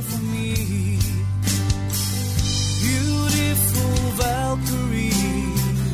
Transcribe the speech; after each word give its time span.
there 0.00 0.10
for 0.10 0.24
me. 0.24 0.98
Beautiful 2.82 4.12
Valkyrie 4.16 5.12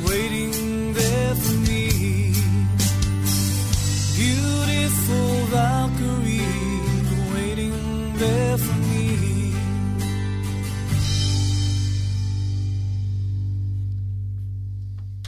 waiting 0.08 0.94
there 0.94 1.34
for 1.34 1.56
me. 1.70 2.32
Beautiful 4.16 5.46
Valkyrie 5.50 6.40
waiting 7.34 7.72
there 8.18 8.58
for 8.58 8.74
me. 8.74 9.18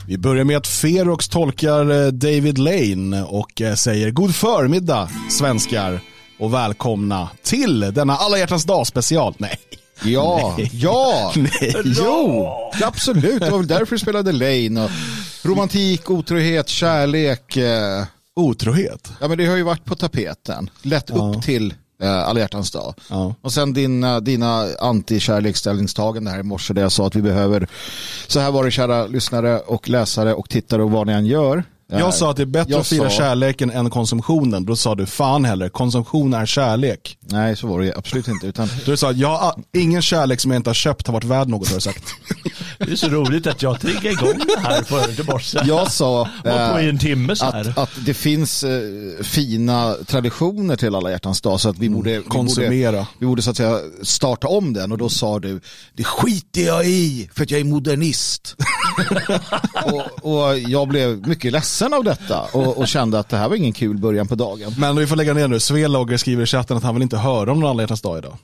Vi 0.07 0.19
börjar 0.19 0.45
med 0.45 0.57
att 0.57 0.67
Ferox 0.67 1.29
tolkar 1.29 1.91
eh, 1.91 2.07
David 2.13 2.59
Lane 2.59 3.23
och 3.23 3.61
eh, 3.61 3.75
säger 3.75 4.11
god 4.11 4.35
förmiddag 4.35 5.09
svenskar 5.31 6.01
och 6.39 6.55
välkomna 6.55 7.29
till 7.43 7.81
denna 7.81 8.17
alla 8.17 8.39
hjärtans 8.39 8.65
dag 8.65 8.87
special. 8.87 9.35
Nej. 9.39 9.59
Ja, 10.05 10.57
ja, 10.73 11.33
Nej. 11.37 11.83
jo, 11.85 12.47
absolut. 12.83 13.41
Det 13.41 13.51
var 13.51 13.59
väl 13.59 13.67
därför 13.67 13.95
du 13.97 13.99
spelade 13.99 14.33
Lane. 14.33 14.85
Och 14.85 14.91
romantik, 15.43 16.11
otrohet, 16.11 16.69
kärlek. 16.69 17.57
eh, 17.57 18.05
Otrohet. 18.37 19.13
Ja, 19.21 19.29
men 19.29 19.39
det 19.39 19.47
har 19.47 19.57
ju 19.57 19.63
varit 19.63 19.85
på 19.85 19.95
tapeten. 19.95 20.71
Lätt 20.83 21.11
upp 21.11 21.43
till 21.43 21.75
eh, 22.03 22.19
alla 22.29 22.41
hjärtans 22.41 22.71
dag. 22.71 22.95
Ja. 23.11 23.35
Och 23.43 23.53
sen 23.53 23.73
dina, 23.73 24.21
dina 24.21 24.67
anti-kärleksställningstagande 24.81 26.31
här 26.31 26.39
i 26.39 26.43
morse 26.43 26.75
där 26.75 26.83
jag 26.83 26.93
sa 26.93 27.07
att 27.07 27.15
vi 27.15 27.23
behöver, 27.23 27.69
så 28.27 28.41
här 28.41 28.51
var 28.51 28.65
det 28.65 28.71
kära 28.71 29.07
lyssnare 29.07 29.59
och 29.59 29.89
läsare 29.89 30.35
och 30.35 30.49
tittare 30.51 30.83
och 30.83 30.91
vad 30.91 31.07
ni 31.07 31.13
än 31.13 31.27
gör. 31.27 31.65
Eh, 31.93 31.99
Jag 31.99 32.15
sa 32.15 32.31
att 32.31 32.37
det 32.37 32.43
är 32.43 32.47
bättre 32.47 32.71
jag 32.73 32.81
att 32.81 32.87
fira 32.87 33.11
sa- 33.11 33.17
kärleken 33.17 33.71
än 33.71 33.91
konsumtionen. 33.91 34.65
Då 34.65 34.77
sa 34.77 34.95
du 34.95 35.07
fan 35.07 35.45
heller, 35.45 35.69
konsumtion 35.69 36.35
är 36.35 36.47
kärlek. 36.47 37.19
Nej, 37.21 37.57
så 37.57 37.67
var 37.67 37.81
det 37.81 37.95
absolut 37.97 38.29
inte. 38.29 38.47
Utan, 38.47 38.69
Du 38.87 38.97
sa 38.97 39.11
att 39.11 39.17
ja, 39.17 39.57
ingen 39.77 40.03
kärlek 40.03 40.41
som 40.41 40.51
jag 40.51 40.59
inte 40.59 40.71
har 40.71 40.75
köpt 40.75 41.07
har 41.07 41.15
varit 41.15 41.25
värd 41.25 41.49
något 41.49 41.69
har 41.69 41.75
du 41.75 41.81
sagt. 41.81 42.05
Det 42.79 42.93
är 42.93 42.97
så 42.97 43.09
roligt 43.09 43.47
att 43.47 43.63
jag 43.63 43.81
triggade 43.81 44.09
igång 44.11 44.39
det 44.47 44.61
här 44.69 44.83
för 44.83 45.21
i 45.21 45.25
morse. 45.33 45.59
jag 45.65 45.91
sa 45.93 46.29
Var 46.45 46.73
på 46.73 46.81
i 46.81 46.85
eh, 46.85 46.89
en 46.89 46.99
timme 46.99 47.37
så 47.37 47.45
här. 47.45 47.61
att, 47.71 47.79
att 47.79 47.91
det 48.07 48.15
finns 48.15 48.65
eh, 48.65 48.81
fina 49.23 49.95
traditioner 50.07 50.77
till 50.77 50.95
alla 50.95 51.11
hjärtans 51.11 51.41
dag 51.41 51.61
så 51.61 51.69
att 51.69 51.79
vi 51.79 51.89
borde, 51.89 52.11
vi 52.11 52.17
borde, 52.19 52.29
Konsumera. 52.29 53.07
vi 53.19 53.27
borde 53.27 53.43
så 53.43 53.51
att 53.51 53.57
säga 53.57 53.79
starta 54.03 54.49
om 54.49 54.73
den 54.73 54.93
och 54.93 54.99
då 54.99 55.09
sa 55.09 55.39
du 55.39 55.61
det 55.95 56.05
skiter 56.05 56.61
jag 56.63 56.87
i 56.87 57.31
för 57.35 57.43
att 57.43 57.51
jag 57.51 57.61
är 57.61 57.65
modernist. 57.65 58.57
och, 59.85 60.33
och 60.49 60.59
jag 60.59 60.89
blev 60.89 61.29
mycket 61.29 61.53
ledsen 61.53 61.78
av 61.83 62.05
detta 62.05 62.43
och, 62.53 62.79
och 62.79 62.89
kände 62.89 63.19
att 63.19 63.29
det 63.29 63.37
här 63.37 63.49
var 63.49 63.57
ingen 63.57 63.73
kul 63.73 63.97
början 63.99 64.27
på 64.27 64.35
dagen. 64.35 64.75
Men 64.79 64.97
vi 64.97 65.07
får 65.07 65.17
lägga 65.17 65.35
ner 65.35 65.49
nu. 65.49 65.61
Svelager 65.61 66.17
skriver 66.17 66.43
i 66.43 66.47
chatten 66.47 66.77
att 66.77 66.83
han 66.83 66.95
vill 66.95 67.03
inte 67.03 67.17
höra 67.17 67.53
om 67.53 67.61
någon 67.61 67.71
alla 67.71 67.87
dag 67.87 68.19
idag. 68.19 68.37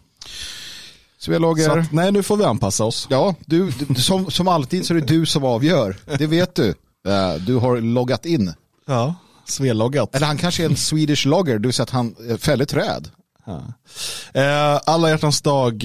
Svelager, 1.19 1.79
att, 1.79 1.93
nej, 1.93 2.13
nu 2.13 2.23
får 2.23 2.37
vi 2.37 2.45
anpassa 2.45 2.85
oss. 2.85 3.07
ja, 3.11 3.35
du, 3.47 3.71
du, 3.89 3.95
som, 3.95 4.31
som 4.31 4.49
alltid 4.49 4.87
så 4.87 4.95
är 4.95 5.01
det 5.01 5.07
du 5.07 5.27
som 5.27 5.45
avgör. 5.45 5.97
Det 6.19 6.27
vet 6.27 6.55
du. 6.55 6.69
Eh, 7.09 7.35
Du 7.47 7.57
har 7.57 7.81
loggat 7.81 8.27
in. 8.27 8.53
Ja, 8.87 9.15
Sveloggat. 9.47 10.15
Eller 10.15 10.27
han 10.27 10.39
kanske 10.39 10.63
är 10.65 10.69
en 10.69 10.77
Swedish 10.77 11.27
logger, 11.27 11.59
det 11.59 11.69
vill 11.69 11.75
säga 11.75 11.83
att 11.85 11.91
han 11.91 12.15
eh, 12.31 12.37
fäller 12.37 12.65
träd. 12.65 13.09
Ja. 13.47 13.63
Eh, 14.41 14.81
alla 14.87 15.11
hjärtans 15.11 15.43
dag 15.43 15.85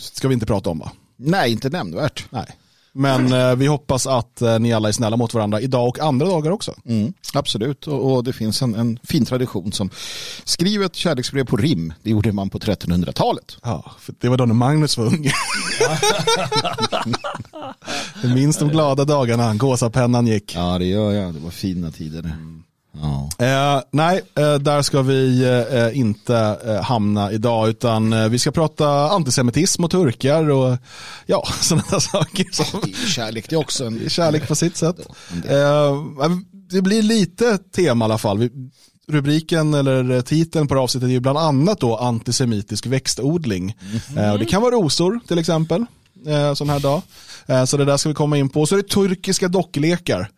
ska 0.00 0.28
vi 0.28 0.34
inte 0.34 0.46
prata 0.46 0.70
om 0.70 0.78
va? 0.78 0.92
Nej, 1.16 1.52
inte 1.52 1.68
nämnvärt. 1.68 2.24
Nej. 2.30 2.46
Men 2.92 3.32
eh, 3.32 3.56
vi 3.56 3.66
hoppas 3.66 4.06
att 4.06 4.42
eh, 4.42 4.58
ni 4.58 4.72
alla 4.72 4.88
är 4.88 4.92
snälla 4.92 5.16
mot 5.16 5.34
varandra 5.34 5.60
idag 5.60 5.88
och 5.88 5.98
andra 5.98 6.26
dagar 6.26 6.50
också. 6.50 6.74
Mm, 6.86 7.12
absolut, 7.34 7.86
och, 7.86 8.12
och 8.12 8.24
det 8.24 8.32
finns 8.32 8.62
en, 8.62 8.74
en 8.74 8.98
fin 9.02 9.24
tradition 9.24 9.72
som 9.72 9.90
skriver 10.44 10.86
ett 10.86 10.96
kärleksbrev 10.96 11.44
på 11.44 11.56
rim. 11.56 11.92
Det 12.02 12.10
gjorde 12.10 12.32
man 12.32 12.50
på 12.50 12.58
1300-talet. 12.58 13.56
Ja, 13.62 13.92
för 13.98 14.14
det 14.18 14.28
var 14.28 14.36
då 14.36 14.44
när 14.44 14.54
Magnus 14.54 14.98
var 14.98 15.04
ung. 15.04 15.30
Minns 18.34 18.58
de 18.58 18.68
glada 18.68 19.04
dagarna, 19.04 19.54
gåsapennan 19.54 20.26
gick. 20.26 20.54
Ja, 20.54 20.78
det 20.78 20.86
gör 20.86 21.12
jag. 21.12 21.34
Det 21.34 21.40
var 21.40 21.50
fina 21.50 21.90
tider. 21.90 22.20
Mm. 22.20 22.62
Eh, 23.38 23.82
nej, 23.90 24.20
eh, 24.34 24.54
där 24.54 24.82
ska 24.82 25.02
vi 25.02 25.44
eh, 25.70 25.98
inte 25.98 26.58
eh, 26.66 26.82
hamna 26.82 27.32
idag 27.32 27.68
utan 27.68 28.12
eh, 28.12 28.28
vi 28.28 28.38
ska 28.38 28.50
prata 28.50 28.88
antisemitism 29.10 29.84
och 29.84 29.90
turkar 29.90 30.50
och 30.50 30.76
ja, 31.26 31.46
sådana 31.60 32.00
saker 32.00 32.46
som 32.52 32.80
Det 32.80 33.08
kärlek 33.08 33.50
det 33.50 33.56
är 33.56 33.60
också. 33.60 33.84
En, 33.84 34.10
kärlek 34.10 34.48
på 34.48 34.54
sitt 34.54 34.76
sätt. 34.76 34.96
Eh, 35.48 35.96
det 36.70 36.82
blir 36.82 37.02
lite 37.02 37.58
tema 37.58 38.04
i 38.04 38.06
alla 38.06 38.18
fall. 38.18 38.38
Vi, 38.38 38.50
rubriken 39.10 39.74
eller 39.74 40.22
titeln 40.22 40.68
på 40.68 40.74
det 40.74 40.80
avsnittet 40.80 41.08
är 41.08 41.12
ju 41.12 41.20
bland 41.20 41.38
annat 41.38 41.80
då 41.80 41.96
antisemitisk 41.96 42.86
växtodling. 42.86 43.76
Eh, 44.16 44.32
och 44.32 44.38
det 44.38 44.44
kan 44.44 44.62
vara 44.62 44.74
rosor 44.74 45.20
till 45.28 45.38
exempel, 45.38 45.86
eh, 46.26 46.54
sån 46.54 46.70
här 46.70 46.80
dag. 46.80 47.02
Eh, 47.46 47.64
så 47.64 47.76
det 47.76 47.84
där 47.84 47.96
ska 47.96 48.08
vi 48.08 48.14
komma 48.14 48.38
in 48.38 48.48
på. 48.48 48.66
Så 48.66 48.74
är 48.74 48.82
det 48.82 48.88
turkiska 48.88 49.48
docklekar. 49.48 50.30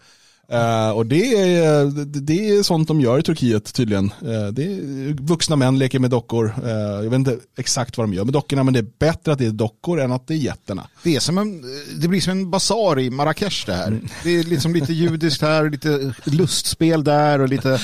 Eh, 0.50 0.91
och 0.91 1.06
det 1.06 1.34
är, 1.58 1.84
det- 2.04 2.20
det 2.20 2.48
är 2.48 2.62
sånt 2.62 2.88
de 2.88 3.00
gör 3.00 3.19
i 3.19 3.22
Turkiet 3.22 3.75
tydligen. 3.75 4.04
Eh, 4.06 4.47
det 4.53 4.62
är, 4.64 5.12
vuxna 5.22 5.56
män 5.56 5.78
leker 5.78 5.98
med 5.98 6.10
dockor. 6.10 6.54
Eh, 6.64 6.70
jag 6.70 7.03
vet 7.03 7.12
inte 7.12 7.36
exakt 7.58 7.97
vad 7.98 8.04
de 8.08 8.14
gör 8.14 8.25
med 8.25 8.32
dockorna 8.32 8.62
men 8.64 8.75
det 8.75 8.80
är 8.80 8.86
bättre 8.98 9.32
att 9.32 9.38
det 9.38 9.47
är 9.47 9.50
dockor 9.50 10.00
än 10.00 10.12
att 10.12 10.26
det 10.26 10.34
är 10.34 10.38
getterna. 10.38 10.86
det, 11.03 11.16
är 11.16 11.20
som 11.20 11.38
en, 11.38 11.62
det 12.00 12.08
blir 12.08 12.20
som 12.20 12.30
en 12.30 12.50
basar 12.50 12.98
i 13.00 13.10
Marrakesh 13.10 13.66
det 13.66 13.75
här. 13.75 14.00
Det 14.25 14.30
är 14.38 14.44
liksom 14.44 14.75
lite 14.75 14.92
judiskt 14.92 15.42
här, 15.42 15.70
lite 15.70 16.14
lustspel 16.25 17.04
där 17.04 17.38
och 17.41 17.48
lite 17.48 17.80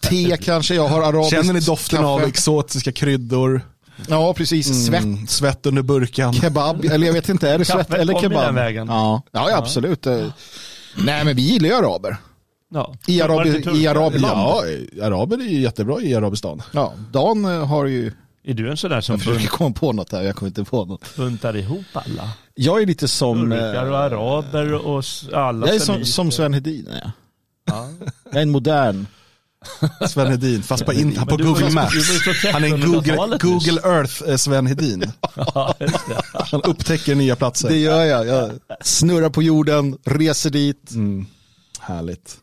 te 0.00 0.36
kanske. 0.42 0.74
Jag 0.74 0.88
har 0.88 1.02
arabiskt 1.02 1.30
Känner 1.30 1.52
ni 1.52 1.60
doften 1.60 1.96
kaffe. 1.96 2.06
av 2.08 2.22
exotiska 2.22 2.92
kryddor? 2.92 3.60
Ja, 4.08 4.34
precis. 4.34 4.86
Svett. 4.86 5.02
Mm, 5.02 5.26
svett 5.26 5.66
under 5.66 5.82
burkan. 5.82 6.32
Kebab, 6.32 6.84
eller 6.84 7.06
jag 7.06 7.14
vet 7.14 7.28
inte, 7.28 7.50
är 7.50 7.58
det 7.58 7.64
svett 7.64 7.94
eller 7.94 8.20
kebab? 8.20 8.42
den 8.44 8.54
vägen. 8.54 8.86
Ja, 8.88 9.22
ja, 9.32 9.50
ja 9.50 9.56
absolut. 9.56 10.06
Eh, 10.06 10.26
Nej, 11.04 11.24
men 11.24 11.36
vi 11.36 11.42
gillar 11.42 11.68
ju 11.68 11.74
araber. 11.74 12.16
Ja. 12.70 12.94
I, 13.06 13.22
arabi, 13.22 13.64
i 13.82 13.86
arabland. 13.86 14.24
Ja, 14.92 15.06
araber 15.06 15.36
är 15.38 15.42
ju 15.42 15.60
jättebra 15.60 16.00
i 16.02 16.14
Arabistan. 16.14 16.62
Ja, 16.72 16.92
Dan 17.12 17.44
eh, 17.44 17.66
har 17.66 17.86
ju, 17.86 18.12
Är 18.44 18.54
du 18.54 18.70
en 18.70 18.76
sån 18.76 18.90
där 18.90 19.00
som 19.00 19.12
jag 19.12 19.20
försöker 19.20 19.40
bunt- 19.40 19.48
komma 19.50 19.74
på 19.74 19.92
något 19.92 20.12
här, 20.12 20.22
jag 20.22 20.36
kommer 20.36 20.48
inte 20.48 20.64
på 20.64 20.84
något. 20.84 21.16
buntar 21.16 21.56
ihop 21.56 21.84
alla? 21.92 22.30
Jag 22.54 22.82
är 22.82 22.86
lite 22.86 23.08
som, 23.08 23.52
eh, 23.52 23.58
Turkar 23.58 23.90
och 23.90 23.98
araber 23.98 24.74
och 24.74 25.04
alla 25.32 25.66
jag 25.66 25.76
är 25.76 25.80
som, 25.80 26.04
som 26.04 26.30
Sven 26.30 26.54
Hedin. 26.54 26.88
jag. 27.02 27.10
Ja. 27.64 27.88
Jag 28.24 28.34
är 28.36 28.42
en 28.42 28.50
modern. 28.50 29.06
Sven 30.08 30.26
Hedin, 30.26 30.62
fast 30.62 30.86
på, 30.86 30.92
in, 30.92 31.14
på 31.14 31.36
Google 31.36 31.70
Maps. 31.70 31.94
var 31.94 32.34
så 32.34 32.48
Han 32.52 32.64
är 32.64 32.68
en 32.68 32.80
Google, 32.80 33.12
1300-talet 33.12 33.42
nyss. 33.42 33.66
Google 33.66 33.80
Earth 33.90 34.22
eh, 34.28 34.36
Sven 34.36 34.66
Hedin. 34.66 35.12
Han 36.50 36.62
upptäcker 36.62 37.14
nya 37.14 37.36
platser. 37.36 37.68
Det 37.68 37.76
gör 37.76 38.04
jag. 38.04 38.26
Jag 38.26 38.50
snurrar 38.80 39.30
på 39.30 39.42
jorden, 39.42 39.98
reser 40.04 40.50
dit. 40.50 40.90
Mm. 40.90 41.26
Härligt. 41.80 42.38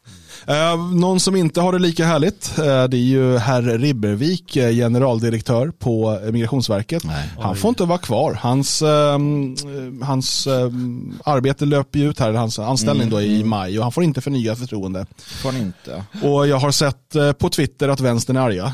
Eh, 0.48 0.92
någon 0.94 1.20
som 1.20 1.36
inte 1.36 1.62
har 1.62 1.72
det 1.74 1.80
lika 1.80 2.06
härligt, 2.06 2.58
eh, 2.58 2.64
det 2.64 2.98
är 2.98 3.08
ju 3.08 3.38
herr 3.38 3.62
Ribbervik, 3.62 4.56
eh, 4.56 4.72
generaldirektör 4.72 5.72
på 5.80 6.20
Migrationsverket. 6.32 7.04
Han 7.40 7.56
får 7.56 7.70
inte 7.70 7.84
vara 7.86 7.98
kvar. 7.98 8.34
Hans, 8.42 8.82
ehm, 8.82 9.54
eh, 9.54 10.08
hans 10.08 10.48
ehm, 10.48 11.20
arbete 11.26 11.66
löper 11.66 12.00
ju 12.00 12.10
ut 12.10 12.20
här, 12.20 12.34
hans 12.34 12.60
anställning 12.60 13.10
då 13.10 13.22
i 13.22 13.44
maj 13.44 13.78
och 13.78 13.84
han 13.84 13.92
får 13.92 14.04
inte 14.04 14.22
förnyat 14.22 14.60
förtroende. 14.60 15.06
Får 15.18 15.56
inte. 15.56 16.04
Och 16.22 16.48
jag 16.48 16.58
har 16.58 16.72
sett 16.72 17.38
på 17.40 17.50
Twitter 17.50 17.90
att 17.90 18.00
vänstern 18.00 18.36
är 18.38 18.42
arga. 18.42 18.74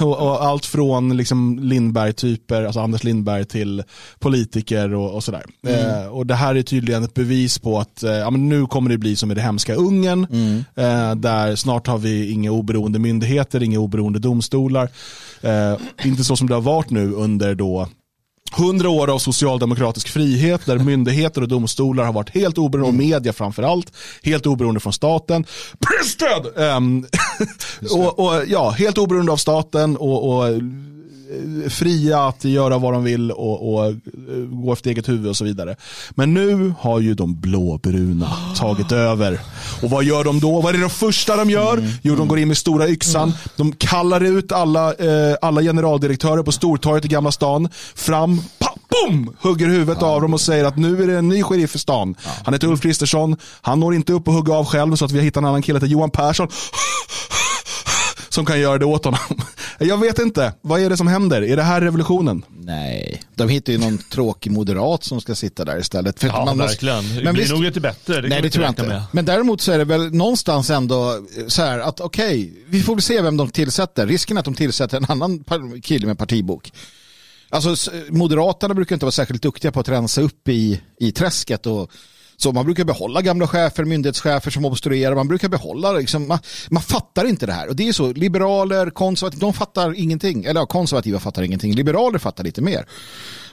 och, 0.04 0.18
och 0.18 0.44
allt 0.44 0.66
från 0.66 1.16
liksom 1.16 1.58
Lindberg-typer, 1.58 2.64
alltså 2.64 2.80
Anders 2.80 3.04
Lindberg 3.04 3.44
till 3.44 3.82
politiker 4.18 4.94
och, 4.94 5.14
och 5.14 5.24
sådär. 5.24 5.44
Eh, 5.66 6.06
och 6.06 6.26
det 6.26 6.34
här 6.34 6.54
är 6.54 6.62
tydligen 6.62 7.04
ett 7.04 7.14
bevis 7.14 7.58
på 7.58 7.78
att 7.78 8.02
eh, 8.02 8.10
ja, 8.10 8.30
men 8.30 8.48
nu 8.48 8.66
kommer 8.66 8.90
det 8.90 8.98
bli 8.98 9.16
som 9.16 9.30
i 9.30 9.34
det 9.34 9.40
hemska 9.40 9.74
Ungern. 9.74 10.26
Eh, 10.74 11.14
där 11.14 11.56
snart 11.56 11.86
har 11.86 11.98
vi 11.98 12.30
inga 12.30 12.50
oberoende 12.50 12.98
myndigheter, 12.98 13.62
inga 13.62 13.78
oberoende 13.78 14.18
domstolar. 14.18 14.88
Eh, 15.40 15.76
inte 16.04 16.24
så 16.24 16.36
som 16.36 16.48
det 16.48 16.54
har 16.54 16.62
varit 16.62 16.90
nu 16.90 17.12
under 17.12 17.54
då 17.54 17.88
100 18.58 18.88
år 18.88 19.10
av 19.10 19.18
socialdemokratisk 19.18 20.08
frihet 20.08 20.66
där 20.66 20.78
myndigheter 20.78 21.42
och 21.42 21.48
domstolar 21.48 22.04
har 22.04 22.12
varit 22.12 22.30
helt 22.30 22.58
oberoende, 22.58 22.88
och 22.88 22.94
media 22.94 23.32
framförallt, 23.32 23.92
helt 24.22 24.46
oberoende 24.46 24.80
från 24.80 24.92
staten. 24.92 25.46
Prested! 25.78 26.46
Um, 26.54 26.64
ehm, 26.64 27.06
och, 27.90 28.18
och, 28.18 28.42
ja, 28.46 28.70
helt 28.70 28.98
oberoende 28.98 29.32
av 29.32 29.36
staten 29.36 29.96
och, 29.96 30.28
och 30.28 30.44
fria 31.68 32.28
att 32.28 32.44
göra 32.44 32.78
vad 32.78 32.92
de 32.92 33.04
vill 33.04 33.32
och, 33.32 33.74
och 33.74 33.86
eh, 33.86 33.94
gå 34.50 34.72
efter 34.72 34.90
eget 34.90 35.08
huvud 35.08 35.26
och 35.26 35.36
så 35.36 35.44
vidare. 35.44 35.76
Men 36.10 36.34
nu 36.34 36.74
har 36.80 37.00
ju 37.00 37.14
de 37.14 37.40
blåbruna 37.40 38.32
tagit 38.56 38.92
över. 38.92 39.40
Och 39.82 39.90
vad 39.90 40.04
gör 40.04 40.24
de 40.24 40.40
då? 40.40 40.60
Vad 40.60 40.74
är 40.74 40.78
det 40.78 40.88
första 40.88 41.36
de 41.36 41.50
gör? 41.50 41.88
Jo, 42.02 42.16
de 42.16 42.28
går 42.28 42.38
in 42.38 42.48
med 42.48 42.56
stora 42.56 42.88
yxan. 42.88 43.32
De 43.56 43.72
kallar 43.72 44.20
ut 44.20 44.52
alla, 44.52 44.94
eh, 44.94 45.36
alla 45.42 45.62
generaldirektörer 45.62 46.42
på 46.42 46.52
Stortorget 46.52 47.04
i 47.04 47.08
Gamla 47.08 47.32
stan. 47.32 47.68
Fram, 47.94 48.42
pa, 48.58 48.74
boom! 48.90 49.36
Hugger 49.40 49.68
huvudet 49.68 50.02
av 50.02 50.20
dem 50.20 50.34
och 50.34 50.40
säger 50.40 50.64
att 50.64 50.76
nu 50.76 51.02
är 51.02 51.06
det 51.06 51.18
en 51.18 51.28
ny 51.28 51.42
sheriff 51.42 51.74
i 51.74 51.78
stan. 51.78 52.14
Han 52.44 52.54
heter 52.54 52.68
Ulf 52.68 52.80
Kristersson. 52.80 53.36
Han 53.60 53.80
når 53.80 53.94
inte 53.94 54.12
upp 54.12 54.28
och 54.28 54.34
hugga 54.34 54.54
av 54.54 54.64
själv 54.64 54.96
så 54.96 55.04
att 55.04 55.12
vi 55.12 55.18
har 55.18 55.24
hittat 55.24 55.40
en 55.40 55.48
annan 55.48 55.62
kille, 55.62 55.76
heter 55.76 55.86
Johan 55.86 56.10
Persson 56.10 56.48
som 58.30 58.44
kan 58.44 58.60
göra 58.60 58.78
det 58.78 58.84
åt 58.84 59.04
honom. 59.04 59.20
Jag 59.78 59.98
vet 59.98 60.18
inte, 60.18 60.52
vad 60.60 60.80
är 60.80 60.90
det 60.90 60.96
som 60.96 61.06
händer? 61.06 61.42
Är 61.42 61.56
det 61.56 61.62
här 61.62 61.80
revolutionen? 61.80 62.44
Nej, 62.58 63.22
de 63.34 63.48
hittar 63.48 63.72
ju 63.72 63.78
någon 63.78 63.98
tråkig 64.12 64.52
moderat 64.52 65.04
som 65.04 65.20
ska 65.20 65.34
sitta 65.34 65.64
där 65.64 65.78
istället. 65.80 66.20
För 66.20 66.26
Ja, 66.26 66.44
man 66.44 66.56
måste- 66.58 66.86
verkligen. 66.86 67.16
Det 67.16 67.24
Men 67.24 67.34
blir 67.34 67.42
visst- 67.42 67.54
nog 67.54 67.64
inte 67.66 67.80
bättre. 67.80 68.20
Det 68.20 68.28
Nej, 68.28 68.42
det 68.42 68.50
tror 68.50 68.64
jag 68.64 68.70
inte. 68.70 68.82
med. 68.82 69.02
Men 69.12 69.24
däremot 69.24 69.60
så 69.60 69.72
är 69.72 69.78
det 69.78 69.84
väl 69.84 70.14
någonstans 70.14 70.70
ändå 70.70 71.18
så 71.48 71.62
här 71.62 71.78
att 71.78 72.00
okej, 72.00 72.52
vi 72.68 72.82
får 72.82 72.94
väl 72.94 73.02
se 73.02 73.20
vem 73.22 73.36
de 73.36 73.50
tillsätter. 73.50 74.06
Risken 74.06 74.36
är 74.36 74.38
att 74.38 74.44
de 74.44 74.54
tillsätter 74.54 74.96
en 74.96 75.06
annan 75.08 75.44
kille 75.82 76.06
med 76.06 76.18
partibok. 76.18 76.72
Alltså 77.52 77.90
Moderaterna 78.08 78.74
brukar 78.74 78.96
inte 78.96 79.04
vara 79.06 79.12
särskilt 79.12 79.42
duktiga 79.42 79.72
på 79.72 79.80
att 79.80 79.88
rensa 79.88 80.20
upp 80.20 80.48
i, 80.48 80.80
i 81.00 81.12
träsket 81.12 81.66
och 81.66 81.90
så 82.42 82.52
man 82.52 82.64
brukar 82.64 82.84
behålla 82.84 83.22
gamla 83.22 83.46
chefer, 83.46 83.84
myndighetschefer 83.84 84.50
som 84.50 84.64
obstruerar. 84.64 85.14
Man 85.14 85.28
brukar 85.28 85.48
behålla, 85.48 85.92
liksom, 85.92 86.28
man, 86.28 86.38
man 86.70 86.82
fattar 86.82 87.24
inte 87.24 87.46
det 87.46 87.52
här. 87.52 87.68
Och 87.68 87.76
det 87.76 87.88
är 87.88 87.92
så, 87.92 88.12
liberaler, 88.12 88.90
konservativa, 88.90 89.40
de 89.40 89.52
fattar 89.52 89.94
ingenting. 89.98 90.44
Eller 90.44 90.60
ja, 90.60 90.66
konservativa 90.66 91.18
fattar 91.18 91.42
ingenting. 91.42 91.74
Liberaler 91.74 92.18
fattar 92.18 92.44
lite 92.44 92.62
mer. 92.62 92.86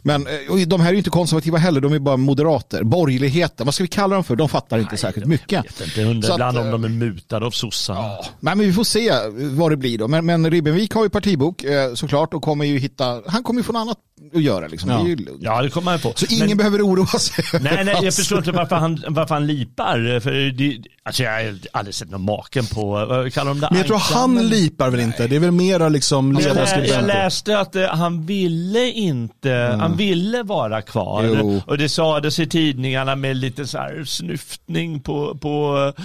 Men 0.08 0.28
eh, 0.28 0.34
och 0.52 0.68
de 0.68 0.82
här 0.82 0.88
är 0.88 0.92
ju 0.92 0.98
inte 0.98 1.10
konservativa 1.10 1.58
heller, 1.58 1.82
de 1.82 1.94
är 1.94 2.00
bara 2.00 2.18
moderater. 2.18 2.84
Borgerligheten, 2.84 3.66
vad 3.66 3.74
ska 3.74 3.84
vi 3.84 3.88
kalla 3.88 4.16
dem 4.16 4.24
för? 4.24 4.36
De 4.36 4.50
fattar 4.50 4.80
inte 4.80 4.98
särskilt 4.98 5.28
mycket. 5.28 5.52
Jag 5.52 5.64
vet 5.64 5.98
inte, 5.98 6.28
att, 6.28 6.34
ibland 6.36 6.58
om 6.58 6.66
eh, 6.66 6.72
de 6.72 6.84
är 6.84 6.90
mutade 6.90 7.46
av 7.46 7.52
sossarna. 7.52 8.00
Nej, 8.40 8.56
men 8.56 8.60
vi 8.60 8.74
får 8.74 8.84
se 8.84 9.12
vad 9.36 9.72
det 9.72 9.78
blir 9.78 9.98
då. 9.98 10.08
Men, 10.08 10.26
men 10.26 10.52
Ribbenvik 10.52 10.94
har 10.94 11.04
ju 11.04 11.10
partibok 11.10 11.64
eh, 11.64 11.94
såklart 11.94 12.34
och 12.34 12.42
kommer 12.42 12.66
ju 12.66 12.78
hitta, 12.80 13.22
han 13.28 13.44
kommer 13.44 13.60
ju 13.60 13.64
få 13.64 13.72
något 13.74 13.80
annat 13.82 13.98
att 14.36 14.42
göra 14.42 14.68
liksom. 14.68 14.90
Det 14.90 14.96
är 14.96 15.08
ju 15.08 15.16
lugnt. 15.16 15.42
Ja, 15.44 15.62
det 15.62 15.70
kommer 15.70 15.92
han 15.92 16.00
få. 16.00 16.14
Så 16.16 16.26
ingen 16.30 16.48
Men- 16.48 16.58
behöver 16.58 16.82
oroa 16.82 17.06
sig. 17.20 17.46
Nej, 17.62 17.86
nej, 17.86 17.98
jag 18.04 18.14
förstår 18.14 18.38
inte 18.38 18.52
varför 18.52 18.76
han, 18.76 19.04
varför 19.08 19.34
han 19.34 19.48
lipar. 19.48 20.20
För 20.20 20.32
det, 20.52 20.82
alltså 21.04 21.24
jag 21.24 21.32
har 21.32 21.60
aldrig 21.72 21.96
sett 21.96 22.10
någon 22.12 22.22
maken 22.26 22.66
på, 22.66 22.86
vad 23.06 23.34
kallar 23.34 23.52
de 23.52 23.60
det? 23.60 23.68
Men 23.72 23.78
jag 23.78 23.88
tror 23.88 23.98
han 23.98 24.48
lipar 24.50 24.90
väl 24.90 25.00
inte, 25.00 25.28
det 25.28 25.36
är 25.36 25.40
väl 25.40 25.52
mera 25.52 25.90
liksom 25.90 26.34
Jag, 26.34 26.42
lä, 26.42 26.48
jag 26.48 26.56
ledarskribenter. 26.56 27.08
läste 27.08 27.60
att 27.60 27.76
eh, 27.76 27.86
han 27.88 28.26
ville 28.26 28.92
inte, 28.92 29.78
han 29.80 29.97
ville 29.98 30.44
vara 30.44 30.82
kvar. 30.82 31.24
Jo. 31.24 31.62
Och 31.68 31.78
det 31.78 31.90
sades 31.90 32.40
i 32.40 32.48
tidningarna 32.48 33.16
med 33.16 33.38
lite 33.38 33.68
så 33.68 33.78
här 33.78 34.04
snyftning 34.04 35.00
på, 35.00 35.38
på 35.38 35.78
eh, 35.98 36.04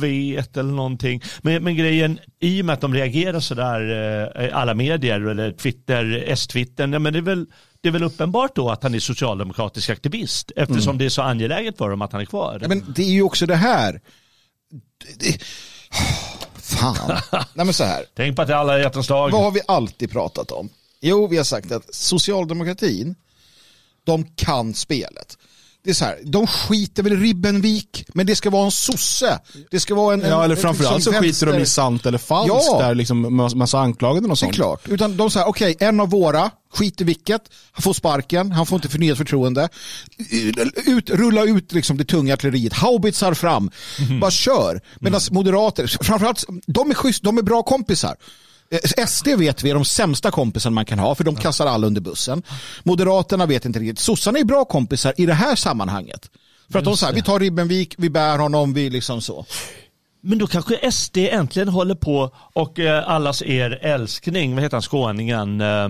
vet 0.00 0.56
eller 0.56 0.72
någonting. 0.72 1.22
Men, 1.42 1.64
men 1.64 1.76
grejen, 1.76 2.18
i 2.40 2.62
och 2.62 2.66
med 2.66 2.72
att 2.72 2.80
de 2.80 2.94
reagerar 2.94 3.40
sådär, 3.40 4.32
eh, 4.40 4.58
alla 4.58 4.74
medier 4.74 5.20
eller 5.20 5.52
Twitter, 5.52 6.24
S-twittern, 6.26 6.92
ja, 6.92 6.98
men 6.98 7.12
det 7.12 7.18
är 7.18 7.22
väl 7.22 7.46
det 7.80 7.88
är 7.88 7.92
väl 7.92 8.02
uppenbart 8.02 8.56
då 8.56 8.70
att 8.70 8.82
han 8.82 8.94
är 8.94 8.98
socialdemokratisk 8.98 9.90
aktivist 9.90 10.52
eftersom 10.56 10.98
det 10.98 11.04
är 11.04 11.08
så 11.08 11.22
angeläget 11.22 11.78
för 11.78 11.90
dem 11.90 12.02
att 12.02 12.12
han 12.12 12.20
är 12.20 12.24
kvar. 12.24 12.58
Ja, 12.62 12.68
men 12.68 12.84
det 12.96 13.02
är 13.02 13.10
ju 13.10 13.22
också 13.22 13.46
det 13.46 13.56
här. 13.56 14.00
Det, 14.70 15.18
det, 15.18 15.42
fan. 16.54 17.18
Nej 17.54 17.66
men 17.66 17.74
så 17.74 17.84
här. 17.84 18.04
Tänk 18.16 18.36
på 18.36 18.42
att 18.42 18.48
det 18.48 18.54
är 18.54 18.58
alla 18.58 18.78
hjärtans 18.78 19.06
dag. 19.06 19.30
Vad 19.30 19.42
har 19.42 19.50
vi 19.50 19.60
alltid 19.68 20.10
pratat 20.10 20.50
om? 20.50 20.68
Jo, 21.08 21.26
vi 21.26 21.36
har 21.36 21.44
sagt 21.44 21.72
att 21.72 21.94
socialdemokratin, 21.94 23.14
de 24.06 24.24
kan 24.36 24.74
spelet. 24.74 25.38
Det 25.84 25.90
är 25.90 25.94
så 25.94 26.04
här, 26.04 26.18
de 26.24 26.46
skiter 26.46 27.02
väl 27.02 27.12
i 27.12 27.16
Ribbenvik, 27.16 28.04
men 28.14 28.26
det 28.26 28.36
ska 28.36 28.50
vara 28.50 28.64
en 28.64 28.70
sosse. 28.70 29.38
Det 29.70 29.80
ska 29.80 29.94
vara 29.94 30.14
en... 30.14 30.22
en 30.22 30.30
Ja, 30.30 30.44
eller 30.44 30.56
framförallt 30.56 31.04
så 31.04 31.10
liksom 31.10 31.22
skiter 31.28 31.46
de 31.46 31.52
i 31.52 31.56
vänster- 31.58 31.74
sant 31.74 32.06
eller 32.06 32.18
falskt, 32.18 32.64
Ja. 32.66 32.78
där 32.82 32.94
liksom 32.94 33.36
massa- 33.56 33.78
anklaganden 33.78 34.30
och 34.30 34.36
Det 34.36 34.38
är 34.38 34.46
sånt. 34.46 34.54
klart. 34.54 34.88
Utan 34.88 35.16
de 35.16 35.30
säger, 35.30 35.48
okej, 35.48 35.76
en 35.80 36.00
av 36.00 36.10
våra, 36.10 36.50
skit 36.74 37.00
i 37.00 37.04
vilket, 37.04 37.42
han 37.72 37.82
får 37.82 37.92
sparken, 37.92 38.52
han 38.52 38.66
får 38.66 38.76
inte 38.76 38.88
förnyat 38.88 39.18
förtroende. 39.18 39.68
Ut, 40.86 41.10
rulla 41.10 41.44
ut 41.44 41.72
liksom 41.72 41.96
det 41.96 42.04
tunga 42.04 42.34
artilleriet, 42.34 42.72
haubitsar 42.72 43.34
fram, 43.34 43.70
bara 44.20 44.30
kör. 44.30 44.80
Medan 45.00 45.20
moderater, 45.30 45.86
framförallt, 46.02 46.44
de 46.66 46.90
är 46.90 46.94
schysst, 46.94 47.22
de 47.22 47.38
är 47.38 47.42
bra 47.42 47.62
kompisar. 47.62 48.16
Eh, 48.70 49.06
SD 49.06 49.28
vet 49.28 49.62
vi 49.62 49.70
är 49.70 49.74
de 49.74 49.84
sämsta 49.84 50.30
kompisarna 50.30 50.74
man 50.74 50.84
kan 50.84 50.98
ha 50.98 51.14
för 51.14 51.24
de 51.24 51.36
kastar 51.36 51.66
alla 51.66 51.86
under 51.86 52.00
bussen. 52.00 52.42
Moderaterna 52.82 53.46
vet 53.46 53.64
inte 53.64 53.78
riktigt. 53.78 53.98
Sossarna 53.98 54.38
är 54.38 54.44
bra 54.44 54.64
kompisar 54.64 55.14
i 55.16 55.26
det 55.26 55.34
här 55.34 55.56
sammanhanget. 55.56 56.30
För 56.72 56.78
att 56.78 56.84
de 56.84 56.96
säger, 56.96 57.12
vi 57.12 57.22
tar 57.22 57.40
Ribbenvik, 57.40 57.94
vi 57.98 58.10
bär 58.10 58.38
honom, 58.38 58.72
vi 58.72 58.90
liksom 58.90 59.22
så. 59.22 59.46
Men 60.20 60.38
då 60.38 60.46
kanske 60.46 60.92
SD 60.92 61.16
äntligen 61.18 61.68
håller 61.68 61.94
på 61.94 62.30
och 62.52 62.78
eh, 62.78 63.08
allas 63.08 63.42
er 63.42 63.70
älskning, 63.70 64.54
vad 64.54 64.62
heter 64.62 64.76
han, 64.76 64.82
skåningen? 64.82 65.60
Eh, 65.60 65.88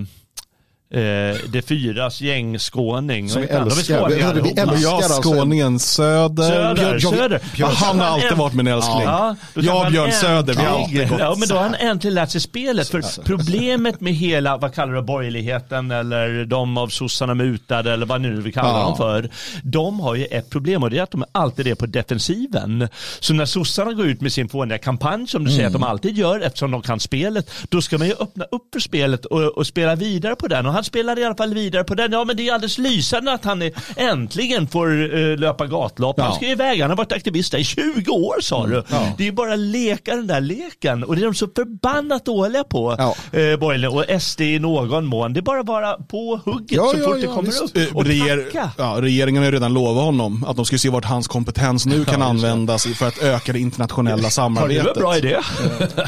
eh, 0.91 1.01
det 1.49 1.63
fyras 1.69 2.21
gängskåning. 2.21 3.29
Som 3.29 3.41
Vad 3.43 3.49
vi? 3.51 3.57
De 3.57 3.63
älskar. 3.63 4.09
Vi- 4.09 4.15
vi 4.15 4.23
allihopa. 4.23 4.61
älskar- 4.61 4.79
Ja, 4.83 4.97
alltså- 4.97 5.23
skåningen 5.23 5.79
Söder. 5.79 6.43
Söder, 6.43 6.75
Björn- 6.75 6.99
Björn- 6.99 7.17
Söder. 7.17 7.41
Ja, 7.57 7.67
han 7.75 7.99
har 8.01 8.07
alltid 8.07 8.33
varit 8.39 8.55
min 8.55 8.67
älskling. 8.67 9.03
Ja, 9.05 9.37
jag 9.55 9.87
och 9.87 9.93
Björn 9.93 10.13
Söder, 10.13 10.55
vi 10.55 10.61
har 10.65 10.79
alltid 10.79 11.09
gått 11.09 11.19
Ja, 11.21 11.35
men 11.39 11.49
då 11.49 11.55
har 11.55 11.63
han 11.63 11.75
äntligen 11.75 12.15
lärt 12.15 12.31
sig 12.31 12.41
spelet. 12.41 12.89
För 12.89 13.23
problemet 13.25 14.01
med 14.01 14.15
hela, 14.15 14.57
vad 14.57 14.75
kallar 14.75 14.93
du 14.95 15.03
borgerligheten 15.03 15.91
eller 15.91 16.45
de 16.45 16.79
av 16.79 16.89
sossarna 16.89 17.35
mutade 17.35 17.93
eller 17.93 18.07
vad 18.07 18.21
nu 18.21 18.41
vi 18.41 18.53
kallar 18.53 18.79
Ja. 18.79 18.83
dem 18.85 18.97
för. 18.97 19.31
De 19.63 20.01
har 20.01 20.15
ju 20.15 20.25
ett 20.25 20.51
problem 20.51 20.83
och 20.83 20.91
det 20.91 20.99
är 20.99 21.03
att 21.03 21.11
de 21.11 21.23
är 21.23 21.29
alltid 21.33 21.67
är 21.67 21.75
på 21.75 21.87
defensiven. 21.87 22.89
Så 23.21 23.35
när 23.35 23.45
sossarna 23.47 23.93
går 23.93 24.07
ut 24.07 24.21
med 24.21 24.33
sin 24.33 24.49
fåniga 24.49 24.79
kampanj 24.79 25.27
som 25.27 25.45
du 25.45 25.51
säger 25.51 25.67
att 25.67 25.73
de 25.73 25.83
alltid 25.83 26.19
gör 26.19 26.41
eftersom 26.41 26.71
de 26.71 26.83
kan 26.83 27.01
spelet. 27.01 27.51
Då 27.69 27.83
ska 27.83 27.99
man 27.99 28.07
ju 28.07 28.13
öppna 28.21 28.45
upp 28.45 28.63
för 28.73 28.81
spelet 28.81 29.25
och, 29.25 29.43
och 29.43 29.67
spela 29.67 29.95
vidare 29.95 30.35
på 30.37 30.49
den. 30.49 30.67
Och 30.67 30.73
han 30.77 30.85
spelar 30.85 31.19
i 31.19 31.25
alla 31.25 31.35
fall 31.37 31.55
vidare 31.55 31.85
på 31.85 31.95
den. 31.95 32.13
Ja 32.13 32.25
men 32.25 32.37
det 32.37 32.49
är 32.49 32.55
alldeles 32.55 32.79
lysande 32.79 33.33
att 33.33 33.45
han 33.45 33.63
är, 33.63 33.73
äntligen 33.97 34.69
får 34.69 34.91
uh, 34.93 35.37
löpa 35.39 35.67
gatlopp. 35.67 36.21
Han 36.21 36.29
Ja. 36.31 36.35
ska 36.37 36.45
ju 36.47 36.53
iväg. 36.53 36.81
Han 36.81 36.91
har 36.91 36.97
varit 36.97 37.13
aktivist 37.13 37.53
där 37.53 37.59
i 37.59 37.65
20 37.65 38.11
år 38.11 38.41
sa 38.41 38.67
du. 38.67 38.83
Det 39.17 39.23
är 39.23 39.27
ju 39.27 39.33
bara 39.33 39.57
leka 39.57 40.17
den 40.17 40.27
där 40.27 40.41
leken. 40.41 41.05
Och 41.05 41.17
det 41.17 41.23
är 41.23 41.25
de 41.25 41.35
så 41.35 41.47
förbannat 41.57 42.25
dåliga 42.25 42.65
på. 42.65 42.95
Ja. 42.99 43.39
Eh, 43.41 43.57
borgerliga 43.59 43.91
och 43.91 44.23
SD 44.23 44.41
i 44.41 44.59
någon 44.59 45.07
mån. 45.07 45.33
Det 45.33 45.41
är 45.41 45.43
bara 45.43 45.63
vara 45.63 45.93
på 45.97 46.41
hugget 46.45 46.73
Ja, 46.73 46.91
så 46.93 46.99
ja, 46.99 47.05
fort 47.05 47.17
ja, 47.21 47.21
det 47.29 47.35
kommer 47.35 47.63
upp. 47.65 47.77
Eh, 47.77 47.97
Och 47.97 48.05
reger- 48.05 48.47
ja, 48.79 48.97
regeringen 49.01 49.43
har 49.43 49.51
ju 49.51 49.55
redan 49.55 49.75
lovat 49.75 50.05
honom 50.05 50.45
att 50.45 50.57
de 50.57 50.65
ska 50.65 50.79
se 50.79 50.89
vart 50.91 51.05
hans 51.05 51.29
kompetens 51.29 51.87
nu 51.87 52.05
kan 52.05 52.23
användas 52.23 52.87
för 52.87 53.07
att 53.09 53.19
öka 53.23 53.53
det 53.53 53.59
internationella 53.59 54.17
Ja, 54.23 54.25
det 54.27 54.31
samarbetet. 54.31 54.97
en 54.97 55.03
bra 55.03 55.17
idé. 55.17 55.37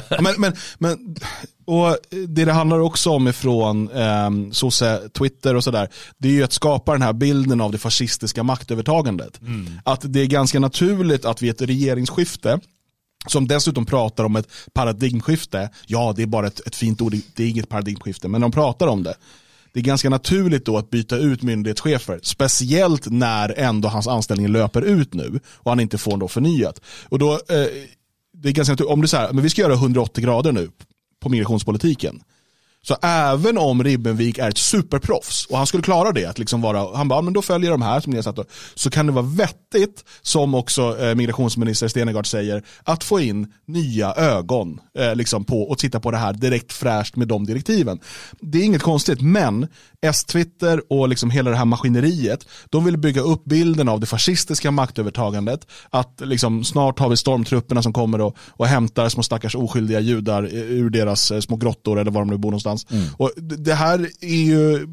Ja, 0.09 0.17
men, 0.21 0.35
men, 0.38 0.53
men, 0.79 0.99
och 1.69 1.97
det 2.29 2.44
det 2.44 2.53
handlar 2.53 2.79
också 2.79 3.11
om 3.11 3.29
ifrån 3.29 3.91
eh, 3.91 4.31
sosse, 4.53 5.09
Twitter 5.19 5.55
och 5.55 5.65
sådär, 5.65 5.88
det 6.19 6.29
är 6.29 6.32
ju 6.32 6.43
att 6.43 6.53
skapa 6.53 6.93
den 6.93 7.03
här 7.03 7.12
bilden 7.12 7.61
av 7.61 7.73
det 7.73 7.79
fascistiska 7.79 8.43
maktövertagandet. 8.43 9.41
Att 9.85 10.00
det 10.05 10.20
är 10.20 10.26
ganska 10.26 10.61
naturligt 10.61 11.25
att 11.25 11.43
vid 11.43 11.50
ett 11.50 11.62
regeringsskifte 11.62 12.61
som 13.26 13.49
dessutom 13.49 13.87
pratar 13.87 14.25
om 14.25 14.37
ett 14.37 14.49
paradigmskifte. 14.73 15.70
Ja, 15.87 16.12
det 16.17 16.23
är 16.23 16.26
bara 16.26 16.47
ett, 16.47 16.67
ett 16.67 16.76
fint 16.76 17.00
ord, 17.00 17.15
det 17.35 17.44
är 17.44 17.49
inget 17.49 17.69
paradigmskifte, 17.69 18.29
men 18.29 18.41
de 18.41 18.53
pratar 18.53 18.87
om 18.87 19.03
det. 19.03 19.14
Det 19.73 19.81
är 19.81 19.85
ganska 19.85 20.11
naturligt 20.11 20.64
då 20.64 20.79
att 20.79 20.91
byta 20.91 21.16
ut 21.16 21.43
myndighetschefer, 21.43 22.21
speciellt 22.23 23.07
när 23.11 23.59
ändå 23.59 23.88
hans 23.88 24.09
anställning 24.09 24.49
löper 24.49 24.83
ut 24.83 25.14
nu 25.14 25.40
och 25.47 25.71
han 25.71 25.81
inte 25.81 25.99
får 25.99 26.16
då 26.16 26.28
förnyat. 26.28 26.81
Och 27.09 27.19
då, 27.19 27.33
eh, 27.33 27.66
det 28.33 28.49
är 28.49 28.52
ganska 28.52 28.73
naturligt, 28.73 28.93
om 28.93 29.09
så 29.09 29.16
här, 29.16 29.33
men 29.33 29.43
vi 29.43 29.50
ska 29.50 29.62
göra 29.62 29.75
180 29.75 30.25
grader 30.25 30.52
nu 30.52 30.71
på 31.21 31.29
migrationspolitiken. 31.29 32.23
Så 32.82 32.97
även 33.02 33.58
om 33.58 33.85
Ribbenvik 33.85 34.38
är 34.38 34.49
ett 34.49 34.58
superproffs 34.58 35.47
och 35.47 35.56
han 35.58 35.66
skulle 35.66 35.82
klara 35.82 36.12
det, 36.12 36.25
att 36.25 36.38
liksom 36.38 36.61
vara, 36.61 36.97
han 36.97 37.08
bara, 37.08 37.23
men 37.23 37.32
då 37.32 37.42
följer 37.42 37.70
de 37.70 37.82
här 37.82 38.00
som 38.00 38.11
ni 38.11 38.16
har 38.16 38.23
satt, 38.23 38.37
då." 38.37 38.44
så 38.75 38.90
kan 38.90 39.06
det 39.06 39.12
vara 39.12 39.26
vettigt, 39.26 40.04
som 40.23 40.54
också 40.54 40.99
eh, 41.00 41.14
migrationsminister 41.14 41.88
Stenegard 41.88 42.26
säger, 42.26 42.62
att 42.82 43.04
få 43.04 43.20
in 43.20 43.52
nya 43.66 44.14
ögon 44.14 44.80
eh, 44.99 45.14
liksom 45.14 45.44
på, 45.44 45.62
och 45.62 45.78
titta 45.78 46.00
på 46.00 46.11
det 46.11 46.16
här 46.16 46.32
direkt 46.32 46.73
fräscht 46.73 47.16
med 47.16 47.28
de 47.28 47.47
direktiven. 47.47 48.00
Det 48.40 48.58
är 48.58 48.64
inget 48.64 48.82
konstigt, 48.82 49.20
men 49.20 49.68
S-Twitter 50.00 50.82
och 50.92 51.08
liksom 51.08 51.30
hela 51.30 51.50
det 51.50 51.56
här 51.56 51.64
maskineriet, 51.64 52.47
de 52.70 52.85
vill 52.85 52.97
bygga 52.97 53.20
upp 53.20 53.44
bilden 53.44 53.88
av 53.88 54.00
det 54.00 54.06
fascistiska 54.06 54.70
maktövertagandet, 54.70 55.66
att 55.90 56.20
liksom 56.25 56.64
snart 56.64 56.99
har 56.99 57.08
vi 57.08 57.16
stormtrupperna 57.16 57.82
som 57.82 57.92
kommer 57.92 58.20
och, 58.20 58.37
och 58.50 58.66
hämtar 58.66 59.08
små 59.08 59.23
stackars 59.23 59.54
oskyldiga 59.54 60.00
judar 60.00 60.42
eh, 60.42 60.52
ur 60.52 60.90
deras 60.90 61.30
eh, 61.30 61.40
små 61.40 61.56
grottor 61.56 61.99
eller 61.99 62.11
var 62.11 62.20
de 62.20 62.30
nu 62.30 62.37
bor 62.37 62.50
någonstans. 62.50 62.68
Och 63.17 63.31
det 63.37 63.57
det 63.57 63.75
här 63.75 64.11
är 64.21 64.43
ju 64.43 64.89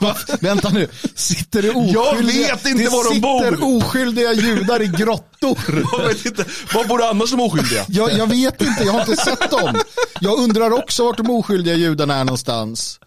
Va? 0.00 0.16
Vänta 0.40 0.68
nu, 0.70 0.88
sitter 1.14 1.62
det 1.62 1.70
oskyldiga, 1.70 2.48
Jag 2.48 2.54
vet 2.56 2.66
inte 2.66 2.82
det 2.82 2.88
var 2.88 3.04
de 3.04 3.14
sitter 3.14 3.56
bor. 3.56 3.76
oskyldiga 3.76 4.32
judar 4.32 4.82
i 4.82 4.86
grottor. 4.86 5.58
Jag 5.98 6.08
vet 6.08 6.26
inte, 6.26 6.44
var 6.74 6.84
bor 6.84 7.02
annars 7.02 7.30
de 7.30 7.40
oskyldiga? 7.40 7.84
Jag, 7.88 8.12
jag 8.12 8.26
vet 8.26 8.60
inte, 8.62 8.84
jag 8.84 8.92
har 8.92 9.00
inte 9.00 9.16
sett 9.16 9.50
dem. 9.50 9.74
Jag 10.20 10.38
undrar 10.38 10.70
också 10.70 11.04
vart 11.04 11.16
de 11.16 11.30
oskyldiga 11.30 11.74
judarna 11.74 12.14
är 12.14 12.24
någonstans. 12.24 13.00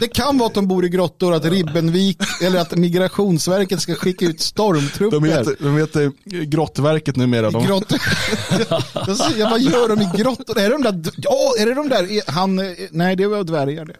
Det 0.00 0.08
kan 0.08 0.38
vara 0.38 0.46
att 0.46 0.54
de 0.54 0.68
bor 0.68 0.84
i 0.84 0.88
grottor, 0.88 1.34
att 1.34 1.44
Ribbenvik 1.44 2.18
eller 2.42 2.60
att 2.60 2.76
Migrationsverket 2.76 3.82
ska 3.82 3.94
skicka 3.94 4.24
ut 4.24 4.40
stormtrupper. 4.40 5.20
De 5.20 5.24
heter, 5.24 5.56
de 5.58 5.76
heter 5.76 6.12
Grottverket 6.44 7.16
numera. 7.16 7.50
De, 7.50 7.66
Grottor. 7.66 7.98
Jag 9.38 9.50
vad 9.50 9.60
gör 9.60 9.88
de 9.88 10.00
i 10.00 10.10
grottor? 10.16 10.58
Är 10.58 10.62
det 10.62 10.68
de 10.68 10.82
där, 10.82 11.12
ja, 11.16 11.52
är 11.58 11.66
det 11.66 11.74
de 11.74 11.88
där, 11.88 12.12
är 12.12 12.30
han, 12.32 12.62
nej 12.90 13.16
det 13.16 13.26
var 13.26 13.44
dvärgar 13.44 13.84
det. 13.84 13.96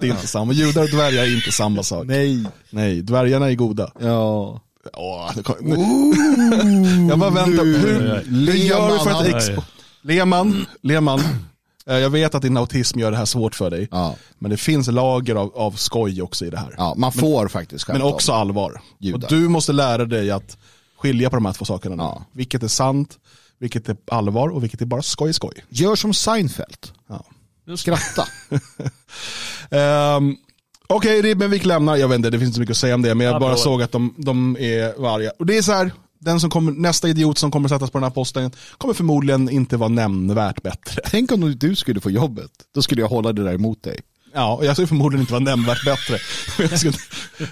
Det 0.00 0.06
är 0.06 0.10
inte 0.10 0.26
samma. 0.26 0.52
Judar 0.52 0.82
och 0.82 0.90
dvärgar 0.90 1.22
är 1.22 1.36
inte 1.36 1.52
samma 1.52 1.82
sak. 1.82 2.06
Nej. 2.06 2.44
Nej, 2.70 3.02
dvärgarna 3.02 3.50
är 3.50 3.54
goda. 3.54 3.92
Ja. 4.00 4.60
Åh, 4.92 5.30
det 5.36 5.42
kom, 5.42 5.56
jag 7.08 7.18
bara 7.18 7.30
väntar. 7.30 7.64
Hur, 7.64 8.24
hur 8.46 8.54
gör 8.54 8.92
vi 8.92 8.98
för 8.98 9.10
att 9.10 9.26
expo... 9.26 9.62
Lehmann, 10.02 10.66
Lehmann, 10.82 11.20
Eh, 11.88 11.96
Jag 11.98 12.10
vet 12.10 12.34
att 12.34 12.42
din 12.42 12.56
autism 12.56 12.98
gör 12.98 13.10
det 13.10 13.16
här 13.16 13.24
svårt 13.24 13.54
för 13.54 13.70
dig. 13.70 13.88
Ja. 13.90 14.14
Men 14.38 14.50
det 14.50 14.56
finns 14.56 14.88
lager 14.88 15.34
av, 15.34 15.56
av 15.56 15.72
skoj 15.72 16.22
också 16.22 16.46
i 16.46 16.50
det 16.50 16.58
här. 16.58 16.74
Ja, 16.78 16.94
man 16.96 17.12
får 17.12 17.48
faktiskt 17.48 17.88
Men 17.88 17.94
skämta 17.96 18.14
också 18.14 18.32
om. 18.32 18.38
allvar. 18.38 18.80
Judar. 18.98 19.18
Och 19.28 19.28
du 19.28 19.48
måste 19.48 19.72
lära 19.72 20.04
dig 20.04 20.30
att 20.30 20.56
skilja 20.98 21.30
på 21.30 21.36
de 21.36 21.46
här 21.46 21.52
två 21.52 21.64
sakerna. 21.64 21.96
Ja. 22.02 22.24
Vilket 22.32 22.62
är 22.62 22.68
sant, 22.68 23.18
vilket 23.58 23.88
är 23.88 23.96
allvar 24.10 24.48
och 24.48 24.62
vilket 24.64 24.80
är 24.80 24.86
bara 24.86 25.02
skoj 25.02 25.32
skoj. 25.32 25.64
Gör 25.68 25.96
som 25.96 26.14
Seinfeld. 26.14 26.86
Ja. 27.08 27.24
Skratta. 27.74 28.26
Um, 29.70 30.36
Okej, 30.88 31.22
Ribbenvik 31.22 31.64
lämnar. 31.64 31.96
Jag 31.96 32.08
vet 32.08 32.16
inte, 32.16 32.30
det 32.30 32.38
finns 32.38 32.48
inte 32.48 32.54
så 32.54 32.60
mycket 32.60 32.74
att 32.74 32.76
säga 32.76 32.94
om 32.94 33.02
det. 33.02 33.14
Men 33.14 33.26
jag 33.26 33.40
bara 33.40 33.56
såg 33.56 33.82
att 33.82 33.92
de, 33.92 34.14
de 34.18 34.56
är 34.60 35.14
arga. 35.14 35.32
Och 35.38 35.46
det 35.46 35.58
är 35.58 35.62
så 35.62 35.72
här, 35.72 35.90
den 36.18 36.40
som 36.40 36.50
kommer, 36.50 36.72
nästa 36.72 37.08
idiot 37.08 37.38
som 37.38 37.50
kommer 37.50 37.68
sättas 37.68 37.90
på 37.90 37.98
den 37.98 38.02
här 38.02 38.10
posten 38.10 38.50
kommer 38.78 38.94
förmodligen 38.94 39.50
inte 39.50 39.76
vara 39.76 39.88
nämnvärt 39.88 40.62
bättre. 40.62 41.02
Tänk 41.10 41.32
om 41.32 41.58
du 41.58 41.76
skulle 41.76 42.00
få 42.00 42.10
jobbet. 42.10 42.50
Då 42.74 42.82
skulle 42.82 43.00
jag 43.00 43.08
hålla 43.08 43.32
det 43.32 43.44
där 43.44 43.54
emot 43.54 43.82
dig. 43.82 44.00
Ja, 44.36 44.54
och 44.54 44.64
jag 44.64 44.76
skulle 44.76 44.86
förmodligen 44.86 45.20
inte 45.20 45.32
vara 45.32 45.44
nämnvärt 45.44 45.84
bättre. 45.84 46.18
Skulle, 46.78 46.96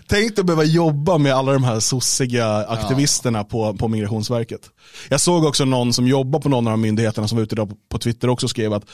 tänk 0.06 0.38
att 0.38 0.46
behöva 0.46 0.64
jobba 0.64 1.18
med 1.18 1.34
alla 1.34 1.52
de 1.52 1.64
här 1.64 1.80
sossiga 1.80 2.56
aktivisterna 2.56 3.44
på, 3.44 3.74
på 3.74 3.88
Migrationsverket. 3.88 4.70
Jag 5.08 5.20
såg 5.20 5.44
också 5.44 5.64
någon 5.64 5.92
som 5.92 6.08
jobbar 6.08 6.40
på 6.40 6.48
någon 6.48 6.66
av 6.66 6.70
de 6.70 6.80
myndigheterna 6.80 7.28
som 7.28 7.38
var 7.38 7.42
ute 7.42 7.54
idag 7.54 7.68
på, 7.68 7.76
på 7.88 7.98
Twitter 7.98 8.28
också 8.28 8.48
skrev 8.48 8.72
att 8.72 8.84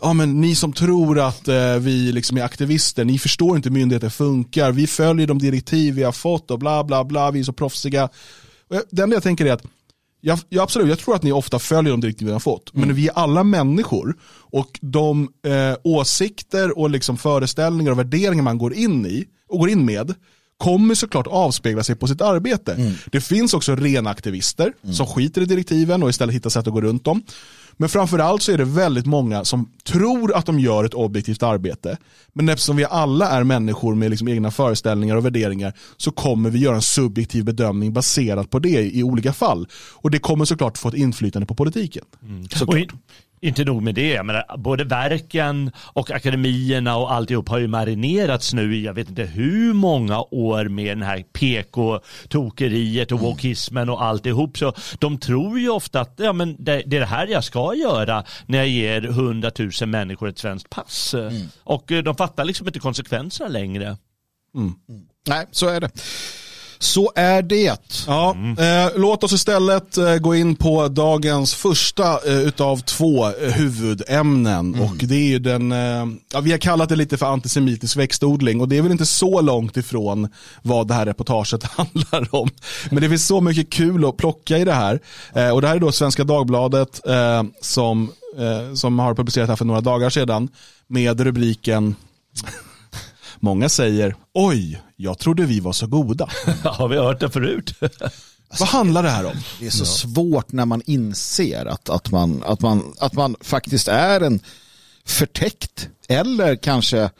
ja, 0.00 0.12
men 0.12 0.40
ni 0.40 0.54
som 0.54 0.72
tror 0.72 1.20
att 1.20 1.48
eh, 1.48 1.74
vi 1.74 2.12
liksom 2.12 2.36
är 2.36 2.42
aktivister, 2.42 3.04
ni 3.04 3.18
förstår 3.18 3.56
inte 3.56 3.68
hur 3.68 3.74
myndigheter 3.74 4.08
funkar. 4.08 4.72
Vi 4.72 4.86
följer 4.86 5.26
de 5.26 5.38
direktiv 5.38 5.94
vi 5.94 6.02
har 6.02 6.12
fått 6.12 6.50
och 6.50 6.58
bla 6.58 6.84
bla 6.84 7.04
bla, 7.04 7.30
vi 7.30 7.40
är 7.40 7.44
så 7.44 7.52
proffsiga. 7.52 8.04
Och 8.68 8.76
jag, 8.76 8.82
det 8.90 9.02
enda 9.02 9.16
jag 9.16 9.22
tänker 9.22 9.46
är 9.46 9.52
att 9.52 9.64
Ja, 10.20 10.38
ja, 10.48 10.62
absolut, 10.62 10.88
jag 10.88 10.98
tror 10.98 11.14
att 11.14 11.22
ni 11.22 11.32
ofta 11.32 11.58
följer 11.58 11.90
de 11.90 12.00
direktiv 12.00 12.26
vi 12.26 12.32
har 12.32 12.40
fått. 12.40 12.74
Men 12.74 12.94
vi 12.94 13.08
är 13.08 13.12
alla 13.12 13.44
människor 13.44 14.16
och 14.32 14.78
de 14.82 15.28
eh, 15.46 15.78
åsikter 15.84 16.78
och 16.78 16.90
liksom 16.90 17.16
föreställningar 17.16 17.92
och 17.92 17.98
värderingar 17.98 18.42
man 18.42 18.58
går 18.58 18.74
in 18.74 19.06
i 19.06 19.24
och 19.48 19.58
går 19.58 19.70
in 19.70 19.84
med 19.84 20.14
kommer 20.58 20.94
såklart 20.94 21.26
avspegla 21.26 21.82
sig 21.82 21.96
på 21.96 22.06
sitt 22.06 22.20
arbete. 22.20 22.94
Det 23.12 23.20
finns 23.20 23.54
också 23.54 23.76
rena 23.76 24.10
aktivister 24.10 24.72
som 24.92 25.06
skiter 25.06 25.42
i 25.42 25.44
direktiven 25.44 26.02
och 26.02 26.10
istället 26.10 26.34
hittar 26.34 26.50
sätt 26.50 26.66
att 26.66 26.72
gå 26.72 26.80
runt 26.80 27.04
dem. 27.04 27.22
Men 27.80 27.88
framförallt 27.88 28.42
så 28.42 28.52
är 28.52 28.58
det 28.58 28.64
väldigt 28.64 29.06
många 29.06 29.44
som 29.44 29.70
tror 29.84 30.36
att 30.36 30.46
de 30.46 30.60
gör 30.60 30.84
ett 30.84 30.94
objektivt 30.94 31.42
arbete. 31.42 31.98
Men 32.32 32.48
eftersom 32.48 32.76
vi 32.76 32.84
alla 32.84 33.28
är 33.28 33.44
människor 33.44 33.94
med 33.94 34.10
liksom 34.10 34.28
egna 34.28 34.50
föreställningar 34.50 35.16
och 35.16 35.24
värderingar 35.24 35.72
så 35.96 36.10
kommer 36.10 36.50
vi 36.50 36.58
göra 36.58 36.76
en 36.76 36.82
subjektiv 36.82 37.44
bedömning 37.44 37.92
baserat 37.92 38.50
på 38.50 38.58
det 38.58 38.96
i 38.96 39.02
olika 39.02 39.32
fall. 39.32 39.68
Och 39.92 40.10
det 40.10 40.18
kommer 40.18 40.44
såklart 40.44 40.78
få 40.78 40.88
ett 40.88 40.94
inflytande 40.94 41.46
på 41.46 41.54
politiken. 41.54 42.04
Och 42.66 42.78
in, 42.78 42.88
inte 43.40 43.64
nog 43.64 43.82
med 43.82 43.94
det, 43.94 44.08
jag 44.08 44.26
menar, 44.26 44.56
både 44.58 44.84
verken 44.84 45.70
och 45.76 46.10
akademierna 46.10 46.96
och 46.96 47.12
alltihop 47.12 47.48
har 47.48 47.58
ju 47.58 47.68
marinerats 47.68 48.52
nu 48.52 48.76
i 48.76 48.84
jag 48.84 48.94
vet 48.94 49.08
inte 49.08 49.22
hur 49.22 49.72
många 49.72 50.20
år 50.20 50.64
med 50.64 50.96
den 50.96 51.06
här 51.06 51.22
PK-tokeriet 51.22 53.12
och 53.12 53.20
wokismen 53.20 53.88
och 53.88 54.04
alltihop. 54.04 54.58
Så 54.58 54.72
de 54.98 55.18
tror 55.18 55.58
ju 55.58 55.68
ofta 55.68 56.00
att 56.00 56.14
ja, 56.16 56.32
men 56.32 56.56
det, 56.58 56.82
det 56.86 56.96
är 56.96 57.00
det 57.00 57.06
här 57.06 57.26
jag 57.26 57.44
ska 57.44 57.74
göra 57.74 58.24
när 58.46 58.58
jag 58.58 58.68
ger 58.68 59.04
100 59.04 59.50
000 59.58 59.70
människor 59.88 60.28
ett 60.28 60.38
svenskt 60.38 60.70
pass. 60.70 61.14
Och 61.64 61.92
eh, 61.92 62.02
de 62.02 62.14
fattar 62.16 62.44
liksom 62.44 62.66
inte 62.66 62.78
konsekvenserna 62.78 63.48
längre. 63.48 63.96
Nej, 65.28 65.46
så 65.50 65.68
är 65.68 65.80
det. 65.80 65.90
Så 66.82 67.12
är 67.14 67.42
det. 67.42 67.80
Ja, 68.06 68.36
eh, 68.58 68.90
låt 68.96 69.24
oss 69.24 69.32
istället 69.32 69.96
eh, 69.96 70.16
gå 70.16 70.34
in 70.34 70.56
på 70.56 70.88
dagens 70.88 71.54
första 71.54 72.28
eh, 72.28 72.40
utav 72.40 72.76
två 72.76 73.26
eh, 73.26 73.52
huvudämnen. 73.52 74.80
Och 74.80 74.96
det 74.96 75.14
är 75.14 75.28
ju 75.28 75.38
den, 75.38 75.72
eh, 75.72 76.06
ja, 76.32 76.40
vi 76.40 76.50
har 76.50 76.58
kallat 76.58 76.88
det 76.88 76.96
lite 76.96 77.18
för 77.18 77.26
antisemitisk 77.26 77.96
växtodling 77.96 78.60
och 78.60 78.68
det 78.68 78.78
är 78.78 78.82
väl 78.82 78.92
inte 78.92 79.06
så 79.06 79.40
långt 79.40 79.76
ifrån 79.76 80.28
vad 80.62 80.88
det 80.88 80.94
här 80.94 81.06
reportaget 81.06 81.62
handlar 81.76 82.34
om. 82.34 82.50
Men 82.90 83.02
det 83.02 83.08
finns 83.08 83.26
så 83.26 83.40
mycket 83.40 83.70
kul 83.72 84.04
att 84.04 84.16
plocka 84.16 84.58
i 84.58 84.64
det 84.64 84.72
här. 84.72 85.00
Eh, 85.34 85.50
och 85.50 85.62
det 85.62 85.68
här 85.68 85.76
är 85.76 85.80
då 85.80 85.92
Svenska 85.92 86.24
Dagbladet 86.24 87.00
som, 87.60 88.12
som 88.74 88.98
har 88.98 89.14
publicerat 89.14 89.46
det 89.46 89.52
här 89.52 89.56
för 89.56 89.64
några 89.64 89.80
dagar 89.80 90.10
sedan 90.10 90.48
med 90.86 91.20
rubriken 91.20 91.94
Många 93.40 93.68
säger, 93.68 94.14
oj, 94.34 94.80
jag 95.00 95.18
trodde 95.18 95.46
vi 95.46 95.60
var 95.60 95.72
så 95.72 95.86
goda. 95.86 96.28
Har 96.64 96.88
vi 96.88 96.96
hört 96.96 97.20
det 97.20 97.30
förut? 97.30 97.74
Vad 98.58 98.68
handlar 98.68 99.02
det 99.02 99.10
här 99.10 99.24
om? 99.24 99.36
Det 99.60 99.66
är 99.66 99.70
så 99.70 99.84
svårt 99.84 100.52
när 100.52 100.66
man 100.66 100.82
inser 100.86 101.66
att, 101.66 101.88
att, 101.88 102.10
man, 102.10 102.42
att, 102.46 102.60
man, 102.60 102.94
att 102.98 103.12
man 103.12 103.36
faktiskt 103.40 103.88
är 103.88 104.20
en 104.20 104.40
förtäckt 105.04 105.88
eller 106.08 106.56
kanske, 106.56 107.10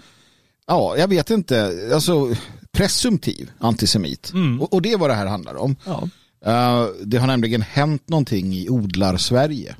ja, 0.66 0.96
jag 0.96 1.08
vet 1.08 1.30
inte, 1.30 1.88
alltså 1.94 2.34
presumtiv 2.72 3.50
antisemit. 3.58 4.32
Och, 4.60 4.72
och 4.72 4.82
det 4.82 4.92
är 4.92 4.98
vad 4.98 5.10
det 5.10 5.14
här 5.14 5.26
handlar 5.26 5.54
om. 5.56 5.76
Ja. 5.84 6.08
Eh, 6.44 6.86
det 7.04 7.18
har 7.18 7.26
nämligen 7.26 7.62
hänt 7.62 8.08
någonting 8.08 8.54
i 8.54 8.68
odlar-Sverige. 8.68 9.76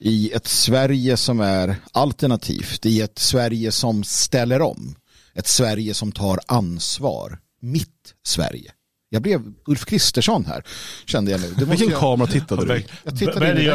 I 0.00 0.30
ett 0.32 0.46
Sverige 0.46 1.16
som 1.16 1.40
är 1.40 1.76
alternativt, 1.92 2.86
i 2.86 3.00
ett 3.00 3.18
Sverige 3.18 3.72
som 3.72 4.04
ställer 4.04 4.62
om. 4.62 4.94
Ett 5.34 5.48
Sverige 5.48 5.94
som 5.94 6.12
tar 6.12 6.40
ansvar. 6.46 7.38
Mitt 7.60 8.14
Sverige. 8.26 8.72
Jag 9.14 9.22
blev 9.22 9.42
Ulf 9.66 9.84
Kristersson 9.84 10.44
här, 10.46 10.64
kände 11.06 11.30
jag 11.30 11.40
nu. 11.40 11.54
Det 11.58 11.64
Vilken 11.64 11.88
jag... 11.88 12.00
kamera 12.00 12.28
tittade 12.28 12.66
du 12.66 12.76
i? 12.76 12.86
Jag 13.04 13.18
tittade 13.18 13.50
in 13.50 13.56
det 13.56 13.62
i 13.62 13.68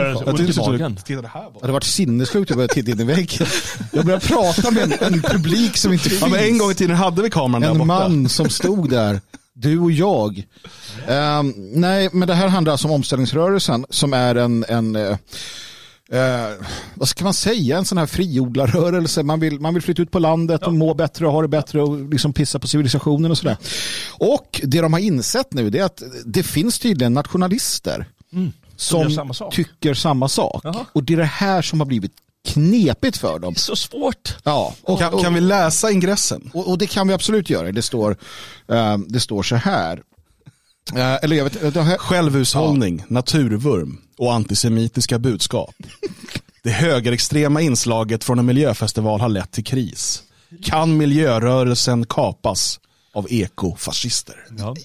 en 0.81 0.95
tittade 0.95 1.27
här 1.27 1.41
Det 1.53 1.59
hade 1.61 1.73
varit 1.73 1.83
sinnessjukt 1.83 2.51
att 2.51 2.57
börja 2.57 2.67
titta 2.67 2.91
in 2.91 2.99
i 2.99 3.03
väggen. 3.03 3.47
Jag 3.93 4.05
började 4.05 4.25
prata 4.25 4.71
med 4.71 4.83
en, 4.83 5.13
en 5.13 5.21
publik 5.21 5.77
som 5.77 5.93
inte 5.93 6.09
finns. 6.09 6.21
Ja, 6.21 6.27
men 6.27 6.39
en 6.39 6.57
gång 6.57 6.71
i 6.71 6.75
tiden 6.75 6.95
hade 6.95 7.21
vi 7.21 7.29
kameran 7.29 7.61
där 7.61 7.69
en 7.69 7.77
borta. 7.77 7.85
man 7.85 8.29
som 8.29 8.49
stod 8.49 8.89
där, 8.89 9.21
du 9.53 9.79
och 9.79 9.91
jag. 9.91 10.43
Ehm, 11.07 11.53
nej, 11.57 12.09
men 12.13 12.27
det 12.27 12.33
här 12.33 12.47
handlar 12.47 12.71
alltså 12.71 12.87
om 12.87 12.93
omställningsrörelsen 12.93 13.85
som 13.89 14.13
är 14.13 14.35
en, 14.35 14.65
en 14.67 14.95
eh, 14.95 15.17
eh, 16.11 16.65
vad 16.93 17.09
ska 17.09 17.23
man 17.23 17.33
säga, 17.33 17.77
en 17.77 17.85
sån 17.85 17.97
här 17.97 18.05
friodlarrörelse. 18.05 19.23
Man 19.23 19.39
vill, 19.39 19.59
man 19.59 19.73
vill 19.73 19.83
flytta 19.83 20.01
ut 20.01 20.11
på 20.11 20.19
landet 20.19 20.63
och 20.63 20.73
må 20.73 20.93
bättre 20.93 21.27
och 21.27 21.33
ha 21.33 21.41
det 21.41 21.47
bättre 21.47 21.81
och 21.81 22.09
liksom 22.09 22.33
pissa 22.33 22.59
på 22.59 22.67
civilisationen 22.67 23.31
och 23.31 23.37
sådär. 23.37 23.57
Och 24.11 24.61
det 24.63 24.81
de 24.81 24.93
har 24.93 24.99
insett 24.99 25.53
nu 25.53 25.69
det 25.69 25.79
är 25.79 25.83
att 25.83 26.03
det 26.25 26.43
finns 26.43 26.79
tydligen 26.79 27.13
nationalister 27.13 28.05
som 28.75 28.99
gör 29.01 29.09
som 29.09 29.33
samma 29.33 29.51
tycker 29.51 29.93
samma 29.93 30.27
sak. 30.27 30.61
Jaha. 30.63 30.85
Och 30.93 31.03
det 31.03 31.13
är 31.13 31.17
det 31.17 31.23
här 31.23 31.61
som 31.61 31.79
har 31.79 31.87
blivit 31.87 32.13
knepigt 32.47 33.17
för 33.17 33.39
dem. 33.39 33.55
Så 33.55 33.75
svårt. 33.75 34.35
Ja, 34.43 34.75
och, 34.81 34.99
Kan, 34.99 35.21
kan 35.21 35.33
vi 35.33 35.41
läsa 35.41 35.91
ingressen? 35.91 36.49
och, 36.53 36.69
och 36.69 36.77
det 36.77 36.87
kan 36.87 37.07
vi 37.07 37.13
absolut 37.13 37.49
göra. 37.49 37.71
Det 37.71 37.81
står, 37.81 38.17
eh, 38.67 38.97
det 38.97 39.19
står 39.19 39.43
så 39.43 39.55
här. 39.55 40.01
Eh, 40.95 41.15
eller 41.21 41.35
jag 41.35 41.43
vet, 41.43 41.73
det 41.73 41.81
här, 41.81 41.97
Självhushållning, 41.97 43.03
naturvurm 43.07 44.01
och 44.17 44.33
antisemitiska 44.33 45.19
budskap. 45.19 45.75
Det 46.63 46.69
högerextrema 46.69 47.61
inslaget 47.61 48.23
från 48.23 48.39
en 48.39 48.45
miljöfestival 48.45 49.21
har 49.21 49.29
lett 49.29 49.51
till 49.51 49.63
kris. 49.63 50.23
Kan 50.63 50.97
miljörörelsen 50.97 52.05
kapas 52.05 52.79
av 53.19 53.27
ekofascister? 53.29 54.35
Ja. 54.57 54.75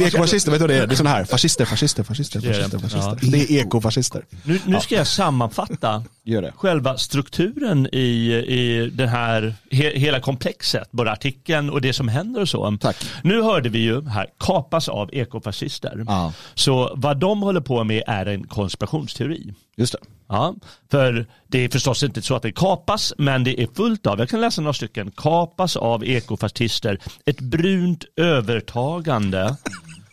Ekofascister, 0.00 0.50
vet 0.50 0.60
du 0.60 0.62
vad 0.62 0.70
det 0.70 0.82
är? 0.82 0.86
Det 0.86 0.94
är 0.94 0.96
sådana 0.96 1.16
här, 1.16 1.24
fascister, 1.24 1.64
fascister, 1.64 2.02
fascister, 2.02 2.40
fascister, 2.40 2.78
fascister. 2.78 3.30
Det 3.30 3.38
är 3.38 3.60
ekofascister. 3.60 4.24
Nu, 4.44 4.60
nu 4.66 4.80
ska 4.80 4.94
jag 4.94 5.06
sammanfatta 5.06 6.04
Gör 6.22 6.42
det. 6.42 6.52
själva 6.56 6.98
strukturen 6.98 7.88
i, 7.92 8.32
i 8.48 8.90
den 8.94 9.08
här, 9.08 9.54
he, 9.70 9.98
hela 9.98 10.20
komplexet, 10.20 10.92
både 10.92 11.12
artikeln 11.12 11.70
och 11.70 11.80
det 11.80 11.92
som 11.92 12.08
händer 12.08 12.40
och 12.40 12.48
så. 12.48 12.78
Tack. 12.80 12.96
Nu 13.22 13.42
hörde 13.42 13.68
vi 13.68 13.78
ju 13.78 14.08
här, 14.08 14.26
kapas 14.38 14.88
av 14.88 15.14
ekofascister. 15.14 16.04
Ja. 16.06 16.32
Så 16.54 16.92
vad 16.96 17.20
de 17.20 17.42
håller 17.42 17.60
på 17.60 17.84
med 17.84 18.02
är 18.06 18.26
en 18.26 18.46
konspirationsteori. 18.46 19.54
Just 19.76 19.92
det. 19.92 19.98
Ja, 20.32 20.54
för 20.90 21.26
det 21.48 21.58
är 21.64 21.68
förstås 21.68 22.02
inte 22.02 22.22
så 22.22 22.34
att 22.34 22.42
det 22.42 22.52
kapas, 22.52 23.12
men 23.18 23.44
det 23.44 23.62
är 23.62 23.68
fullt 23.74 24.06
av, 24.06 24.18
jag 24.18 24.28
kan 24.28 24.40
läsa 24.40 24.62
några 24.62 24.72
stycken, 24.72 25.10
kapas 25.16 25.76
av 25.76 26.04
ekofascister, 26.04 26.98
ett 27.26 27.40
brunt 27.40 28.04
övertagande. 28.16 29.56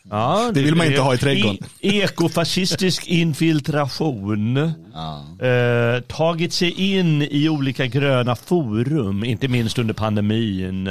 Ja, 0.10 0.52
Det 0.54 0.62
vill 0.62 0.76
man 0.76 0.88
inte 0.88 1.02
ha 1.02 1.14
i 1.14 1.18
trädgården. 1.18 1.58
E- 1.82 2.00
ekofascistisk 2.02 3.08
infiltration. 3.08 4.58
Eh, 4.58 6.02
tagit 6.08 6.54
sig 6.54 6.72
in 6.72 7.22
i 7.22 7.50
olika 7.50 7.86
gröna 7.86 8.36
forum, 8.36 9.24
inte 9.24 9.48
minst 9.48 9.80
under 9.80 9.94
pandemin. 9.94 10.86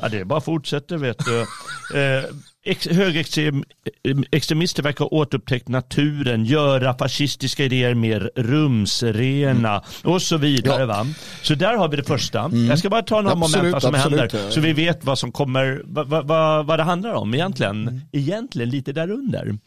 Ja, 0.00 0.08
det 0.10 0.24
bara 0.24 0.40
fortsätter 0.40 0.96
vet 0.96 1.18
du. 1.24 1.40
Eh, 2.00 2.24
ex- 2.64 2.88
Högerextremister 2.88 4.82
verkar 4.82 5.04
ha 5.04 5.10
återupptäckt 5.10 5.68
naturen, 5.68 6.44
göra 6.44 6.94
fascistiska 6.94 7.64
idéer 7.64 7.94
mer 7.94 8.30
rumsrena 8.36 9.82
och 10.04 10.22
så 10.22 10.36
vidare. 10.36 10.86
Va? 10.86 11.06
Så 11.42 11.54
där 11.54 11.76
har 11.76 11.88
vi 11.88 11.96
det 11.96 12.04
första. 12.04 12.50
Jag 12.68 12.78
ska 12.78 12.90
bara 12.90 13.02
ta 13.02 13.20
några 13.20 13.34
moment 13.34 13.54
Absolut, 13.54 13.72
vad 13.72 13.82
som 13.82 13.94
absolut. 13.94 14.32
händer 14.32 14.50
så 14.50 14.60
vi 14.60 14.72
vet 14.72 15.04
vad 15.04 15.18
som 15.18 15.32
kommer, 15.32 15.82
vad, 15.84 16.26
vad, 16.26 16.66
vad, 16.66 16.78
det 16.78 16.82
handlar 16.82 17.12
om 17.12 17.34
egentligen. 17.34 18.00
Egentligen 18.12 18.70
lite 18.70 18.92
därunder. 18.92 19.58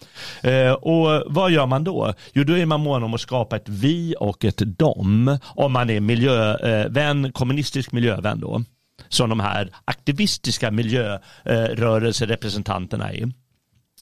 Eh, 0.41 0.71
och 0.71 1.23
vad 1.27 1.51
gör 1.51 1.65
man 1.65 1.83
då? 1.83 2.13
Jo, 2.33 2.43
då 2.43 2.57
är 2.57 2.65
man 2.65 2.79
mån 2.79 3.03
om 3.03 3.13
att 3.13 3.21
skapa 3.21 3.55
ett 3.55 3.69
vi 3.69 4.15
och 4.19 4.45
ett 4.45 4.57
dom 4.57 5.37
om 5.43 5.73
man 5.73 5.89
är 5.89 5.99
miljövän, 5.99 7.31
kommunistisk 7.31 7.91
miljövän 7.91 8.39
då 8.39 8.63
som 9.13 9.29
de 9.29 9.39
här 9.39 9.69
aktivistiska 9.85 10.71
miljörörelserepresentanterna 10.71 13.11
är. 13.11 13.31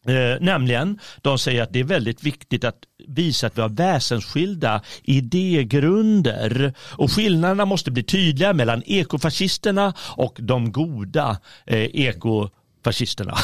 Eh, 0.08 0.38
nämligen, 0.42 1.00
de 1.22 1.40
säger 1.40 1.64
att 1.64 1.74
det 1.74 1.80
är 1.80 1.84
väldigt 1.84 2.24
viktigt 2.24 2.64
att 2.64 2.78
visa 3.08 3.48
att 3.48 3.58
vi 3.58 3.62
har 3.62 3.70
väsensskilda 3.70 4.82
idégrunder 5.04 6.74
och 6.80 7.12
skillnaderna 7.12 7.66
måste 7.66 7.92
bli 7.92 8.04
tydliga 8.04 8.54
mellan 8.54 8.84
ekofascisterna 8.86 9.94
och 10.00 10.38
de 10.40 10.72
goda 10.72 11.38
eh, 11.66 11.90
eko 11.94 12.50
fascisterna. 12.84 13.38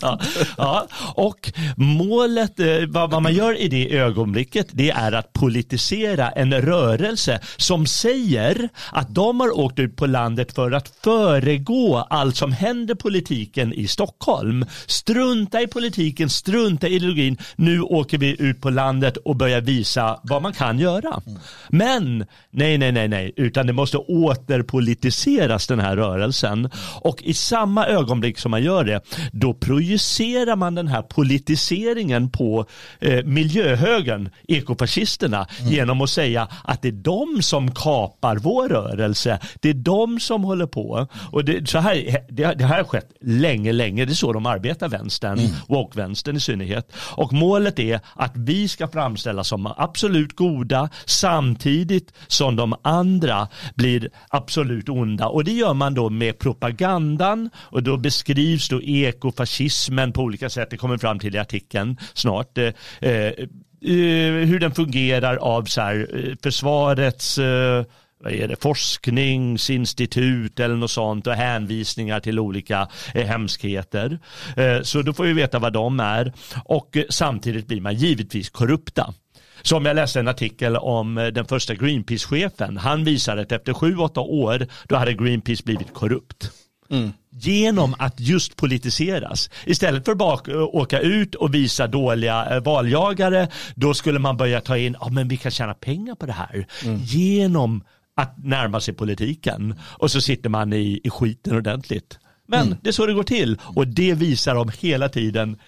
ja, 0.56 0.86
och 1.14 1.52
målet, 1.76 2.60
eh, 2.60 2.66
vad 2.88 3.22
man 3.22 3.34
gör 3.34 3.60
i 3.60 3.68
det 3.68 3.96
ögonblicket, 3.96 4.66
det 4.70 4.90
är 4.90 5.12
att 5.12 5.32
politisera 5.32 6.30
en 6.30 6.54
rörelse 6.54 7.40
som 7.56 7.86
säger 7.86 8.68
att 8.92 9.14
de 9.14 9.40
har 9.40 9.58
åkt 9.58 9.78
ut 9.78 9.96
på 9.96 10.06
landet 10.06 10.52
för 10.52 10.72
att 10.72 10.92
föregå 11.04 12.06
allt 12.10 12.36
som 12.36 12.52
händer 12.52 12.94
politiken 12.94 13.72
i 13.72 13.88
Stockholm. 13.88 14.64
Strunta 14.86 15.62
i 15.62 15.66
politiken, 15.66 16.30
strunta 16.30 16.88
i 16.88 17.00
ideologin. 17.00 17.36
Nu 17.56 17.80
åker 17.80 18.18
vi 18.18 18.42
ut 18.42 18.60
på 18.60 18.70
landet 18.70 19.16
och 19.16 19.36
börjar 19.36 19.60
visa 19.60 20.20
vad 20.22 20.42
man 20.42 20.52
kan 20.52 20.78
göra. 20.78 21.22
Men 21.68 22.26
nej, 22.50 22.78
nej, 22.78 22.92
nej, 22.92 23.08
nej, 23.08 23.32
utan 23.36 23.66
det 23.66 23.72
måste 23.72 23.98
återpolitiseras 23.98 25.66
den 25.66 25.80
här 25.80 25.96
rörelsen. 25.96 26.70
Och 27.00 27.22
i 27.22 27.34
samma 27.34 27.86
ögonblick 27.86 28.38
som 28.40 28.50
man 28.50 28.62
gör 28.62 28.84
det, 28.84 29.00
då 29.32 29.54
projicerar 29.54 30.56
man 30.56 30.74
den 30.74 30.88
här 30.88 31.02
politiseringen 31.02 32.30
på 32.30 32.66
eh, 33.00 33.24
miljöhögern, 33.24 34.30
ekofascisterna, 34.48 35.46
mm. 35.60 35.72
genom 35.72 36.00
att 36.00 36.10
säga 36.10 36.48
att 36.64 36.82
det 36.82 36.88
är 36.88 36.92
de 36.92 37.42
som 37.42 37.70
kapar 37.70 38.36
vår 38.36 38.68
rörelse. 38.68 39.38
Det 39.60 39.70
är 39.70 39.74
de 39.74 40.20
som 40.20 40.44
håller 40.44 40.66
på. 40.66 41.06
Och 41.32 41.44
det, 41.44 41.68
så 41.68 41.78
här, 41.78 42.24
det, 42.28 42.54
det 42.54 42.64
här 42.64 42.76
har 42.76 42.84
skett 42.84 43.12
länge, 43.20 43.72
länge. 43.72 44.04
Det 44.04 44.12
är 44.12 44.14
så 44.14 44.32
de 44.32 44.46
arbetar, 44.46 44.88
vänstern, 44.88 45.38
mm. 45.38 45.50
woke-vänstern 45.68 46.36
i 46.36 46.40
synnerhet. 46.40 46.92
Och 46.96 47.32
målet 47.32 47.78
är 47.78 48.00
att 48.14 48.32
vi 48.34 48.68
ska 48.68 48.88
framställas 48.88 49.48
som 49.48 49.66
absolut 49.76 50.36
goda 50.36 50.88
samtidigt 51.04 52.12
som 52.26 52.56
de 52.56 52.74
andra 52.82 53.48
blir 53.74 54.10
absolut 54.28 54.88
onda. 54.88 55.26
Och 55.26 55.44
det 55.44 55.52
gör 55.52 55.74
man 55.74 55.94
då 55.94 56.10
med 56.10 56.38
propagandan 56.38 57.50
och 57.56 57.82
då 57.82 57.96
beskrivs 58.34 58.68
då 58.68 58.82
ekofascismen 58.82 60.12
på 60.12 60.22
olika 60.22 60.50
sätt. 60.50 60.70
Det 60.70 60.76
kommer 60.76 60.98
fram 60.98 61.18
till 61.18 61.34
i 61.34 61.38
artikeln 61.38 61.96
snart. 62.14 62.58
Eh, 62.58 62.72
eh, 63.00 63.10
eh 63.10 64.46
hur 64.46 64.58
den 64.60 64.74
fungerar 64.74 65.36
av 65.36 65.64
så 65.64 65.80
här, 65.80 66.08
eh, 66.14 66.34
försvarets 66.42 67.38
eh, 67.38 67.84
vad 68.22 68.32
är 68.32 68.48
det, 68.48 68.62
forskningsinstitut 68.62 70.60
eller 70.60 70.76
något 70.76 70.90
sånt 70.90 71.26
och 71.26 71.32
hänvisningar 71.32 72.20
till 72.20 72.38
olika 72.38 72.88
eh, 73.14 73.26
hemskheter. 73.26 74.18
Eh, 74.56 74.82
så 74.82 75.02
då 75.02 75.12
får 75.12 75.24
vi 75.24 75.32
veta 75.32 75.58
vad 75.58 75.72
de 75.72 76.00
är 76.00 76.32
och 76.64 76.96
eh, 76.96 77.04
samtidigt 77.08 77.66
blir 77.66 77.80
man 77.80 77.94
givetvis 77.94 78.50
korrupta. 78.50 79.14
Som 79.62 79.84
jag 79.84 79.96
läste 79.96 80.20
en 80.20 80.28
artikel 80.28 80.76
om 80.76 81.18
eh, 81.18 81.26
den 81.26 81.44
första 81.44 81.74
Greenpeace-chefen. 81.74 82.76
Han 82.76 83.04
visade 83.04 83.42
att 83.42 83.52
efter 83.52 83.74
sju, 83.74 83.96
åtta 83.96 84.20
år 84.20 84.66
då 84.88 84.96
hade 84.96 85.12
Greenpeace 85.12 85.62
blivit 85.64 85.94
korrupt. 85.94 86.50
Mm. 86.90 87.12
Genom 87.32 87.94
att 87.98 88.20
just 88.20 88.56
politiseras. 88.56 89.50
Istället 89.66 90.04
för 90.04 90.34
att 90.34 90.48
eh, 90.48 90.62
åka 90.62 91.00
ut 91.00 91.34
och 91.34 91.54
visa 91.54 91.86
dåliga 91.86 92.46
eh, 92.50 92.62
valjagare, 92.62 93.48
då 93.74 93.94
skulle 93.94 94.18
man 94.18 94.36
börja 94.36 94.60
ta 94.60 94.76
in, 94.76 94.96
ja 95.00 95.08
men 95.08 95.28
vi 95.28 95.36
kan 95.36 95.50
tjäna 95.50 95.74
pengar 95.74 96.14
på 96.14 96.26
det 96.26 96.32
här. 96.32 96.66
Mm. 96.84 97.00
Genom 97.02 97.84
att 98.16 98.44
närma 98.44 98.80
sig 98.80 98.94
politiken. 98.94 99.74
Och 99.82 100.10
så 100.10 100.20
sitter 100.20 100.48
man 100.48 100.72
i, 100.72 101.00
i 101.04 101.10
skiten 101.10 101.56
ordentligt. 101.56 102.18
Men 102.46 102.66
mm. 102.66 102.78
det 102.82 102.88
är 102.88 102.92
så 102.92 103.06
det 103.06 103.12
går 103.12 103.22
till. 103.22 103.58
Och 103.62 103.86
det 103.86 104.14
visar 104.14 104.54
de 104.54 104.70
hela 104.80 105.08
tiden 105.08 105.58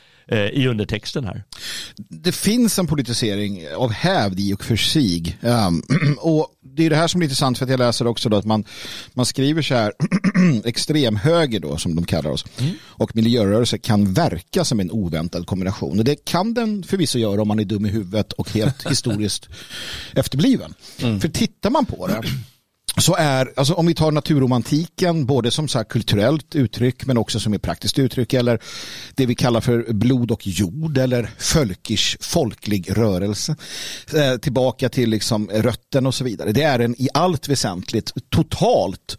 i 0.52 0.66
undertexten 0.66 1.24
här. 1.24 1.44
Det 2.08 2.32
finns 2.32 2.78
en 2.78 2.86
politisering 2.86 3.62
av 3.76 3.92
hävd 3.92 4.40
i 4.40 4.54
och 4.54 4.64
för 4.64 4.76
sig. 4.76 5.38
Um, 5.40 5.82
och 6.18 6.46
det 6.76 6.86
är 6.86 6.90
det 6.90 6.96
här 6.96 7.08
som 7.08 7.20
är 7.20 7.24
intressant 7.24 7.58
för 7.58 7.64
att 7.64 7.70
jag 7.70 7.78
läser 7.78 8.06
också 8.06 8.28
då 8.28 8.36
att 8.36 8.44
man, 8.44 8.64
man 9.14 9.26
skriver 9.26 9.62
så 9.62 9.74
här 9.74 9.92
extremhöger 10.64 11.60
då 11.60 11.76
som 11.76 11.94
de 11.94 12.04
kallar 12.04 12.30
oss 12.30 12.44
mm. 12.58 12.72
och 12.84 13.16
miljörörelse 13.16 13.78
kan 13.78 14.12
verka 14.12 14.64
som 14.64 14.80
en 14.80 14.90
oväntad 14.90 15.46
kombination. 15.46 15.98
Och 15.98 16.04
det 16.04 16.24
kan 16.24 16.54
den 16.54 16.82
förvisso 16.82 17.18
göra 17.18 17.42
om 17.42 17.48
man 17.48 17.58
är 17.58 17.64
dum 17.64 17.86
i 17.86 17.88
huvudet 17.88 18.32
och 18.32 18.50
helt 18.50 18.86
historiskt 18.90 19.48
efterbliven. 20.14 20.74
Mm. 21.02 21.20
För 21.20 21.28
tittar 21.28 21.70
man 21.70 21.86
på 21.86 22.06
det 22.06 22.22
så 22.96 23.14
är, 23.14 23.52
alltså 23.56 23.74
om 23.74 23.86
vi 23.86 23.94
tar 23.94 24.12
naturromantiken, 24.12 25.26
både 25.26 25.50
som 25.50 25.68
så 25.68 25.84
kulturellt 25.84 26.54
uttryck 26.54 27.06
men 27.06 27.18
också 27.18 27.40
som 27.40 27.54
ett 27.54 27.62
praktiskt 27.62 27.98
uttryck 27.98 28.32
eller 28.32 28.58
det 29.14 29.26
vi 29.26 29.34
kallar 29.34 29.60
för 29.60 29.92
blod 29.92 30.30
och 30.30 30.46
jord 30.46 30.98
eller 30.98 31.30
folkish, 31.38 32.16
folklig 32.20 32.98
rörelse 32.98 33.56
eh, 34.14 34.36
tillbaka 34.36 34.88
till 34.88 35.10
liksom 35.10 35.48
rötten 35.48 36.06
och 36.06 36.14
så 36.14 36.24
vidare. 36.24 36.52
Det 36.52 36.62
är 36.62 36.78
en 36.78 37.02
i 37.02 37.08
allt 37.14 37.48
väsentligt 37.48 38.12
totalt 38.30 39.18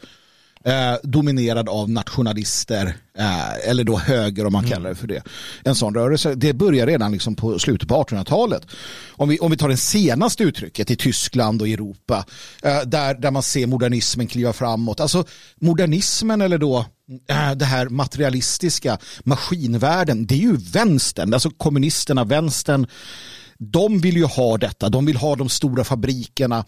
eh, 0.65 0.95
dominerad 1.03 1.69
av 1.69 1.89
nationalister 1.89 2.95
eh, 3.17 3.69
eller 3.69 3.83
då 3.83 3.97
höger 3.97 4.45
om 4.45 4.53
man 4.53 4.67
kallar 4.67 4.89
det 4.89 4.95
för 4.95 5.07
det. 5.07 5.23
En 5.63 5.75
sån 5.75 5.95
rörelse, 5.95 6.35
det 6.35 6.53
börjar 6.53 6.87
redan 6.87 7.11
liksom 7.11 7.35
på 7.35 7.59
slutet 7.59 7.89
på 7.89 8.03
1800-talet. 8.03 8.67
Om 9.09 9.29
vi, 9.29 9.39
om 9.39 9.51
vi 9.51 9.57
tar 9.57 9.69
det 9.69 9.77
senaste 9.77 10.43
uttrycket 10.43 10.91
i 10.91 10.95
Tyskland 10.95 11.61
och 11.61 11.67
Europa 11.67 12.25
eh, 12.63 12.81
där, 12.81 13.13
där 13.13 13.31
man 13.31 13.43
ser 13.43 13.67
modernismen 13.67 14.27
kliva 14.27 14.53
framåt. 14.53 14.99
Alltså 14.99 15.25
modernismen 15.61 16.41
eller 16.41 16.57
då 16.57 16.85
eh, 17.29 17.51
det 17.51 17.65
här 17.65 17.89
materialistiska 17.89 18.97
maskinvärlden, 19.23 20.25
det 20.25 20.35
är 20.35 20.39
ju 20.39 20.57
vänstern, 20.57 21.33
alltså 21.33 21.49
kommunisterna, 21.49 22.23
vänstern 22.23 22.87
de 23.57 23.99
vill 23.99 24.17
ju 24.17 24.25
ha 24.25 24.57
detta, 24.57 24.89
de 24.89 25.05
vill 25.05 25.17
ha 25.17 25.35
de 25.35 25.49
stora 25.49 25.83
fabrikerna 25.83 26.65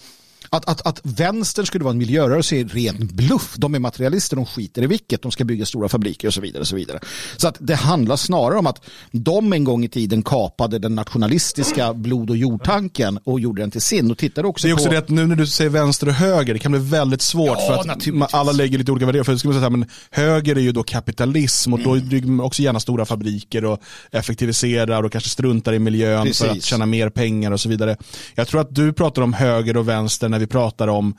att, 0.50 0.70
att, 0.70 0.88
att 0.88 1.00
vänstern 1.04 1.66
skulle 1.66 1.84
vara 1.84 1.92
en 1.92 1.98
miljörörelse 1.98 2.56
är 2.56 2.66
ren 2.66 3.10
bluff. 3.14 3.56
De 3.58 3.76
är 3.76 3.80
materialister, 3.80 4.36
de 4.36 4.46
skiter 4.46 4.84
i 4.84 4.88
vilket. 4.88 5.22
De 5.22 5.32
ska 5.32 5.44
bygga 5.44 5.66
stora 5.66 5.90
fabriker 5.90 6.28
och 6.28 6.34
så 6.34 6.42
vidare. 6.42 6.62
Och 6.62 6.68
så 6.68 6.76
vidare. 6.76 7.00
Så 7.38 7.48
att 7.48 7.58
det 7.60 7.76
handlar 7.76 8.16
snarare 8.16 8.60
om 8.60 8.68
att 8.68 8.86
de 9.12 9.54
en 9.54 9.64
gång 9.64 9.84
i 9.86 9.90
tiden 9.90 10.24
kapade 10.24 10.80
den 10.80 10.96
nationalistiska 10.96 11.94
blod 11.94 12.30
och 12.30 12.38
jordtanken 12.38 13.20
och 13.24 13.40
gjorde 13.40 13.62
den 13.62 13.72
till 13.72 13.82
sin. 13.82 14.12
Och 14.12 14.18
tittade 14.18 14.48
också 14.48 14.68
det 14.68 14.72
är 14.72 14.74
också 14.74 14.86
på... 14.86 14.92
det 14.92 14.98
att 14.98 15.10
nu 15.10 15.28
när 15.28 15.36
du 15.36 15.48
säger 15.48 15.70
vänster 15.70 16.08
och 16.08 16.14
höger, 16.14 16.54
det 16.54 16.60
kan 16.60 16.72
bli 16.72 16.82
väldigt 16.82 17.22
svårt 17.22 17.58
ja, 17.60 17.84
för 17.84 17.92
att 18.24 18.34
alla 18.34 18.52
lägger 18.52 18.78
lite 18.78 18.92
olika 18.92 19.06
värderingar. 19.06 19.24
För 19.24 19.48
man 19.48 19.54
säga, 19.54 19.70
men 19.70 19.86
höger 20.10 20.56
är 20.56 20.60
ju 20.60 20.72
då 20.72 20.84
kapitalism 20.84 21.74
och 21.74 21.80
då 21.80 21.96
bygger 21.96 22.28
man 22.28 22.46
också 22.46 22.62
gärna 22.62 22.80
stora 22.80 23.06
fabriker 23.06 23.66
och 23.66 23.80
effektiviserar 24.12 25.04
och 25.04 25.12
kanske 25.12 25.30
struntar 25.30 25.74
i 25.74 25.80
miljön 25.80 26.26
Precis. 26.26 26.42
för 26.42 26.50
att 26.50 26.64
tjäna 26.64 26.86
mer 26.86 27.10
pengar 27.10 27.52
och 27.52 27.60
så 27.60 27.70
vidare. 27.70 27.98
Jag 28.36 28.48
tror 28.48 28.62
att 28.62 28.76
du 28.76 28.94
pratar 28.94 29.22
om 29.22 29.34
höger 29.34 29.78
och 29.78 29.88
vänster 29.88 30.30
när 30.36 30.40
vi 30.40 30.48
pratar 30.48 30.88
om 30.88 31.16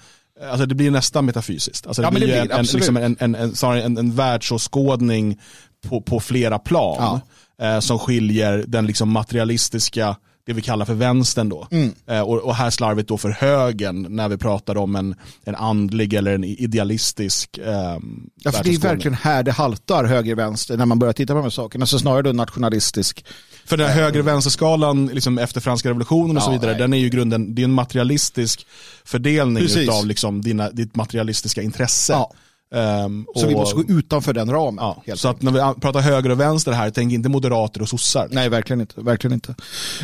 Alltså 0.50 0.66
det 0.66 0.74
blir 0.74 0.90
nästan 0.90 1.24
metafysiskt. 1.24 1.86
Alltså 1.86 2.02
det, 2.02 2.06
ja, 2.06 2.10
blir, 2.10 2.20
det 2.20 2.42
blir 2.42 2.52
en, 2.52 2.64
liksom 2.64 2.96
en, 2.96 3.16
en, 3.20 3.34
en, 3.34 3.54
en, 3.62 3.98
en 3.98 4.14
världsåskådning 4.14 5.40
på, 5.88 6.00
på 6.00 6.20
flera 6.20 6.58
plan 6.58 7.20
ja. 7.58 7.66
eh, 7.66 7.80
som 7.80 7.98
skiljer 7.98 8.64
den 8.66 8.86
liksom 8.86 9.10
materialistiska, 9.10 10.16
det 10.46 10.52
vi 10.52 10.62
kallar 10.62 10.84
för 10.84 10.94
vänstern 10.94 11.48
då. 11.48 11.68
Mm. 11.70 11.94
Eh, 12.06 12.20
och, 12.20 12.38
och, 12.38 12.54
här 12.54 12.70
slarvigt 12.70 13.08
då 13.08 13.18
för 13.18 13.30
högern 13.30 14.06
när 14.10 14.28
vi 14.28 14.36
pratar 14.36 14.76
om 14.76 14.96
en, 14.96 15.14
en 15.44 15.54
andlig 15.54 16.14
eller 16.14 16.34
en 16.34 16.44
idealistisk 16.44 17.58
eh, 17.58 17.98
ja, 18.42 18.52
för 18.52 18.64
Det 18.64 18.74
är 18.74 18.78
verkligen 18.78 19.14
här 19.14 19.42
det 19.42 19.52
haltar 19.52 20.04
höger-vänster 20.04 20.76
när 20.76 20.86
man 20.86 20.98
börjar 20.98 21.12
titta 21.12 21.32
på 21.32 21.36
de 21.36 21.42
här 21.42 21.50
sakerna. 21.50 21.82
Alltså 21.82 21.98
snarare 21.98 22.22
då 22.22 22.32
nationalistisk 22.32 23.24
för 23.64 23.76
den 23.76 23.90
höger 23.90 24.22
vänsterskalan 24.22 25.06
liksom 25.06 25.38
efter 25.38 25.60
franska 25.60 25.88
revolutionen 25.88 26.36
och 26.36 26.42
så 26.42 26.50
vidare, 26.50 26.70
nej. 26.70 26.80
den 26.80 26.92
är 26.92 26.98
ju 26.98 27.08
grunden, 27.08 27.54
det 27.54 27.62
är 27.62 27.64
en 27.64 27.72
materialistisk 27.72 28.66
fördelning 29.04 29.68
av 29.90 30.06
liksom 30.06 30.42
dina, 30.42 30.70
ditt 30.70 30.96
materialistiska 30.96 31.62
intresse. 31.62 32.12
Ja. 32.12 32.32
Um, 32.70 33.26
så 33.34 33.44
och, 33.44 33.50
vi 33.50 33.54
måste 33.54 33.76
gå 33.76 33.98
utanför 33.98 34.32
den 34.32 34.50
ramen. 34.50 34.94
Ja, 35.04 35.16
så 35.16 35.28
att 35.28 35.42
när 35.42 35.52
vi 35.52 35.80
pratar 35.80 36.00
höger 36.00 36.30
och 36.30 36.40
vänster 36.40 36.72
här, 36.72 36.90
tänk 36.90 37.12
inte 37.12 37.28
moderater 37.28 37.82
och 37.82 37.88
sossar. 37.88 38.28
Nej, 38.30 38.48
verkligen 38.48 38.80
inte. 38.80 39.00
Verkligen 39.00 39.34
inte. 39.34 39.54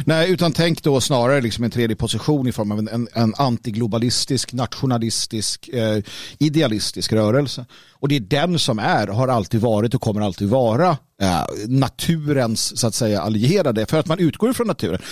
Nej, 0.07 0.31
utan 0.31 0.53
tänk 0.53 0.83
då 0.83 1.01
snarare 1.01 1.41
liksom 1.41 1.65
en 1.65 1.71
tredje 1.71 1.97
position 1.97 2.47
i 2.47 2.53
form 2.53 2.73
av 2.73 2.79
en, 2.79 2.89
en, 2.89 3.09
en 3.13 3.35
antiglobalistisk, 3.37 4.53
nationalistisk, 4.53 5.69
eh, 5.69 6.03
idealistisk 6.39 7.13
rörelse. 7.13 7.67
Och 8.03 8.09
det 8.09 8.17
är 8.17 8.21
den 8.21 8.59
som 8.59 8.79
är, 8.79 9.07
har 9.07 9.29
alltid 9.29 9.61
varit 9.61 9.95
och 9.95 10.01
kommer 10.01 10.21
alltid 10.21 10.49
vara 10.49 10.97
eh, 11.21 11.45
naturens 11.69 12.81
så 12.81 12.87
att 12.87 12.95
säga 12.95 13.23
allierade. 13.23 13.87
För 13.87 13.99
att 13.99 14.07
man 14.07 14.19
utgår 14.19 14.51
ifrån 14.51 14.67
naturen. 14.67 15.03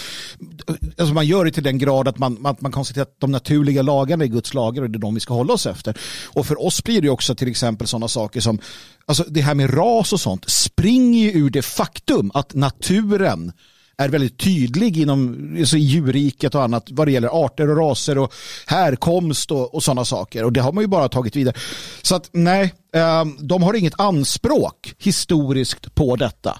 Alltså 0.98 1.14
man 1.14 1.26
gör 1.26 1.44
det 1.44 1.50
till 1.50 1.62
den 1.62 1.78
grad 1.78 2.08
att 2.08 2.18
man, 2.18 2.36
man, 2.40 2.56
man 2.58 2.72
konstaterar 2.72 3.02
att 3.02 3.20
de 3.20 3.32
naturliga 3.32 3.82
lagarna 3.82 4.24
är 4.24 4.28
Guds 4.28 4.54
lagar 4.54 4.82
och 4.82 4.90
det 4.90 4.96
är 4.96 5.00
de 5.00 5.14
vi 5.14 5.20
ska 5.20 5.34
hålla 5.34 5.52
oss 5.52 5.66
efter. 5.66 5.98
Och 6.26 6.46
för 6.46 6.62
oss 6.66 6.84
blir 6.84 7.02
det 7.02 7.10
också 7.10 7.34
till 7.34 7.48
exempel 7.48 7.86
sådana 7.86 8.08
saker 8.08 8.40
som 8.40 8.58
alltså 9.06 9.24
det 9.28 9.40
här 9.40 9.54
med 9.54 9.76
ras 9.76 10.12
och 10.12 10.20
sånt 10.20 10.50
springer 10.50 11.24
ju 11.24 11.40
ur 11.40 11.50
det 11.50 11.62
faktum 11.62 12.30
att 12.34 12.54
naturen 12.54 13.52
är 14.04 14.08
väldigt 14.08 14.38
tydlig 14.38 14.96
inom 14.98 15.50
alltså 15.58 15.76
djurriket 15.76 16.54
och 16.54 16.62
annat 16.62 16.86
vad 16.90 17.06
det 17.08 17.12
gäller 17.12 17.44
arter 17.44 17.70
och 17.70 17.76
raser 17.76 18.18
och 18.18 18.32
härkomst 18.66 19.50
och, 19.50 19.74
och 19.74 19.82
sådana 19.82 20.04
saker. 20.04 20.44
Och 20.44 20.52
det 20.52 20.60
har 20.60 20.72
man 20.72 20.84
ju 20.84 20.88
bara 20.88 21.08
tagit 21.08 21.36
vidare. 21.36 21.54
Så 22.02 22.14
att 22.14 22.28
nej, 22.32 22.74
eh, 22.94 23.24
de 23.40 23.62
har 23.62 23.74
inget 23.74 24.00
anspråk 24.00 24.94
historiskt 24.98 25.94
på 25.94 26.16
detta. 26.16 26.58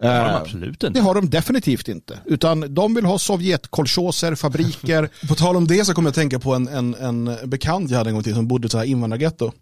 Det 0.00 0.06
har 0.06 0.14
de 0.24 0.30
Eh, 0.30 0.36
absolut 0.36 0.80
Det 0.80 0.86
inte. 0.86 1.00
har 1.00 1.14
de 1.14 1.30
definitivt 1.30 1.88
inte. 1.88 2.18
Utan 2.24 2.74
de 2.74 2.94
vill 2.94 3.04
ha 3.04 3.18
Sovjetkolchoser, 3.18 4.34
fabriker. 4.34 5.10
På 5.28 5.34
tal 5.34 5.56
om 5.56 5.66
det 5.66 5.84
så 5.84 5.94
kommer 5.94 6.06
jag 6.06 6.10
att 6.10 6.14
tänka 6.14 6.38
på 6.38 6.54
en, 6.54 6.68
en, 6.68 6.94
en 6.94 7.36
bekant 7.50 7.90
jag 7.90 7.98
hade 7.98 8.10
en 8.10 8.14
gång 8.14 8.22
till 8.22 8.34
som 8.34 8.48
bodde 8.48 8.64
i 8.64 8.66
ett 8.66 8.72
så 8.72 8.78
här 8.78 8.84
invandrargetto. 8.84 9.52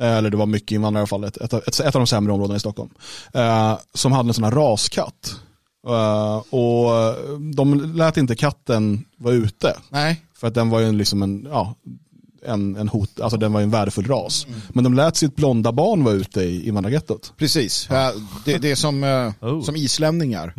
Eh, 0.00 0.16
Eller 0.16 0.30
det 0.30 0.36
var 0.36 0.46
mycket 0.46 0.70
invandrare 0.72 1.00
i 1.00 1.02
alla 1.02 1.06
fall, 1.06 1.24
ett, 1.24 1.36
ett, 1.36 1.80
ett 1.80 1.86
av 1.86 2.00
de 2.00 2.06
sämre 2.06 2.32
områdena 2.32 2.56
i 2.56 2.60
Stockholm. 2.60 2.90
Eh, 3.34 3.78
som 3.94 4.12
hade 4.12 4.30
en 4.30 4.34
sån 4.34 4.44
här 4.44 4.50
raskatt. 4.50 5.36
Eh, 5.88 6.36
och 6.36 7.16
de 7.54 7.94
lät 7.96 8.16
inte 8.16 8.34
katten 8.36 9.04
vara 9.18 9.34
ute. 9.34 9.76
Nej. 9.90 10.22
För 10.36 10.48
att 10.48 10.54
den 10.54 10.70
var 10.70 10.80
ju 10.80 10.92
liksom 10.92 11.22
en, 11.22 11.46
ja, 11.50 11.74
en, 12.46 12.76
en 12.76 12.88
hot, 12.88 13.20
alltså 13.20 13.38
den 13.38 13.52
var 13.52 13.60
ju 13.60 13.64
en 13.64 13.70
värdefull 13.70 14.06
ras. 14.06 14.46
Men 14.68 14.84
de 14.84 14.94
lät 14.94 15.16
sitt 15.16 15.36
blonda 15.36 15.72
barn 15.72 16.04
vara 16.04 16.14
ute 16.14 16.40
i 16.40 16.68
invandrargettot. 16.68 17.32
Precis. 17.36 17.86
Ja, 17.90 18.12
Det, 18.44 18.58
det 18.58 18.70
är 18.70 18.74
som, 18.74 19.04
eh, 19.04 19.32
Oh. 19.48 19.62
som 19.62 19.76
islänningar 19.76 20.54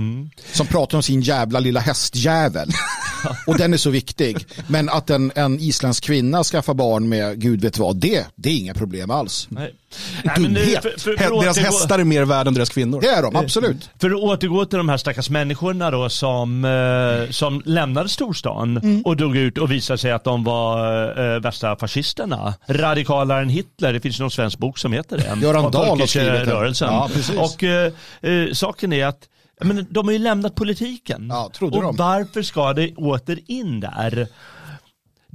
som 0.53 0.67
pratar 0.67 0.97
om 0.97 1.03
sin 1.03 1.21
jävla 1.21 1.59
lilla 1.59 1.79
hästjävel. 1.79 2.69
Och 3.47 3.57
den 3.57 3.73
är 3.73 3.77
så 3.77 3.89
viktig. 3.89 4.45
Men 4.67 4.89
att 4.89 5.09
en, 5.09 5.31
en 5.35 5.59
isländsk 5.59 6.03
kvinna 6.03 6.43
skaffar 6.43 6.73
barn 6.73 7.09
med 7.09 7.41
gud 7.41 7.61
vet 7.61 7.77
vad, 7.77 7.95
det, 7.95 8.25
det 8.35 8.49
är 8.49 8.57
inga 8.57 8.73
problem 8.73 9.11
alls. 9.11 9.47
Nej. 9.49 9.75
Nej, 10.23 10.35
Dumhet. 10.37 10.81
för, 10.83 10.89
för, 10.89 10.99
för, 10.99 11.11
Hä- 11.17 11.41
Deras 11.41 11.57
återgå- 11.57 11.61
hästar 11.63 11.99
är 11.99 12.03
mer 12.03 12.23
värda 12.25 12.47
än 12.47 12.53
deras 12.53 12.69
kvinnor. 12.69 13.01
Det 13.01 13.07
är 13.07 13.21
de, 13.21 13.35
absolut. 13.35 13.89
För 14.01 14.09
att 14.09 14.15
återgå 14.21 14.65
till 14.65 14.77
de 14.77 14.89
här 14.89 14.97
stackars 14.97 15.29
människorna 15.29 15.91
då 15.91 16.09
som, 16.09 16.65
eh, 16.65 17.31
som 17.31 17.61
lämnade 17.65 18.09
storstan 18.09 18.77
Mm. 18.77 19.01
och 19.01 19.17
drog 19.17 19.37
ut 19.37 19.57
och 19.57 19.71
visade 19.71 19.97
sig 19.97 20.11
att 20.11 20.23
de 20.23 20.43
var 20.43 21.33
eh, 21.35 21.39
värsta 21.39 21.75
fascisterna. 21.75 22.53
Radikalare 22.67 23.41
än 23.41 23.49
Hitler, 23.49 23.93
det 23.93 23.99
finns 23.99 24.19
någon 24.19 24.31
svensk 24.31 24.57
bok 24.59 24.77
som 24.77 24.93
heter 24.93 25.17
det. 25.17 25.45
Göran 25.45 25.71
Dahl 25.71 25.99
har 25.99 26.07
skrivit 26.07 26.29
den. 26.31 26.37
Folkirörelsen. 26.39 26.87
Ja, 26.93 27.09
precis. 27.13 27.35
Och 27.37 27.63
eh, 27.63 27.91
eh, 28.21 28.51
saken 28.53 28.93
är 28.93 29.05
att 29.05 29.19
men 29.61 29.87
de 29.89 30.05
har 30.05 30.11
ju 30.13 30.19
lämnat 30.19 30.55
politiken. 30.55 31.27
Ja, 31.29 31.51
och 31.61 31.71
de. 31.71 31.95
varför 31.95 32.41
ska 32.41 32.73
det 32.73 32.95
åter 32.95 33.39
in 33.47 33.79
där? 33.79 34.27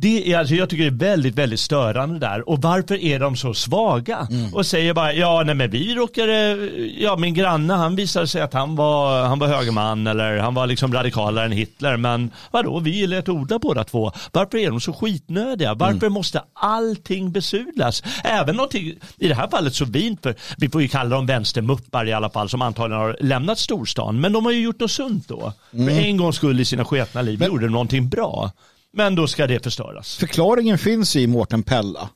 Det 0.00 0.32
är, 0.32 0.38
alltså, 0.38 0.54
jag 0.54 0.68
tycker 0.68 0.90
det 0.90 1.06
är 1.06 1.10
väldigt, 1.10 1.34
väldigt 1.34 1.60
störande 1.60 2.18
där. 2.18 2.48
Och 2.48 2.62
varför 2.62 2.94
är 2.94 3.18
de 3.18 3.36
så 3.36 3.54
svaga? 3.54 4.26
Mm. 4.30 4.54
Och 4.54 4.66
säger 4.66 4.94
bara, 4.94 5.12
ja 5.12 5.42
nej 5.46 5.54
men 5.54 5.70
vi 5.70 5.94
råkade, 5.94 6.56
ja 6.98 7.16
min 7.16 7.34
granne 7.34 7.74
han 7.74 7.96
visade 7.96 8.26
sig 8.26 8.42
att 8.42 8.52
han 8.52 8.76
var, 8.76 9.24
han 9.24 9.38
var 9.38 9.48
högerman 9.48 10.06
eller 10.06 10.38
han 10.38 10.54
var 10.54 10.66
liksom 10.66 10.92
radikalare 10.94 11.44
än 11.44 11.52
Hitler. 11.52 11.96
Men 11.96 12.30
vadå, 12.50 12.78
vi 12.80 13.06
lät 13.06 13.28
odla 13.28 13.58
båda 13.58 13.84
två. 13.84 14.12
Varför 14.32 14.58
är 14.58 14.70
de 14.70 14.80
så 14.80 14.92
skitnödiga? 14.92 15.74
Varför 15.74 15.96
Mm. 16.06 16.12
måste 16.12 16.42
allting 16.52 17.32
besudlas? 17.32 18.02
Även 18.24 18.56
någonting, 18.56 18.94
i 19.18 19.28
det 19.28 19.34
här 19.34 19.48
fallet 19.48 19.74
så 19.74 19.86
fint, 19.86 20.22
för 20.22 20.34
vi 20.58 20.68
får 20.68 20.82
ju 20.82 20.88
kalla 20.88 21.10
dem 21.16 21.26
vänstermuppar 21.26 22.08
i 22.08 22.12
alla 22.12 22.30
fall 22.30 22.48
som 22.48 22.62
antagligen 22.62 23.00
har 23.02 23.16
lämnat 23.20 23.58
storstan. 23.58 24.20
Men 24.20 24.32
de 24.32 24.44
har 24.44 24.52
ju 24.52 24.60
gjort 24.60 24.80
något 24.80 24.90
sunt 24.90 25.28
då. 25.28 25.52
Mm. 25.72 25.86
För 25.96 26.02
en 26.02 26.16
gångs 26.16 26.36
skull 26.36 26.60
i 26.60 26.64
sina 26.64 26.84
sketna 26.84 27.22
liv 27.22 27.42
gjorde 27.42 27.66
de 27.66 27.72
någonting 27.72 28.08
bra. 28.08 28.50
Men 28.92 29.14
då 29.14 29.26
ska 29.26 29.46
det 29.46 29.64
förstöras. 29.64 30.16
Förklaringen 30.16 30.78
finns 30.78 31.16
i 31.16 31.26
Mårten 31.26 31.62
Pella. 31.62 32.10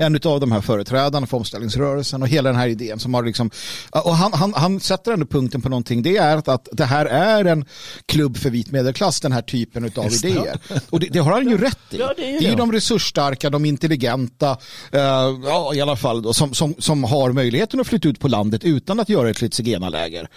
En 0.00 0.20
av 0.24 0.40
de 0.40 0.52
här 0.52 0.60
företrädarna 0.60 1.26
för 1.26 1.36
omställningsrörelsen 1.36 2.22
och 2.22 2.28
hela 2.28 2.48
den 2.48 2.58
här 2.58 2.68
idén 2.68 2.98
som 2.98 3.14
har 3.14 3.22
liksom, 3.22 3.50
och 3.90 4.16
han, 4.16 4.32
han, 4.32 4.54
han 4.54 4.80
sätter 4.80 5.12
ändå 5.12 5.26
punkten 5.26 5.62
på 5.62 5.68
någonting, 5.68 6.02
det 6.02 6.16
är 6.16 6.36
att, 6.36 6.48
att 6.48 6.68
det 6.72 6.84
här 6.84 7.06
är 7.06 7.44
en 7.44 7.64
klubb 8.06 8.36
för 8.36 8.50
vit 8.50 8.70
medelklass, 8.70 9.20
den 9.20 9.32
här 9.32 9.42
typen 9.42 9.84
av 9.96 10.12
idéer. 10.12 10.58
Och 10.90 11.00
det, 11.00 11.06
det 11.06 11.18
har 11.18 11.32
han 11.32 11.48
ju 11.50 11.58
rätt 11.58 11.78
i. 11.90 11.96
Ja, 11.96 12.14
det 12.16 12.22
är 12.22 12.40
det 12.40 12.46
är 12.46 12.50
det. 12.50 12.56
de 12.56 12.72
resursstarka, 12.72 13.50
de 13.50 13.64
intelligenta, 13.64 14.50
eh, 14.92 15.00
ja 15.44 15.74
i 15.74 15.80
alla 15.80 15.96
fall 15.96 16.22
då, 16.22 16.32
som, 16.32 16.54
som, 16.54 16.74
som 16.78 17.04
har 17.04 17.32
möjligheten 17.32 17.80
att 17.80 17.86
flytta 17.86 18.08
ut 18.08 18.20
på 18.20 18.28
landet 18.28 18.64
utan 18.64 19.00
att 19.00 19.08
göra 19.08 19.30
ett 19.30 19.40
litet 19.42 19.54
zigenarläger. 19.54 20.28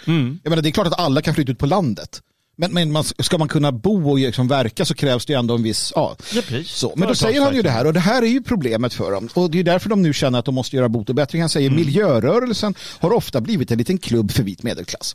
Jag 0.42 0.50
menar, 0.50 0.62
det 0.62 0.68
är 0.68 0.70
klart 0.70 0.86
att 0.86 1.00
alla 1.00 1.22
kan 1.22 1.34
flytta 1.34 1.52
ut 1.52 1.58
på 1.58 1.66
landet. 1.66 2.20
Men, 2.60 2.72
men 2.72 2.92
man, 2.92 3.04
ska 3.04 3.38
man 3.38 3.48
kunna 3.48 3.72
bo 3.72 4.10
och 4.10 4.18
liksom 4.18 4.48
verka 4.48 4.84
så 4.84 4.94
krävs 4.94 5.26
det 5.26 5.34
ändå 5.34 5.54
en 5.54 5.62
viss, 5.62 5.92
ja, 5.96 6.16
Ja, 6.32 6.42
så, 6.66 6.92
men 6.96 7.08
då 7.08 7.14
säger 7.14 7.40
han 7.40 7.54
ju 7.54 7.62
det 7.62 7.70
här 7.70 7.86
och 7.86 7.92
det 7.92 8.00
här 8.00 8.22
är 8.22 8.26
ju 8.26 8.42
problemet 8.42 8.94
för 8.94 9.12
dem. 9.12 9.28
Och 9.34 9.50
det 9.50 9.58
är 9.58 9.64
därför 9.64 9.88
de 9.88 10.02
nu 10.02 10.12
känner 10.12 10.38
att 10.38 10.44
de 10.44 10.54
måste 10.54 10.76
göra 10.76 10.88
bot 10.88 11.08
och 11.08 11.14
bättring. 11.14 11.42
Han 11.42 11.48
säger 11.48 11.70
miljörörelsen 11.70 12.74
har 12.98 13.12
ofta 13.12 13.40
blivit 13.40 13.70
en 13.70 13.78
liten 13.78 13.98
klubb 13.98 14.30
för 14.30 14.42
vit 14.42 14.62
medelklass. 14.62 15.14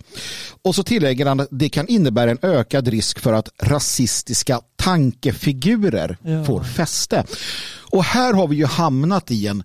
Och 0.62 0.76
så 0.76 0.84
tillägger 0.84 1.26
han 1.26 1.40
att 1.40 1.48
det 1.52 1.70
kan 1.70 1.88
innebära 1.88 2.32
en 2.32 2.40
ökad 2.42 2.88
risk 2.88 3.20
för 3.20 3.34
att 3.34 3.50
rasistiska 3.64 4.62
tankefigurer 4.76 6.18
får 6.46 6.64
fäste. 6.64 7.24
Och 7.92 8.04
här 8.04 8.34
har 8.34 8.48
vi 8.48 8.56
ju 8.56 8.66
hamnat 8.66 9.32
i 9.32 9.48
en 9.48 9.64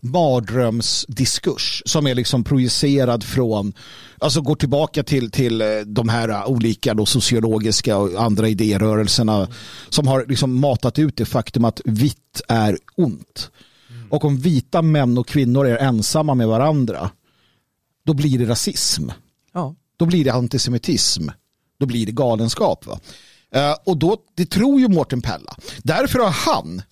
mardrömsdiskurs 0.00 1.82
som 1.86 2.06
är 2.06 2.14
liksom 2.14 2.44
projicerad 2.44 3.24
från, 3.24 3.72
alltså 4.18 4.40
går 4.40 4.54
tillbaka 4.54 5.02
till, 5.02 5.30
till 5.30 5.60
eh, 5.60 5.66
de 5.86 6.08
här 6.08 6.28
eh, 6.28 6.46
olika 6.46 6.94
då 6.94 7.06
sociologiska 7.06 7.96
och 7.96 8.22
andra 8.22 8.48
idérörelserna 8.48 9.48
som 9.88 10.06
har 10.06 10.26
liksom 10.28 10.60
matat 10.60 10.98
ut 10.98 11.16
det 11.16 11.24
faktum 11.24 11.64
att 11.64 11.80
vitt 11.84 12.40
är 12.48 12.78
ont. 12.96 13.50
Och 14.10 14.24
om 14.24 14.38
vita 14.38 14.82
män 14.82 15.18
och 15.18 15.28
kvinnor 15.28 15.66
är 15.66 15.76
ensamma 15.76 16.34
med 16.34 16.48
varandra, 16.48 17.10
då 18.06 18.14
blir 18.14 18.38
det 18.38 18.44
rasism. 18.44 19.08
Ja. 19.52 19.74
Då 19.96 20.06
blir 20.06 20.24
det 20.24 20.32
antisemitism. 20.32 21.28
Då 21.78 21.86
blir 21.86 22.06
det 22.06 22.12
galenskap. 22.12 22.86
Va? 22.86 23.00
Eh, 23.54 23.76
och 23.84 23.96
då, 23.96 24.16
det 24.34 24.46
tror 24.46 24.80
ju 24.80 24.88
Mårten 24.88 25.22
Pella. 25.22 25.56
Därför 25.82 26.18
har 26.18 26.30
han 26.30 26.82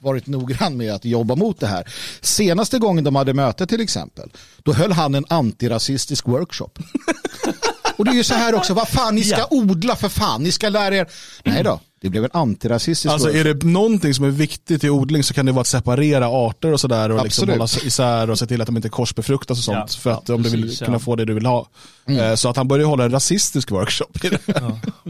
varit 0.00 0.26
noggrann 0.26 0.76
med 0.76 0.94
att 0.94 1.04
jobba 1.04 1.34
mot 1.36 1.60
det 1.60 1.66
här. 1.66 1.88
Senaste 2.20 2.78
gången 2.78 3.04
de 3.04 3.16
hade 3.16 3.34
möte 3.34 3.66
till 3.66 3.80
exempel, 3.80 4.30
då 4.62 4.72
höll 4.72 4.92
han 4.92 5.14
en 5.14 5.24
antirasistisk 5.28 6.26
workshop. 6.28 6.70
Och 7.96 8.04
det 8.04 8.10
är 8.10 8.14
ju 8.14 8.24
så 8.24 8.34
här 8.34 8.54
också, 8.54 8.74
vad 8.74 8.88
fan, 8.88 9.14
ni 9.14 9.24
ska 9.24 9.38
Ja. 9.38 9.46
odla 9.50 9.96
för 9.96 10.08
fan, 10.08 10.42
ni 10.42 10.52
ska 10.52 10.68
lära 10.68 10.96
er. 10.96 11.06
Nej 11.44 11.62
då, 11.64 11.80
det 12.02 12.10
blev 12.10 12.24
en 12.24 12.30
antirasistisk 12.32 13.12
Alltså 13.12 13.28
workshop. 13.28 13.46
är 13.50 13.54
det 13.54 13.66
någonting 13.66 14.14
som 14.14 14.24
är 14.24 14.30
viktigt 14.30 14.84
i 14.84 14.90
odling 14.90 15.22
så 15.22 15.34
kan 15.34 15.46
det 15.46 15.52
vara 15.52 15.60
att 15.60 15.66
separera 15.66 16.26
arter 16.28 16.72
och 16.72 16.80
sådär 16.80 17.10
och 17.10 17.24
liksom 17.24 17.44
Absolut. 17.50 17.70
hålla 17.80 17.86
isär 17.86 18.30
och 18.30 18.38
se 18.38 18.46
till 18.46 18.60
att 18.60 18.66
de 18.66 18.76
inte 18.76 18.88
korsbefruktas 18.88 19.58
och 19.58 19.64
sånt. 19.64 19.76
Ja, 19.78 19.86
för 20.00 20.10
att 20.10 20.22
ja, 20.28 20.34
om 20.34 20.42
du 20.42 20.48
vill 20.50 20.62
precis, 20.62 20.78
kunna 20.78 20.92
ja. 20.94 20.98
få 20.98 21.16
det 21.16 21.24
du 21.24 21.34
vill 21.34 21.46
ha. 21.46 21.68
Eh, 22.06 22.34
Så 22.34 22.48
att 22.48 22.56
han 22.56 22.68
började 22.68 22.88
hålla 22.88 23.04
en 23.04 23.10
rasistisk 23.10 23.70
workshop. 23.70 24.06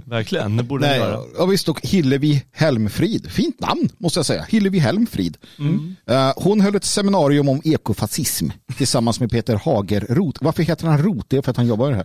Verkligen, 0.05 0.57
det 0.57 0.63
borde 0.63 0.87
Nej, 0.87 0.99
de 0.99 1.05
göra. 1.05 1.21
ja, 1.39 1.45
visst, 1.47 1.69
och 1.69 1.81
Hillevi 1.87 2.43
Helmfrid. 2.53 3.31
Fint 3.31 3.61
namn 3.61 3.89
måste 3.99 4.19
jag 4.19 4.27
säga. 4.27 4.47
Hillevi 4.49 4.79
Helmfrid. 4.79 5.37
Eh, 6.07 6.33
hon 6.37 6.61
höll 6.61 6.75
ett 6.75 6.85
seminarium 6.85 7.49
om 7.49 7.61
ekofascism 7.65 8.49
tillsammans 8.77 9.21
med 9.21 9.31
Peter 9.31 9.61
Hagerroth. 9.65 10.45
Varför 10.45 10.63
heter 10.63 10.87
han 10.87 11.03
Roth? 11.03 11.25
Det 11.29 11.37
är 11.37 11.43
för 11.43 11.51
att 11.51 11.57
han 11.57 11.67
jobbar 11.67 11.93
här. 11.93 12.05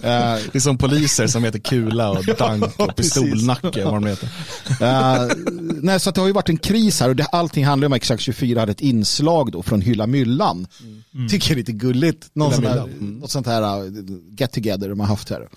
Det 0.52 0.58
är 0.58 0.60
som 0.60 0.78
poliser 0.78 1.26
som 1.26 1.44
heter 1.44 1.58
Kula 1.58 2.10
och 2.10 2.24
Dank 2.38 2.64
och 2.80 2.96
precis. 2.96 3.14
Pistolnacke. 3.14 3.84
Heter. 4.10 4.28
Eh, 4.80 5.28
nej, 5.82 6.00
så 6.00 6.08
att 6.08 6.14
det 6.14 6.20
har 6.20 6.28
ju 6.28 6.32
varit 6.32 6.48
en 6.48 6.58
kris 6.58 7.00
här 7.00 7.08
och 7.08 7.16
det, 7.16 7.24
allting 7.24 7.64
handlar 7.64 7.86
om 7.86 7.92
att 7.92 7.96
Exakt 7.96 8.22
24 8.22 8.60
hade 8.60 8.72
ett 8.72 8.80
inslag 8.80 9.52
då 9.52 9.62
från 9.62 9.80
Hylla 9.80 10.06
Myllan. 10.06 10.66
Tycker 11.30 11.50
jag 11.50 11.52
är 11.52 11.56
lite 11.56 11.72
gulligt. 11.72 12.30
Någon 12.32 12.52
sån 12.52 12.66
här, 12.66 12.88
något 13.00 13.30
sånt 13.30 13.46
här 13.46 13.84
uh, 13.84 13.92
get 14.38 14.52
together 14.52 14.88
de 14.88 15.00
har 15.00 15.06
haft 15.06 15.30
här. 15.30 15.48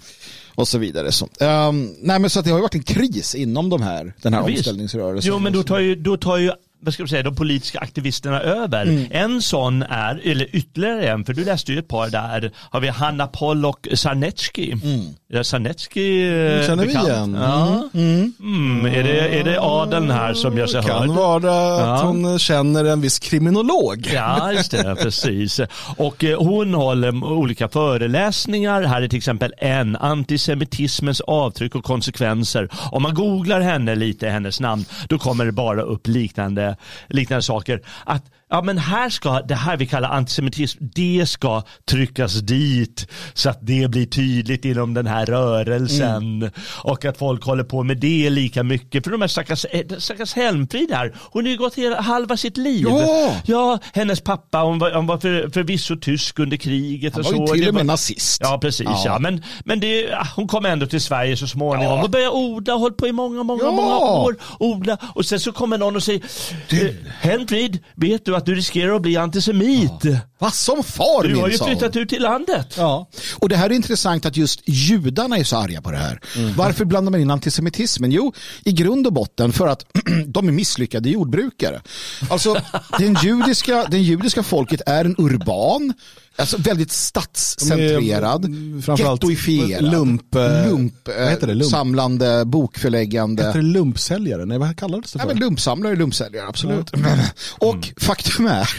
Och 0.55 0.67
så 0.67 0.77
vidare. 0.77 1.11
Så. 1.11 1.25
Um, 1.25 1.95
nej 1.99 2.19
men 2.19 2.29
så 2.29 2.39
att 2.39 2.45
det 2.45 2.51
har 2.51 2.57
ju 2.57 2.61
varit 2.61 2.75
en 2.75 2.83
kris 2.83 3.35
inom 3.35 3.69
de 3.69 3.81
här, 3.81 4.13
den 4.21 4.33
här 4.33 4.47
Visst. 4.47 4.57
omställningsrörelsen. 4.57 5.29
Jo, 5.29 5.39
men 5.39 5.53
då 5.53 5.63
tar 5.63 5.79
ju, 5.79 5.95
då 5.95 6.17
tar 6.17 6.37
ju 6.37 6.51
vad 6.83 6.93
ska 6.93 7.03
man 7.03 7.07
säga, 7.07 7.23
de 7.23 7.35
politiska 7.35 7.79
aktivisterna 7.79 8.41
över. 8.41 8.83
Mm. 8.85 9.05
En 9.11 9.41
sån 9.41 9.83
är, 9.83 10.21
eller 10.27 10.55
ytterligare 10.55 11.07
en, 11.09 11.25
för 11.25 11.33
du 11.33 11.45
läste 11.45 11.71
ju 11.73 11.79
ett 11.79 11.87
par 11.87 12.09
där, 12.09 12.51
har 12.57 12.79
vi 12.79 12.87
Hanna 12.87 13.27
Pollock 13.27 13.87
Sarnecki. 13.93 14.71
Mm. 14.71 15.01
Är 15.33 15.43
Sarnecki 15.43 16.21
eh, 16.27 16.67
känner 16.67 16.75
vi 16.85 16.87
bekant? 16.87 17.07
igen. 17.07 17.37
Ja. 17.41 17.89
Mm. 17.93 18.85
Är, 18.85 19.03
det, 19.03 19.39
är 19.39 19.43
det 19.43 19.59
adeln 19.61 20.09
här 20.11 20.33
som 20.33 20.57
gör 20.57 20.67
sig 20.67 20.83
Kan 20.83 20.99
hörd? 20.99 21.09
vara 21.09 21.35
att 21.75 22.01
Ja. 22.01 22.07
hon 22.07 22.39
känner 22.39 22.85
en 22.85 23.01
viss 23.01 23.19
kriminolog. 23.19 24.09
Ja, 24.13 24.53
just 24.53 24.71
det, 24.71 24.95
precis. 25.01 25.59
Och 25.97 26.23
eh, 26.23 26.39
hon 26.39 26.73
håller 26.73 27.23
olika 27.23 27.69
föreläsningar. 27.69 28.81
Här 28.83 29.01
är 29.01 29.07
till 29.07 29.17
exempel 29.17 29.53
en, 29.57 29.95
antisemitismens 29.95 31.21
avtryck 31.21 31.75
och 31.75 31.83
konsekvenser. 31.83 32.69
Om 32.91 33.03
man 33.03 33.13
googlar 33.13 33.61
henne 33.61 33.95
lite, 33.95 34.29
hennes 34.29 34.59
namn, 34.59 34.85
då 35.07 35.19
kommer 35.19 35.45
det 35.45 35.51
bara 35.51 35.81
upp 35.81 36.07
liknande 36.07 36.70
liknande, 37.07 37.43
saker. 37.43 37.81
Att 38.05 38.23
ja, 38.51 38.61
men 38.61 38.77
här 38.77 39.09
ska 39.09 39.41
det 39.41 39.55
här 39.55 39.77
vi 39.77 39.87
kallar 39.87 40.09
antisemitism, 40.09 40.77
det 40.95 41.25
ska 41.29 41.63
tryckas 41.89 42.33
dit 42.33 43.07
så 43.33 43.49
att 43.49 43.59
det 43.61 43.87
blir 43.91 44.05
tydligt 44.05 44.65
inom 44.65 44.93
den 44.93 45.07
här 45.07 45.25
rörelsen. 45.25 46.15
Mm. 46.41 46.51
Och 46.83 47.05
att 47.05 47.17
folk 47.17 47.43
håller 47.43 47.63
på 47.63 47.83
med 47.83 47.97
det 47.97 48.29
lika 48.29 48.63
mycket. 48.63 49.03
För 49.03 49.11
de 49.11 49.21
här 49.21 49.27
stackars, 49.27 49.65
eh, 49.71 49.97
stackars 49.97 50.33
Helmfrid 50.33 50.91
här, 50.91 51.13
hon 51.31 51.43
har 51.45 51.51
ju 51.51 51.57
gått 51.57 51.75
hela, 51.75 52.01
halva 52.01 52.37
sitt 52.37 52.57
liv. 52.57 52.85
Ja. 52.89 53.35
ja 53.45 53.79
hennes 53.93 54.21
pappa, 54.21 54.57
hon 54.57 54.79
var, 54.79 54.91
hon 54.91 55.07
var 55.07 55.17
för, 55.17 55.49
förvisso 55.53 55.95
tysk 55.95 56.39
under 56.39 56.57
kriget. 56.57 57.13
Han 57.13 57.25
och 57.25 57.31
var 57.31 57.39
ju 57.41 57.47
så. 57.47 57.53
till 57.53 57.61
Det 57.63 57.67
och 57.69 57.73
med 57.73 57.85
var- 57.85 57.93
nazist. 57.93 58.37
Ja, 58.43 58.57
precis. 58.61 58.85
Ja. 58.89 59.01
Ja. 59.05 59.19
Men, 59.19 59.43
men 59.65 59.79
det, 59.79 60.01
ja, 60.01 60.27
hon 60.35 60.47
kom 60.47 60.65
ändå 60.65 60.85
till 60.85 61.01
Sverige 61.01 61.37
så 61.37 61.47
småningom 61.47 61.97
Ja. 61.97 62.03
och 62.03 62.09
började 62.09 62.31
odla 62.31 62.73
hållit 62.73 62.97
på 62.97 63.07
i 63.07 63.11
många, 63.11 63.43
många, 63.43 63.63
Ja. 63.63 63.71
många 63.71 63.97
år. 63.97 64.35
Odla. 64.59 64.97
Och 65.15 65.25
sen 65.25 65.39
så 65.39 65.51
kommer 65.51 65.77
någon 65.77 65.95
och 65.95 66.03
säger, 66.03 66.21
eh, 66.69 66.79
Helmfrid, 67.19 67.79
vet 67.95 68.25
du 68.25 68.35
att 68.35 68.40
du 68.45 68.55
riskerar 68.55 68.95
att 68.95 69.01
bli 69.01 69.17
antisemit? 69.17 69.91
Vad 70.39 70.53
som 70.53 70.83
far 70.83 71.23
Du 71.23 71.35
har 71.35 71.49
ju 71.49 71.57
flyttat 71.57 71.95
ut 71.95 72.09
till 72.09 72.21
landet. 72.21 72.73
Ja. 72.77 73.09
Och 73.39 73.49
det 73.49 73.55
här 73.55 73.69
är 73.69 73.73
intressant 73.73 74.25
att 74.25 74.37
just 74.37 74.61
judarna 74.65 75.37
är 75.37 75.43
så 75.43 75.57
arga 75.57 75.81
på 75.81 75.91
det 75.91 75.97
här. 75.97 76.19
Varför 76.55 76.85
blandar 76.85 77.11
man 77.11 77.21
in 77.21 77.31
antisemitismen? 77.31 78.11
Jo, 78.11 78.33
i 78.63 78.71
grund 78.71 79.07
och 79.07 79.13
botten 79.13 79.53
för 79.53 79.67
att 79.67 79.85
de 80.27 80.47
är 80.47 80.51
misslyckade 80.51 81.09
jordbrukare. 81.09 81.81
Alltså, 82.29 82.61
den 82.99 83.17
judiska, 83.23 83.85
den 83.91 84.03
judiska 84.03 84.43
folket 84.43 84.81
är 84.85 85.05
en 85.05 85.15
urban, 85.17 85.93
alltså 86.41 86.57
väldigt 86.57 86.91
stadscentrerad, 86.91 88.45
mm, 88.45 88.81
framförallt 88.81 89.23
gettoifierad, 89.23 89.83
lump, 89.91 90.35
eh, 90.35 90.69
lump, 90.69 91.09
det? 91.47 91.53
Lump? 91.53 91.71
samlande, 91.71 92.45
bokförläggande. 92.45 93.43
Heter 93.43 93.59
det 93.59 93.65
lumpsäljare? 93.65 94.45
Nej, 94.45 94.57
vad 94.57 94.77
kallades 94.77 95.11
det 95.13 95.17
Ja, 95.19 95.23
för? 95.23 95.27
men 95.33 95.39
lumpsamlare, 95.39 95.95
lumpsäljare, 95.95 96.47
absolut. 96.47 96.91
Och 97.59 97.91
faktum 97.97 98.47
är 98.47 98.69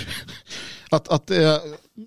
att, 0.93 1.09
att 1.09 1.31
eh, 1.31 1.57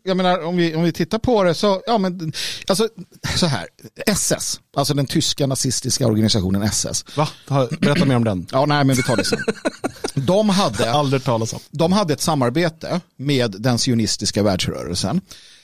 jag 0.04 0.18
menar, 0.18 0.44
om 0.46 0.58
vi, 0.58 0.76
om 0.76 0.84
vi 0.84 0.92
tittar 0.92 1.20
på 1.20 1.44
det 1.44 1.54
så, 1.54 1.82
ja 1.88 1.98
men, 1.98 2.34
alltså 2.68 2.90
så 3.38 3.46
här, 3.46 3.68
SS, 4.08 4.60
alltså 4.78 4.94
den 4.94 5.06
tyska 5.06 5.48
nazistiska 5.48 6.08
organisationen 6.08 6.64
SS. 6.64 7.06
Va? 7.18 7.30
Ta- 7.48 7.68
Berätta 7.82 8.06
mer 8.06 8.16
om 8.16 8.24
den. 8.24 8.48
Ja, 8.52 8.66
nej, 8.66 8.84
men 8.84 8.96
vi 8.96 9.04
tar 9.04 9.18
det 9.18 9.26
sen. 9.26 9.40
De 10.26 10.50
hade, 10.50 10.92
Aldrig 10.92 11.24
talas 11.24 11.54
om. 11.54 11.60
de 11.72 11.92
hade 11.92 12.14
ett 12.14 12.22
samarbete 12.22 13.02
med 13.18 13.56
den 13.60 13.80
sionistiska 13.80 14.44
världsrörelsen 14.44 15.22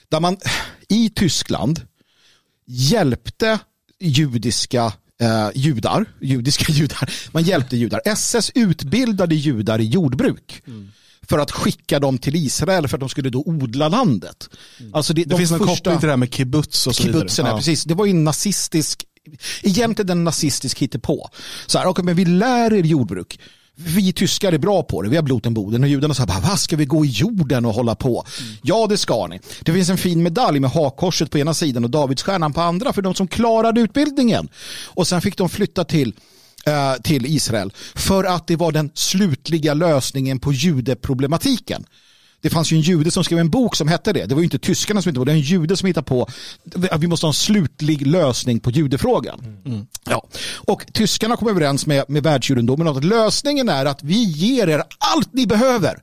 där 0.08 0.20
man 0.20 0.36
i 0.88 1.10
Tyskland 1.10 1.80
hjälpte 2.66 3.58
judiska 4.00 4.92
eh, 5.20 5.48
judar, 5.54 6.04
judiska 6.20 6.64
judar, 6.72 7.10
man 7.32 7.42
hjälpte 7.42 7.76
judar. 7.76 8.00
SS 8.04 8.50
utbildade 8.54 9.34
judar 9.34 9.80
i 9.80 9.84
jordbruk 9.84 10.62
för 11.32 11.38
att 11.38 11.50
skicka 11.50 11.98
dem 12.00 12.18
till 12.18 12.36
Israel 12.36 12.88
för 12.88 12.96
att 12.96 13.00
de 13.00 13.08
skulle 13.08 13.30
då 13.30 13.42
odla 13.46 13.88
landet. 13.88 14.48
Alltså 14.92 15.12
det, 15.12 15.24
Det 15.24 15.36
finns 15.36 15.52
en 15.52 15.58
koppling 15.58 15.98
till 15.98 16.06
det 16.06 16.12
här 16.12 16.16
med 16.16 16.34
kibbutz 16.34 16.86
och 16.86 16.94
så 16.94 17.02
kibbutzen, 17.02 17.44
vidare. 17.44 17.52
ja. 17.52 17.58
precis. 17.58 17.84
Det 17.84 17.94
var 17.94 18.04
ju 18.04 18.10
en 18.10 18.24
nazistisk, 18.24 19.04
egentligen 19.62 20.10
en 20.10 20.24
nazistisk 20.24 20.78
hittepå. 20.78 21.28
Så 21.66 21.78
här, 21.78 21.86
okay, 21.86 22.04
men 22.04 22.14
vi 22.14 22.24
lär 22.24 22.72
er 22.72 22.82
jordbruk. 22.82 23.38
Vi 23.74 24.12
tyskar 24.12 24.52
är 24.52 24.58
bra 24.58 24.82
på 24.82 25.02
det, 25.02 25.08
vi 25.08 25.16
har 25.16 25.22
bloten 25.22 25.54
boden 25.54 25.82
och 25.82 25.88
judarna 25.88 26.14
sa, 26.14 26.26
vad 26.42 26.60
ska 26.60 26.76
vi 26.76 26.84
gå 26.84 27.04
i 27.04 27.08
jorden 27.08 27.64
och 27.64 27.74
hålla 27.74 27.94
på? 27.94 28.24
Ja, 28.62 28.86
det 28.86 28.96
ska 28.96 29.26
ni. 29.26 29.40
Det 29.60 29.72
finns 29.72 29.88
en 29.88 29.98
fin 29.98 30.22
medalj 30.22 30.60
med 30.60 30.70
hakkorset 30.70 31.30
på 31.30 31.38
ena 31.38 31.54
sidan 31.54 31.84
och 31.84 31.90
Davidsstjärnan 31.90 32.52
på 32.52 32.60
andra 32.60 32.92
för 32.92 33.02
de 33.02 33.14
som 33.14 33.28
klarade 33.28 33.80
utbildningen. 33.80 34.48
Och 34.86 35.06
sen 35.06 35.20
fick 35.20 35.36
de 35.36 35.48
flytta 35.48 35.84
till 35.84 36.14
eh, 36.66 36.94
till 37.02 37.26
Israel 37.26 37.72
för 37.94 38.24
att 38.24 38.46
det 38.46 38.56
var 38.56 38.72
den 38.72 38.90
slutliga 38.94 39.74
lösningen 39.74 40.38
på 40.38 40.52
judeproblematiken. 40.52 41.86
Det 42.42 42.50
fanns 42.50 42.72
ju 42.72 42.76
en 42.76 42.82
jude 42.82 43.10
som 43.10 43.24
skrev 43.24 43.38
en 43.38 43.50
bok 43.50 43.76
som 43.76 43.88
hette 43.88 44.12
det. 44.12 44.24
Det 44.26 44.34
var 44.34 44.40
ju 44.40 44.44
inte 44.44 44.58
tyskarna 44.58 45.02
som 45.02 45.10
hittade 45.10 45.20
på 45.20 45.24
det. 45.24 45.30
Det 45.30 45.34
var 45.34 45.36
en 45.36 45.60
jude 45.60 45.76
som 45.76 45.86
hittade 45.86 46.04
på 46.04 46.28
att 46.90 47.00
vi 47.00 47.06
måste 47.06 47.26
ha 47.26 47.30
en 47.30 47.34
slutlig 47.34 48.06
lösning 48.06 48.60
på 48.60 48.70
judefrågan. 48.70 49.56
Ja. 50.04 50.26
Och 50.56 50.86
tyskarna 50.92 51.36
kom 51.36 51.48
överens 51.48 51.86
med, 51.86 52.04
med 52.08 52.22
världsjudendomen 52.22 52.88
om 52.88 52.96
att 52.96 53.04
lösningen 53.04 53.68
är 53.68 53.86
att 53.86 54.02
vi 54.02 54.22
ger 54.22 54.68
er 54.68 54.82
allt 54.98 55.32
ni 55.32 55.46
behöver 55.46 55.98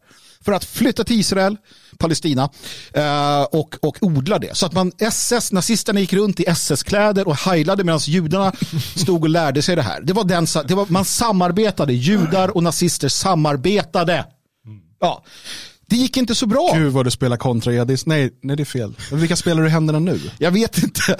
för 0.45 0.51
att 0.51 0.65
flytta 0.65 1.03
till 1.03 1.19
Israel, 1.19 1.57
Palestina 1.97 2.49
eh, 2.93 3.41
och, 3.41 3.75
och 3.81 3.97
odla 4.01 4.39
det. 4.39 4.57
Så 4.57 4.65
att 4.65 4.73
man 4.73 4.91
SS, 4.97 5.51
nazisterna 5.51 5.99
gick 5.99 6.13
runt 6.13 6.39
i 6.39 6.45
SS-kläder 6.47 7.27
och 7.27 7.35
heilade 7.35 7.83
medan 7.83 7.99
judarna 7.99 8.53
stod 8.95 9.21
och 9.21 9.29
lärde 9.29 9.61
sig 9.61 9.75
det 9.75 9.81
här. 9.81 10.01
Det 10.01 10.13
var 10.13 10.23
den, 10.23 10.47
det 10.67 10.75
var, 10.75 10.85
man 10.89 11.05
samarbetade, 11.05 11.93
judar 11.93 12.55
och 12.55 12.63
nazister 12.63 13.09
samarbetade. 13.09 14.25
Ja. 14.99 15.23
Det 15.89 15.95
gick 15.95 16.17
inte 16.17 16.35
så 16.35 16.45
bra. 16.45 16.71
Gud 16.75 16.93
vad 16.93 17.05
du 17.05 17.11
spelar 17.11 17.37
kontra 17.37 17.73
Edis. 17.73 18.05
Nej, 18.05 18.31
nej 18.41 18.55
det 18.55 18.63
är 18.63 18.65
fel. 18.65 18.93
Vilka 19.11 19.35
spelar 19.35 19.63
du 19.63 19.69
händerna 19.69 19.99
nu? 19.99 20.19
Jag 20.37 20.51
vet 20.51 20.77
inte. 20.83 21.15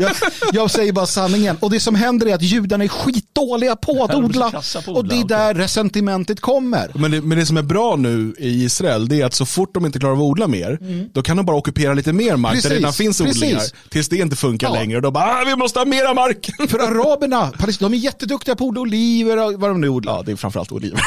jag, 0.00 0.10
jag 0.52 0.70
säger 0.70 0.92
bara 0.92 1.06
sanningen. 1.06 1.56
Och 1.60 1.70
det 1.70 1.80
som 1.80 1.94
händer 1.94 2.26
är 2.26 2.34
att 2.34 2.42
judarna 2.42 2.84
är 2.84 2.88
skitdåliga 2.88 3.76
på 3.76 4.04
att 4.04 4.10
Ja, 4.12 4.16
odla. 4.18 4.50
på 4.84 4.92
Och 4.92 5.04
det 5.08 5.14
är 5.20 5.24
där 5.24 5.54
resentimentet 5.54 6.40
kommer. 6.40 6.90
Men 6.94 7.10
det, 7.10 7.20
men 7.20 7.38
det 7.38 7.46
som 7.46 7.56
är 7.56 7.62
bra 7.62 7.96
nu 7.96 8.34
i 8.38 8.64
Israel 8.64 9.08
det 9.08 9.20
är 9.20 9.24
att 9.26 9.34
så 9.34 9.46
fort 9.46 9.74
de 9.74 9.86
inte 9.86 9.98
klarar 9.98 10.12
av 10.12 10.18
att 10.20 10.24
odla 10.24 10.46
mer 10.48 10.78
då 11.12 11.22
kan 11.22 11.36
de 11.36 11.46
bara 11.46 11.56
ockupera 11.56 11.94
lite 11.94 12.12
mer 12.12 12.36
mark 12.36 12.52
Precis, 12.52 12.62
där 12.64 12.70
det 12.70 12.76
redan 12.76 12.92
finns 12.92 13.18
precis. 13.20 13.42
odlingar. 13.42 13.62
Tills 13.88 14.08
det 14.08 14.16
inte 14.16 14.36
funkar 14.36 14.66
Ja. 14.68 14.74
längre 14.74 14.96
och 14.96 15.02
då 15.02 15.10
bara 15.10 15.24
ah, 15.24 15.44
vi 15.46 15.56
måste 15.56 15.78
ha 15.78 15.86
mera 15.86 16.14
mark. 16.14 16.50
För 16.68 16.78
araberna, 16.78 17.52
de 17.80 17.92
är 17.94 17.98
jätteduktiga 17.98 18.56
på 18.56 18.64
att 18.64 18.68
odla 18.68 18.80
oliver 18.80 19.36
och 19.46 19.60
vad 19.60 19.70
de 19.70 19.80
nu 19.80 19.88
odlar. 19.88 20.12
ja, 20.16 20.22
det 20.26 20.32
är 20.32 20.36
framförallt 20.36 20.72
oliver. 20.72 21.00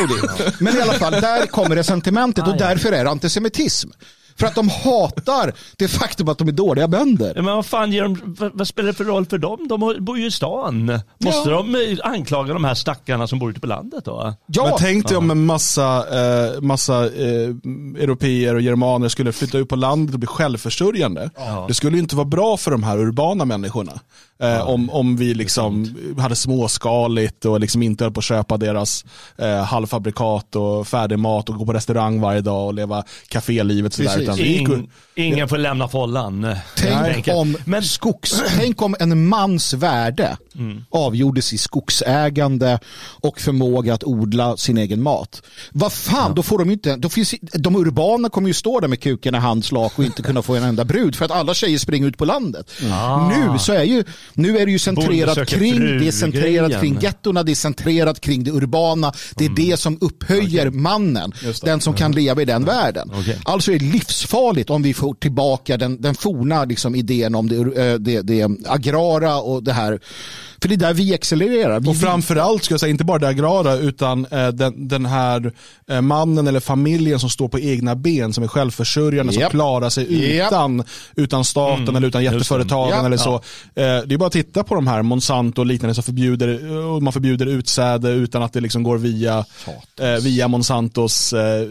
Men 0.63 0.77
i 0.77 0.81
alla 0.81 0.93
fall, 0.93 1.11
där 1.13 1.45
kommer 1.45 1.75
resentimentet 1.75 2.47
och 2.47 2.57
därför 2.75 2.91
är 2.91 3.03
det 3.03 3.09
antisemitism. 3.09 3.89
För 4.39 4.47
att 4.47 4.55
de 4.55 4.69
hatar 4.69 5.53
det 5.77 5.87
faktum 5.87 6.29
att 6.29 6.37
de 6.37 6.47
är 6.47 6.51
dåliga 6.51 6.87
bönder. 6.87 7.33
Ja, 7.35 7.41
Men 7.41 7.55
vad 7.55 7.65
fan 7.65 7.91
ger 7.91 8.01
de, 8.03 8.35
vad, 8.39 8.51
vad 8.53 8.67
spelar 8.67 8.87
det 8.87 8.93
för 8.93 9.03
roll 9.03 9.25
för 9.25 9.37
dem? 9.37 9.67
De 9.67 9.95
bor 9.99 10.17
ju 10.17 10.25
i 10.27 10.31
stan. 10.31 10.85
Måste 11.19 11.49
Ja. 11.49 11.55
de 11.57 11.75
eh, 11.75 11.97
anklaga 12.11 12.53
de 12.53 12.63
här 12.63 12.73
stackarna 12.73 13.27
som 13.27 13.39
bor 13.39 13.49
ute 13.51 13.59
på 13.59 13.67
landet 13.67 14.05
då? 14.05 14.33
Ja, 14.47 14.63
Men 14.63 14.73
tänk 14.79 15.07
dig 15.07 15.17
om 15.17 15.31
en 15.31 15.45
massa, 15.45 15.97
eh, 16.55 16.61
massa 16.61 17.05
eh, 17.05 17.49
europeer 17.99 18.55
och 18.55 18.61
germaner 18.61 19.09
skulle 19.09 19.31
flytta 19.31 19.57
ut 19.57 19.69
på 19.69 19.75
landet 19.75 20.13
och 20.13 20.19
bli 20.19 20.27
självförsörjande. 20.27 21.29
Det 21.67 21.73
skulle 21.73 21.95
ju 21.97 22.01
inte 22.01 22.15
vara 22.15 22.25
bra 22.25 22.57
för 22.57 22.71
de 22.71 22.83
här 22.83 22.97
urbana 22.99 23.45
människorna. 23.45 23.99
Eh, 24.39 24.69
om, 24.69 24.89
om 24.89 25.17
vi 25.17 25.33
liksom 25.33 25.95
hade 26.17 26.35
småskaligt 26.35 27.45
och 27.45 27.59
liksom 27.59 27.83
inte 27.83 28.03
höll 28.03 28.13
på 28.13 28.19
att 28.19 28.23
köpa 28.23 28.57
deras 28.57 29.05
eh, 29.37 29.63
halvfabrikat 29.63 30.55
och 30.55 30.87
färdig 30.87 31.19
mat 31.19 31.49
och 31.49 31.55
gå 31.55 31.65
på 31.65 31.73
restaurang 31.73 32.21
varje 32.21 32.41
dag 32.41 32.65
och 32.65 32.73
leva 32.73 33.03
kafélivet. 33.27 33.93
Sådär, 33.93 34.19
utan 34.19 34.39
Ing, 34.39 34.89
ingen 35.15 35.47
får 35.47 35.57
lämna 35.57 35.87
follan. 35.87 36.55
Tänk 36.75 37.27
om, 37.27 37.57
Men 37.65 37.83
skogs, 37.83 38.43
tänk 38.57 38.81
om 38.81 38.95
en 38.99 39.27
mans 39.27 39.73
värde 39.73 40.37
avgjordes 40.89 41.53
i 41.53 41.57
skogsägande 41.57 42.79
och 43.21 43.39
förmåga 43.39 43.93
att 43.93 44.03
odla 44.03 44.57
sin 44.57 44.77
egen 44.77 45.01
mat. 45.03 45.41
Vad 45.71 45.93
fan, 45.93 46.35
då 46.35 46.43
får 46.43 46.59
de 46.59 46.69
inte, 46.69 46.95
då 46.95 47.09
finns, 47.09 47.35
de 47.41 47.75
urbana 47.75 48.29
kommer 48.29 48.47
ju 48.47 48.53
stå 48.53 48.79
där 48.79 48.87
med 48.87 48.99
kuken 48.99 49.35
i 49.35 49.37
handslak 49.37 49.99
och 49.99 50.05
inte 50.05 50.21
kunna 50.21 50.41
få 50.41 50.55
en 50.55 50.63
enda 50.63 50.85
brud 50.85 51.15
för 51.15 51.25
att 51.25 51.31
alla 51.31 51.53
tjejer 51.53 51.77
springer 51.77 52.07
ut 52.07 52.17
på 52.17 52.25
landet. 52.25 52.71
Nu 53.29 53.59
så 53.59 53.73
är 53.73 53.83
ju, 53.83 54.03
nu 54.33 54.57
är 54.57 54.65
det 54.65 54.71
ju 54.71 54.79
centrerat 54.79 55.47
kring, 55.47 55.79
det 55.79 56.07
är 56.07 56.11
centrerat 56.11 56.81
kring 56.81 56.99
gettorna, 57.01 57.43
det 57.43 57.51
är 57.51 57.55
centrerat 57.55 58.19
kring 58.21 58.43
det 58.43 58.51
urbana, 58.51 59.13
det 59.35 59.45
är 59.45 59.49
det 59.49 59.77
som 59.79 59.97
upphöjer 60.01 60.69
mannen, 60.69 61.31
Just 61.43 61.63
det. 61.63 61.71
den 61.71 61.81
som 61.81 61.93
kan 61.93 62.11
leva 62.11 62.41
i 62.41 62.45
den 62.45 62.65
världen. 62.65 63.11
Okej. 63.13 63.39
Alltså 63.43 63.71
är 63.71 63.79
det 63.79 63.85
livsfarligt 63.85 64.69
om 64.69 64.81
vi 64.83 64.93
får 64.93 65.13
tillbaka 65.13 65.77
den, 65.77 66.01
den 66.01 66.15
forna 66.15 66.65
liksom, 66.65 66.95
idén 66.95 67.35
om 67.35 67.49
det, 67.49 67.55
eh, 67.55 67.93
det, 67.95 68.21
det 68.21 68.49
agrara 68.65 69.37
och 69.37 69.63
det 69.63 69.73
här. 69.73 69.99
För 70.61 70.69
det 70.69 70.75
är 70.75 70.77
där 70.77 70.93
vi 70.93 71.13
accelererar. 71.13 71.79
Vi, 71.79 71.89
Och 71.89 71.97
framförallt 71.97 72.63
ska 72.63 72.73
jag 72.73 72.79
säga, 72.79 72.89
inte 72.89 73.03
bara 73.03 73.19
det 73.19 73.27
agrara, 73.27 73.73
utan 73.75 74.25
eh, 74.25 74.47
den, 74.47 74.87
den 74.87 75.05
här 75.05 75.53
eh, 75.89 76.01
mannen 76.01 76.47
eller 76.47 76.59
familjen 76.59 77.19
som 77.19 77.29
står 77.29 77.47
på 77.47 77.59
egna 77.59 77.95
ben, 77.95 78.33
som 78.33 78.43
är 78.43 78.47
självförsörjande, 78.47 79.33
som 79.33 79.41
Japp. 79.41 79.51
klarar 79.51 79.89
sig 79.89 80.35
Japp. 80.35 80.47
utan, 80.51 80.83
utan 81.15 81.45
staten 81.45 81.95
eller 81.95 82.07
utan 82.07 82.23
jätteföretagen 82.23 83.05
eller 83.05 83.17
så. 83.17 83.35
Eh, 83.75 83.99
är 84.15 84.19
bara 84.19 84.27
att 84.27 84.33
titta 84.33 84.63
på 84.63 84.75
de 84.75 84.87
här 84.87 85.01
Monsanto 85.01 85.61
och 85.61 85.65
liknande 85.65 85.95
som 85.95 86.03
förbjuder, 86.03 86.99
man 86.99 87.13
förbjuder 87.13 87.45
utsäde 87.45 88.09
utan 88.09 88.43
att 88.43 88.53
det 88.53 88.61
liksom 88.61 88.83
går 88.83 88.97
via, 88.97 89.45
eh, 89.99 90.23
via 90.23 90.47
Monsantos 90.47 91.33
eh, 91.33 91.67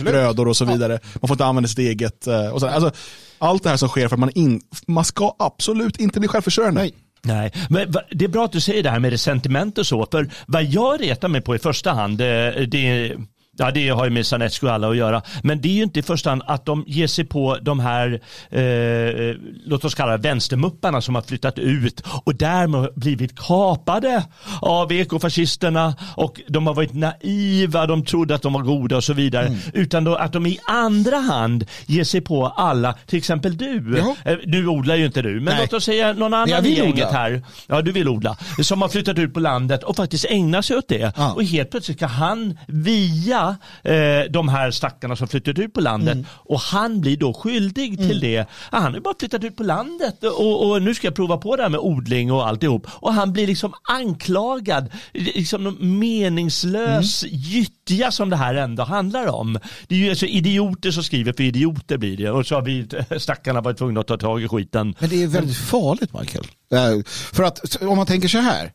grödor 0.00 0.48
och 0.48 0.56
så 0.56 0.64
vidare. 0.64 0.98
Man 1.20 1.28
får 1.28 1.34
inte 1.34 1.44
använda 1.44 1.68
sitt 1.68 1.78
eget. 1.78 2.26
Eh, 2.26 2.48
och 2.48 2.60
så, 2.60 2.66
alltså, 2.66 2.92
allt 3.38 3.62
det 3.62 3.70
här 3.70 3.76
som 3.76 3.88
sker 3.88 4.08
för 4.08 4.16
att 4.16 4.20
man, 4.20 4.30
in, 4.34 4.60
man 4.86 5.04
ska 5.04 5.34
absolut 5.38 6.00
inte 6.00 6.20
bli 6.20 6.28
självförsörjande. 6.28 6.80
Nej. 6.80 6.94
Nej, 7.22 7.52
men 7.68 7.94
det 8.10 8.24
är 8.24 8.28
bra 8.28 8.44
att 8.44 8.52
du 8.52 8.60
säger 8.60 8.82
det 8.82 8.90
här 8.90 8.98
med 8.98 9.10
resentiment 9.10 9.78
och 9.78 9.86
så. 9.86 10.06
För 10.10 10.30
vad 10.46 10.64
jag 10.64 11.00
retar 11.00 11.28
mig 11.28 11.40
på 11.40 11.54
i 11.54 11.58
första 11.58 11.92
hand, 11.92 12.18
det, 12.18 12.66
det, 12.66 13.16
Ja, 13.60 13.70
det 13.70 13.88
har 13.88 14.04
ju 14.04 14.10
med 14.10 14.26
Sanetsko 14.26 14.66
alla 14.68 14.88
att 14.90 14.96
göra. 14.96 15.22
Men 15.42 15.60
det 15.60 15.68
är 15.68 15.72
ju 15.72 15.82
inte 15.82 16.00
i 16.00 16.02
första 16.02 16.30
hand 16.30 16.42
att 16.46 16.66
de 16.66 16.84
ger 16.86 17.06
sig 17.06 17.24
på 17.24 17.58
de 17.62 17.80
här, 17.80 18.20
eh, 18.50 19.34
låt 19.66 19.84
oss 19.84 19.94
kalla 19.94 20.12
det 20.16 20.28
vänstermupparna 20.28 21.00
som 21.00 21.14
har 21.14 21.22
flyttat 21.22 21.58
ut 21.58 22.02
och 22.24 22.34
därmed 22.34 22.88
blivit 22.94 23.38
kapade 23.38 24.24
av 24.60 24.92
ekofascisterna 24.92 25.94
och 26.16 26.40
de 26.48 26.66
har 26.66 26.74
varit 26.74 26.94
naiva, 26.94 27.86
de 27.86 28.04
trodde 28.04 28.34
att 28.34 28.42
de 28.42 28.52
var 28.52 28.62
goda 28.62 28.96
och 28.96 29.04
så 29.04 29.12
vidare. 29.12 29.46
Mm. 29.46 29.58
Utan 29.74 30.04
då 30.04 30.14
att 30.14 30.32
de 30.32 30.46
i 30.46 30.58
andra 30.66 31.16
hand 31.16 31.66
ger 31.86 32.04
sig 32.04 32.20
på 32.20 32.46
alla, 32.46 32.92
till 33.06 33.18
exempel 33.18 33.56
du. 33.56 33.94
Ja. 33.98 34.30
Eh, 34.32 34.38
Nu 34.46 34.66
odlar 34.66 34.94
ju 34.96 35.06
inte 35.06 35.22
du, 35.22 35.34
men 35.34 35.44
Nej. 35.44 35.58
låt 35.60 35.72
oss 35.72 35.84
säga 35.84 36.12
någon 36.12 36.34
annan 36.34 36.66
i 36.66 36.76
gänget 36.76 37.12
här. 37.12 37.42
Ja, 37.66 37.82
du 37.82 37.92
vill 37.92 38.08
odla. 38.08 38.36
Som 38.62 38.82
har 38.82 38.88
flyttat 38.88 39.18
ut 39.18 39.34
på 39.34 39.40
landet 39.40 39.82
och 39.82 39.96
faktiskt 39.96 40.24
ägnar 40.24 40.62
sig 40.62 40.76
åt 40.76 40.88
det. 40.88 41.12
Ja. 41.16 41.32
Och 41.32 41.44
helt 41.44 41.70
plötsligt 41.70 41.96
ska 41.96 42.06
han 42.06 42.58
via 42.66 43.49
eh, 43.84 44.30
de 44.30 44.48
här 44.48 44.70
stackarna 44.70 45.16
som 45.16 45.28
flyttat 45.28 45.58
ut 45.58 45.72
på 45.74 45.80
landet 45.80 46.14
Mm. 46.14 46.26
och 46.32 46.60
han 46.60 47.00
blir 47.00 47.16
då 47.16 47.32
skyldig 47.34 47.98
till 47.98 48.20
det. 48.20 48.46
Ah, 48.70 48.78
Han 48.80 48.92
har 48.94 49.00
bara 49.00 49.14
flyttat 49.20 49.44
ut 49.44 49.56
på 49.56 49.62
landet 49.62 50.24
och, 50.24 50.70
och 50.70 50.82
nu 50.82 50.94
ska 50.94 51.06
jag 51.06 51.14
prova 51.14 51.36
på 51.36 51.56
det 51.56 51.62
här 51.62 51.70
med 51.70 51.80
odling 51.80 52.32
och 52.32 52.46
alltihop. 52.48 52.86
Och 52.90 53.14
han 53.14 53.32
blir 53.32 53.46
liksom 53.46 53.72
anklagad, 53.88 54.90
liksom 55.12 55.76
meningslös 55.80 57.24
Mm. 57.24 57.36
gyttja 57.36 58.10
som 58.10 58.30
det 58.30 58.36
här 58.36 58.54
ändå 58.54 58.82
handlar 58.82 59.26
om. 59.26 59.58
Det 59.88 59.94
är 59.94 59.98
ju 59.98 60.10
alltså 60.10 60.26
idioter 60.26 60.90
som 60.90 61.02
skriver 61.02 61.32
för 61.32 61.42
idioter 61.42 61.96
blir 61.98 62.16
det 62.16 62.30
och 62.30 62.46
så 62.46 62.54
har 62.54 62.62
vi 62.62 62.86
stackarna 63.20 63.60
varit 63.60 63.78
tvungna 63.78 64.00
att 64.00 64.06
ta 64.06 64.16
tag 64.16 64.42
i 64.42 64.48
skiten. 64.48 64.94
Men 64.98 65.10
det 65.10 65.22
är 65.22 65.26
väldigt 65.26 65.56
farligt 65.56 66.10
Michael. 66.20 66.44
Eh, 66.72 67.04
för 67.32 67.42
att 67.42 67.82
om 67.82 67.96
man 67.96 68.06
tänker 68.06 68.28
så 68.28 68.38
här. 68.38 68.72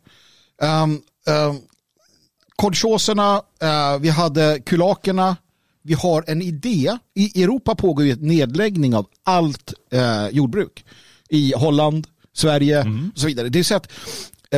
Um, 0.61 0.91
um, 0.91 1.61
kolchoserna, 2.56 3.41
eh, 3.62 4.00
vi 4.00 4.10
hade 4.10 4.60
kulakerna, 4.65 5.38
vi 5.82 5.94
har 5.94 6.24
en 6.28 6.41
idé. 6.41 6.98
I 7.15 7.44
Europa 7.44 7.76
pågår 7.76 8.06
ju 8.06 8.12
en 8.12 8.20
nedläggning 8.20 8.96
av 8.96 9.08
allt 9.24 9.74
eh, 9.91 10.28
jordbruk. 10.28 10.86
I 11.30 11.54
Holland, 11.54 12.08
Sverige 12.34 12.80
och 13.13 13.20
så 13.20 13.28
vidare. 13.28 13.50
Det 13.50 13.60
är 13.60 13.63
så 13.63 13.76
att 13.76 13.91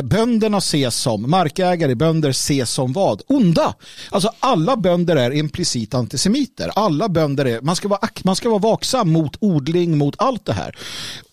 bönderna 0.02 0.58
ses 0.58 0.96
som, 0.96 1.30
markägare, 1.30 1.94
bönder 1.94 2.30
ses 2.30 2.70
som 2.70 2.92
vad? 2.92 3.22
Onda. 3.26 3.74
Alltså 4.10 4.30
alla 4.40 4.76
bönder 4.76 5.16
är 5.16 5.30
implicit 5.30 5.94
antisemiter. 5.94 6.70
Alla 6.74 7.08
bönder 7.08 7.44
är, 7.44 7.60
man 7.60 7.76
ska 7.76 7.88
vara, 7.88 8.08
man 8.24 8.36
ska 8.36 8.48
vara 8.48 8.58
vaksam 8.58 9.12
mot 9.12 9.36
odling, 9.40 9.98
mot 9.98 10.14
allt 10.18 10.44
det 10.44 10.52
här. 10.52 10.76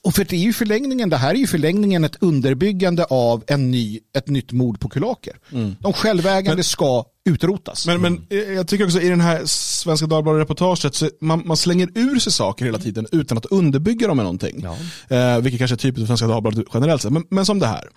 Och 0.03 0.13
för 0.15 0.25
det 0.25 0.35
är 0.35 0.39
ju 0.39 0.53
förlängningen, 0.53 1.09
det 1.09 1.17
här 1.17 1.29
är 1.29 1.39
ju 1.39 1.47
förlängningen 1.47 2.03
ett 2.03 2.17
underbyggande 2.19 3.05
av 3.05 3.43
en 3.47 3.71
ny, 3.71 3.99
ett 4.17 4.27
nytt 4.27 4.51
mord 4.51 4.79
på 4.79 4.89
kulaker. 4.89 5.35
De 5.79 5.93
självägande 5.93 6.63
ska 6.63 7.05
utrotas. 7.25 7.87
Men, 7.87 8.01
men 8.01 8.27
eh, 8.29 8.37
jag 8.37 8.67
tycker 8.67 8.85
också 8.85 9.01
i 9.01 9.09
den 9.09 9.21
här 9.21 9.41
Svenska 9.45 10.07
Dagbladet-reportaget, 10.07 10.95
så 10.95 11.09
man, 11.21 11.47
man 11.47 11.57
slänger 11.57 11.89
ur 11.95 12.19
sig 12.19 12.31
saker 12.31 12.65
hela 12.65 12.79
tiden 12.79 13.07
utan 13.11 13.37
att 13.37 13.45
underbygga 13.45 14.07
dem 14.07 14.17
med 14.17 14.23
någonting. 14.23 14.65
Eh, 15.07 15.39
vilket 15.39 15.59
kanske 15.59 15.75
är 15.75 15.77
typiskt 15.77 15.99
för 15.99 16.05
Svenska 16.05 16.27
Dagbladet 16.27 16.67
generellt 16.73 17.01
sett. 17.01 17.11
Men, 17.11 17.23
men 17.29 17.45
som 17.45 17.59
det 17.59 17.67
här. 17.67 17.89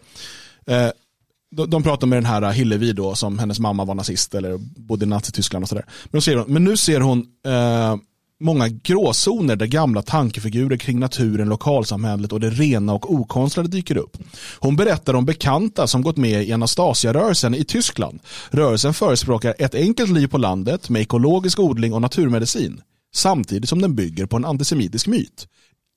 Eh, 0.66 0.90
de, 1.50 1.70
de 1.70 1.82
pratar 1.82 2.06
med 2.06 2.16
den 2.16 2.26
här 2.26 2.52
Hillevi 2.52 2.92
då, 2.92 3.14
som 3.14 3.38
hennes 3.38 3.60
mamma 3.60 3.84
var 3.84 3.94
nazist 3.94 4.34
eller 4.34 4.56
bodde 4.58 5.04
i 5.04 5.08
Nazityskland 5.08 5.62
och 5.62 5.68
sådär. 5.68 5.84
Men, 6.04 6.18
då 6.18 6.20
säger 6.20 6.38
hon, 6.38 6.52
men 6.52 6.64
nu 6.64 6.76
ser 6.76 7.00
hon 7.00 7.18
eh, 7.46 7.96
många 8.40 8.68
gråzoner 8.68 9.56
där 9.56 9.66
gamla 9.66 10.02
tankefigurer 10.02 10.76
kring 10.76 10.98
naturen, 10.98 11.48
lokalsamhället 11.48 12.32
och 12.32 12.40
det 12.40 12.50
rena 12.50 12.92
och 12.92 13.14
okonstlade 13.14 13.68
dyker 13.68 13.96
upp. 13.96 14.16
Hon 14.58 14.76
berättar 14.76 15.14
om 15.14 15.24
bekanta 15.24 15.86
som 15.86 16.02
gått 16.02 16.16
med 16.16 16.48
i 16.48 16.52
Anastasia-rörelsen 16.52 17.54
i 17.54 17.64
Tyskland. 17.64 18.20
Rörelsen 18.50 18.94
förespråkar 18.94 19.54
ett 19.58 19.74
enkelt 19.74 20.10
liv 20.10 20.26
på 20.26 20.38
landet 20.38 20.88
med 20.88 21.02
ekologisk 21.02 21.58
odling 21.58 21.92
och 21.92 22.02
naturmedicin. 22.02 22.80
Samtidigt 23.14 23.68
som 23.68 23.82
den 23.82 23.94
bygger 23.94 24.26
på 24.26 24.36
en 24.36 24.44
antisemitisk 24.44 25.06
myt. 25.06 25.46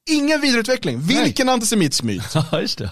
Ingen 0.09 0.41
vidareutveckling. 0.41 0.99
Vilken 0.99 1.49
antisemitisk 1.49 2.03
myt? 2.03 2.23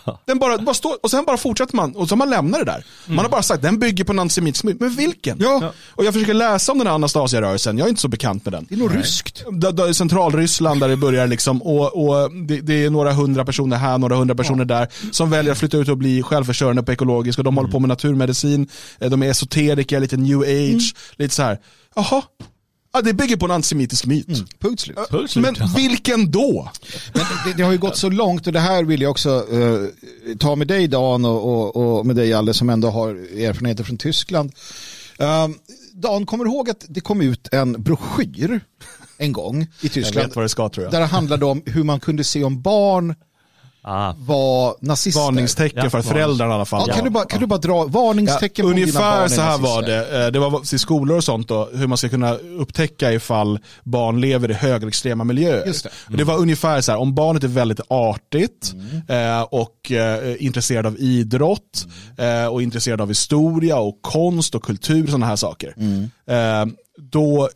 Ja. 0.06 0.22
Den 0.26 0.40
bara, 0.40 0.58
bara 0.58 0.74
står, 0.74 0.96
och 1.04 1.12
sen 1.12 1.26
bara 1.26 1.38
fortsätter 1.38 1.76
man 1.76 1.96
och 1.96 2.08
så 2.08 2.12
har 2.12 2.18
man 2.18 2.30
lämnar 2.30 2.60
det 2.60 2.66
där. 2.66 2.84
Man 3.06 3.18
har 3.18 3.30
bara 3.30 3.44
sagt 3.44 3.62
den 3.62 3.80
bygger 3.80 4.04
på 4.04 4.12
en 4.12 4.20
antisemitisk 4.20 4.64
myt. 4.64 4.80
Men 4.80 4.90
vilken? 4.90 5.38
Ja. 5.40 5.74
Och 5.90 6.06
jag 6.06 6.14
försöker 6.14 6.34
läsa 6.34 6.72
om 6.72 6.78
den 6.78 6.88
här 6.88 6.94
Anastasia-rörelsen, 6.94 7.78
jag 7.78 7.86
är 7.86 7.90
inte 7.90 8.02
så 8.02 8.08
bekant 8.08 8.46
med 8.46 8.54
den. 8.54 8.66
det 8.70 8.76
är 8.76 8.80
nog 8.80 8.96
ryskt. 8.96 9.44
Centralryssland 9.98 10.80
där 10.80 10.88
det 10.90 10.98
börjar 10.98 11.28
liksom 11.28 11.62
och, 11.62 12.08
och 12.08 12.32
det, 12.32 12.62
det 12.62 12.86
är 12.86 12.90
några 12.90 13.14
hundra 13.14 13.46
personer 13.46 13.78
här, 13.78 13.98
några 13.98 14.16
hundra 14.16 14.36
personer 14.36 14.66
där 14.66 14.88
som 15.12 15.30
väljer 15.30 15.52
att 15.52 15.58
flytta 15.60 15.78
ut 15.78 15.90
och 15.90 15.98
bli 15.98 16.24
självförsörjande 16.24 16.84
på 16.84 16.92
ekologiskt 16.92 17.40
och 17.40 17.46
de 17.46 17.58
håller 17.58 17.72
på 17.72 17.80
med 17.80 17.90
naturmedicin, 17.90 18.68
eh, 19.00 19.10
de 19.10 19.24
är 19.24 19.30
esoteriker, 19.30 20.00
lite 20.00 20.18
new 20.18 20.40
age, 20.40 20.96
lite 21.18 21.36
så 21.36 21.44
här. 21.44 21.60
Jaha, 21.96 22.22
ja, 22.94 23.02
det 23.02 23.14
bygger 23.14 23.38
på 23.38 23.46
en 23.46 23.52
antisemitisk 23.52 24.06
myt. 24.06 24.28
Punkt 24.60 24.80
slut. 24.82 24.98
Punkt 25.10 25.32
slut, 25.32 25.46
Men 25.46 25.56
ja. 25.60 25.70
vilken 25.76 26.32
då? 26.32 26.72
Men 27.14 27.24
det, 27.46 27.54
det 27.58 27.64
har 27.64 27.72
ju 27.72 27.78
gått 27.78 27.98
så 27.98 28.10
långt 28.10 28.48
och 28.48 28.54
det 28.54 28.60
här 28.60 28.84
vill 28.84 29.02
jag 29.02 29.12
också 29.12 29.46
eh, 29.52 30.36
ta 30.38 30.56
med 30.56 30.68
dig 30.68 30.88
Dan 30.88 31.26
och, 31.26 31.46
och, 31.76 31.98
och 32.00 32.06
med 32.06 32.16
dig 32.16 32.34
Alle 32.34 32.54
som 32.54 32.70
ändå 32.70 32.90
har 32.90 33.10
erfarenheter 33.40 33.84
från 33.84 33.98
Tyskland. 33.98 34.52
Um, 35.18 35.56
Dan, 35.94 36.26
kommer 36.26 36.46
du 36.46 36.52
ihåg 36.52 36.70
att 36.70 36.86
det 36.90 37.02
kom 37.02 37.22
ut 37.22 37.48
en 37.52 37.84
broschyr 37.84 38.62
en 39.18 39.32
gång 39.34 39.62
i 39.62 39.68
Jag 39.82 39.92
Tyskland 39.92 40.28
vet 40.28 40.36
vad 40.36 40.46
det 40.46 40.50
ska 40.50 40.70
tror 40.70 40.84
jag. 40.84 40.94
där 40.94 41.00
det 41.00 41.06
handlade 41.06 41.46
om 41.46 41.62
hur 41.66 41.84
man 41.84 42.00
kunde 42.00 42.24
se 42.24 42.44
om 42.44 42.62
barn 42.62 43.16
Ah. 43.82 44.14
var 44.18 44.76
nazister. 44.82 45.22
Varningstecken 45.22 45.84
Ja, 45.84 45.90
för 45.90 46.02
föräldrarna 46.02 46.52
i 46.52 46.56
alla 46.56 46.66
fall. 46.66 46.86
Ja, 46.88 46.94
kan, 46.94 47.04
du 47.04 47.10
bara, 47.10 47.26
kan 47.26 47.40
du 47.40 47.46
bara 47.46 47.60
dra 47.60 47.86
varningstecken 47.86 48.66
Ja, 48.66 48.72
på 48.72 48.76
dina 48.76 48.82
ungefär 48.88 49.20
barn 49.20 49.30
så 49.30 49.42
här 49.42 49.54
är 49.54 49.58
var 49.58 49.82
det. 49.82 50.26
Eh, 50.26 50.32
Det 50.32 50.40
var 50.40 50.60
till 50.60 50.80
skolor 50.80 51.18
och 51.18 51.24
sånt 51.24 51.48
då, 51.48 51.70
hur 51.74 51.88
man 51.88 51.98
ska 51.98 52.10
kunna 52.10 52.34
upptäcka 52.34 53.14
ifall 53.14 53.60
barn 53.84 54.22
lever 54.22 54.52
i 54.52 54.54
högerextrema 54.54 55.24
miljöer. 55.24 55.66
Just 55.66 55.84
det. 55.84 55.90
Och 56.12 56.18
det 56.18 56.24
var 56.24 56.38
ungefär 56.38 56.82
så 56.82 56.92
här, 56.92 57.00
om 57.00 57.16
barnet 57.16 57.44
är 57.44 57.48
väldigt 57.48 57.80
artigt 57.88 58.74
Mm. 59.10 59.46
och 59.52 59.92
eh, 59.92 60.36
intresserad 60.46 60.86
av 60.86 60.98
idrott 61.00 61.86
Mm. 62.18 62.52
och 62.54 62.62
intresserad 62.62 63.02
av 63.02 63.08
historia 63.08 63.78
och 63.78 64.00
konst 64.02 64.56
och 64.56 64.64
kultur 64.64 65.04
och 65.04 65.10
sådana 65.10 65.26
här 65.26 65.36
saker. 65.36 65.74
Mm. 65.78 66.76
Då 67.12 67.50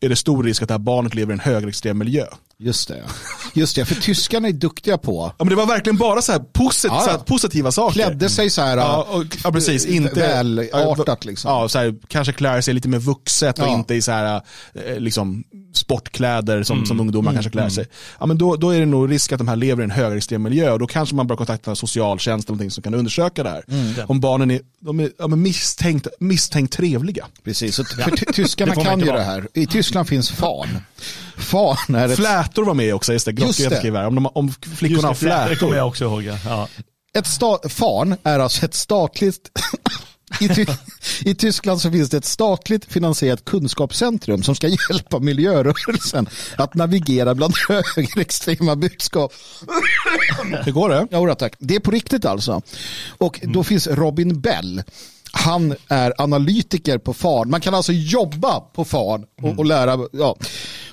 är 0.00 0.08
det 0.08 0.16
stor 0.16 0.42
risk 0.44 0.62
att 0.62 0.68
det 0.68 0.74
här 0.74 0.78
barnet 0.78 1.14
lever 1.14 1.32
i 1.32 1.34
en 1.34 1.40
högerextrem 1.40 1.98
miljö. 1.98 2.26
Just 2.60 2.88
det. 2.88 3.02
Just 3.54 3.76
det, 3.76 3.84
för 3.84 3.94
tyskarna 3.94 4.48
är 4.48 4.52
duktiga 4.52 4.98
på 4.98 5.32
Ja, 5.38 5.44
men 5.44 5.48
det 5.48 5.54
var 5.54 5.66
verkligen 5.66 5.96
bara 5.96 6.22
så 6.22 6.32
här, 6.32 6.38
posit- 6.38 6.90
Ja, 6.90 7.00
så 7.00 7.10
här 7.10 7.18
positiva 7.18 7.72
saker. 7.72 7.92
klädde 7.94 8.28
sig 8.28 8.50
så 8.50 8.62
här 8.62 8.76
Ja, 8.76 9.06
och, 9.10 9.24
ja 9.44 9.52
precis. 9.52 9.86
Inte, 9.86 10.44
välartat 10.72 11.24
liksom. 11.24 11.50
Ja, 11.50 11.68
så 11.68 11.78
här, 11.78 11.94
kanske 12.08 12.32
klär 12.32 12.60
sig 12.60 12.74
lite 12.74 12.88
mer 12.88 12.98
vuxet 12.98 13.58
och 13.58 13.64
Ja. 13.66 13.74
inte 13.74 13.94
i 13.94 14.02
så 14.02 14.12
här, 14.12 14.40
eh, 14.74 14.96
liksom, 15.00 15.44
sportkläder 15.74 16.62
som, 16.62 16.76
Mm. 16.76 16.86
som 16.86 17.00
ungdomar 17.00 17.32
kanske 17.32 17.50
klär 17.50 17.68
sig. 17.68 17.86
Ja, 18.20 18.26
men 18.26 18.38
då, 18.38 18.56
då 18.56 18.70
är 18.70 18.80
det 18.80 18.86
nog 18.86 19.10
risk 19.12 19.32
att 19.32 19.38
de 19.38 19.48
här 19.48 19.56
lever 19.56 19.82
i 19.82 19.84
en 19.84 19.90
högerextrem 19.90 20.42
miljö 20.42 20.70
och 20.72 20.78
då 20.78 20.86
kanske 20.86 21.14
man 21.14 21.26
bör 21.26 21.36
kontakta 21.36 21.74
socialtjänst 21.74 22.48
eller 22.48 22.54
någonting 22.54 22.70
som 22.70 22.82
kan 22.82 22.94
undersöka 22.94 23.42
det 23.42 23.50
här. 23.50 23.64
Mm. 23.68 23.94
Om 24.08 24.20
barnen 24.20 24.50
är, 24.50 24.60
de 24.80 25.00
är 25.00 25.10
ja, 25.18 25.26
men 25.26 25.42
misstänkt, 25.42 26.06
misstänkt 26.20 26.72
trevliga. 26.72 27.26
Precis, 27.44 27.74
så 27.76 27.84
för 27.84 28.16
ty- 28.16 28.32
tyskarna 28.32 28.74
kan 28.74 29.00
ju 29.00 29.06
vara. 29.06 29.16
det 29.18 29.24
här. 29.24 29.48
I 29.54 29.66
Tyskland 29.66 30.08
finns 30.08 30.30
fan. 30.30 30.68
Fan 31.38 31.94
är 31.94 32.08
ett, 32.08 32.16
Flätor 32.16 32.64
var 32.64 32.74
med 32.74 32.94
också, 32.94 33.12
just 33.12 33.26
det. 33.26 33.32
Det. 33.32 33.90
Här. 33.98 34.06
Om, 34.06 34.14
de, 34.14 34.26
om 34.26 34.52
flickorna 34.76 35.02
har 35.02 35.10
Just 35.10 35.20
det, 35.20 35.28
det 35.28 35.34
kommer 35.34 35.48
flätor. 35.56 35.76
jag 35.76 35.88
också 35.88 36.04
ihåg. 36.04 36.22
Ja. 36.46 36.68
Ett 37.14 37.24
sta- 37.24 37.68
fan 37.68 38.16
är 38.22 38.38
alltså 38.38 38.64
ett 38.64 38.74
statligt 38.74 39.50
I, 40.40 40.48
Ty- 40.48 40.66
I 41.24 41.34
Tyskland 41.34 41.80
så 41.80 41.90
finns 41.90 42.10
det 42.10 42.16
ett 42.16 42.24
statligt 42.24 42.84
finansierat 42.84 43.44
kunskapscentrum 43.44 44.42
som 44.42 44.54
ska 44.54 44.68
hjälpa 44.90 45.18
miljörörelsen 45.18 46.28
att 46.56 46.74
navigera 46.74 47.34
bland 47.34 47.54
högerextrema 47.68 48.76
budskap. 48.76 49.32
Hur 50.64 50.72
går 50.72 50.88
det? 50.88 51.06
Ja, 51.10 51.34
tack. 51.34 51.52
Det 51.58 51.74
är 51.74 51.80
på 51.80 51.90
riktigt 51.90 52.24
alltså. 52.24 52.62
Och 53.18 53.40
då 53.42 53.64
finns 53.64 53.86
Robin 53.86 54.40
Bell. 54.40 54.82
Han 55.32 55.74
är 55.88 56.12
analytiker 56.18 56.98
på 56.98 57.14
FAN. 57.14 57.50
Man 57.50 57.60
kan 57.60 57.74
alltså 57.74 57.92
jobba 57.92 58.60
på 58.60 58.84
FAN 58.84 59.24
och, 59.42 59.58
och 59.58 59.64
lära. 59.64 59.98
Ja. 60.12 60.36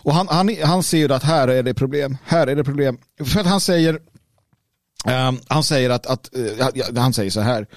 Och 0.06 0.14
han, 0.14 0.28
han, 0.28 0.56
han 0.64 0.84
ser 0.84 1.12
att 1.12 1.24
här 1.24 1.48
är 1.48 1.64
det 1.64 1.74
problem. 1.74 2.18
Här 2.26 2.48
är 2.48 2.56
det 2.56 2.64
problem. 2.64 2.98
För 3.24 3.40
att 3.40 3.46
han 3.46 3.62
säger 3.62 4.00
ehm, 5.06 5.40
han 5.48 5.64
säger 5.64 5.90
att, 5.90 6.06
att 6.06 6.30
eh, 6.36 7.02
han 7.02 7.14
säger 7.14 7.32
så 7.32 7.42
här. 7.42 7.68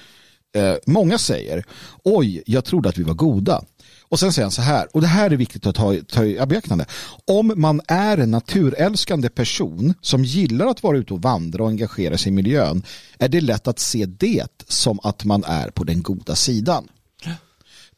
Eh, 0.57 0.75
många 0.87 1.19
säger 1.19 1.65
oj, 2.05 2.43
jag 2.47 2.65
trodde 2.65 2.89
att 2.89 2.99
vi 2.99 3.03
var 3.03 3.15
goda. 3.15 3.63
Och 4.03 4.19
sen 4.21 4.33
säger 4.33 4.45
han 4.45 4.53
så 4.53 4.63
här, 4.63 4.89
och 4.93 5.01
det 5.01 5.07
här 5.07 5.31
är 5.31 5.37
viktigt 5.37 5.67
att 5.67 5.75
ta, 5.75 5.95
ta 6.09 6.25
i 6.25 6.47
beaktande. 6.47 6.87
Om 7.27 7.53
man 7.57 7.81
är 7.89 8.19
en 8.19 8.31
naturälskande 8.31 9.29
person 9.29 9.95
som 10.01 10.25
gillar 10.25 10.67
att 10.67 10.83
vara 10.83 10.99
ute 10.99 11.15
och 11.15 11.23
vandra 11.23 11.63
och 11.63 11.69
engagera 11.69 12.19
sig 12.19 12.33
i 12.33 12.35
miljön 12.35 12.83
är 13.19 13.29
det 13.29 13.41
lätt 13.41 13.69
att 13.69 13.79
se 13.79 14.07
det 14.07 14.65
som 14.69 15.01
att 15.03 15.25
man 15.25 15.45
är 15.45 15.71
på 15.71 15.85
den 15.85 16.03
goda 16.03 16.35
sidan. 16.35 16.89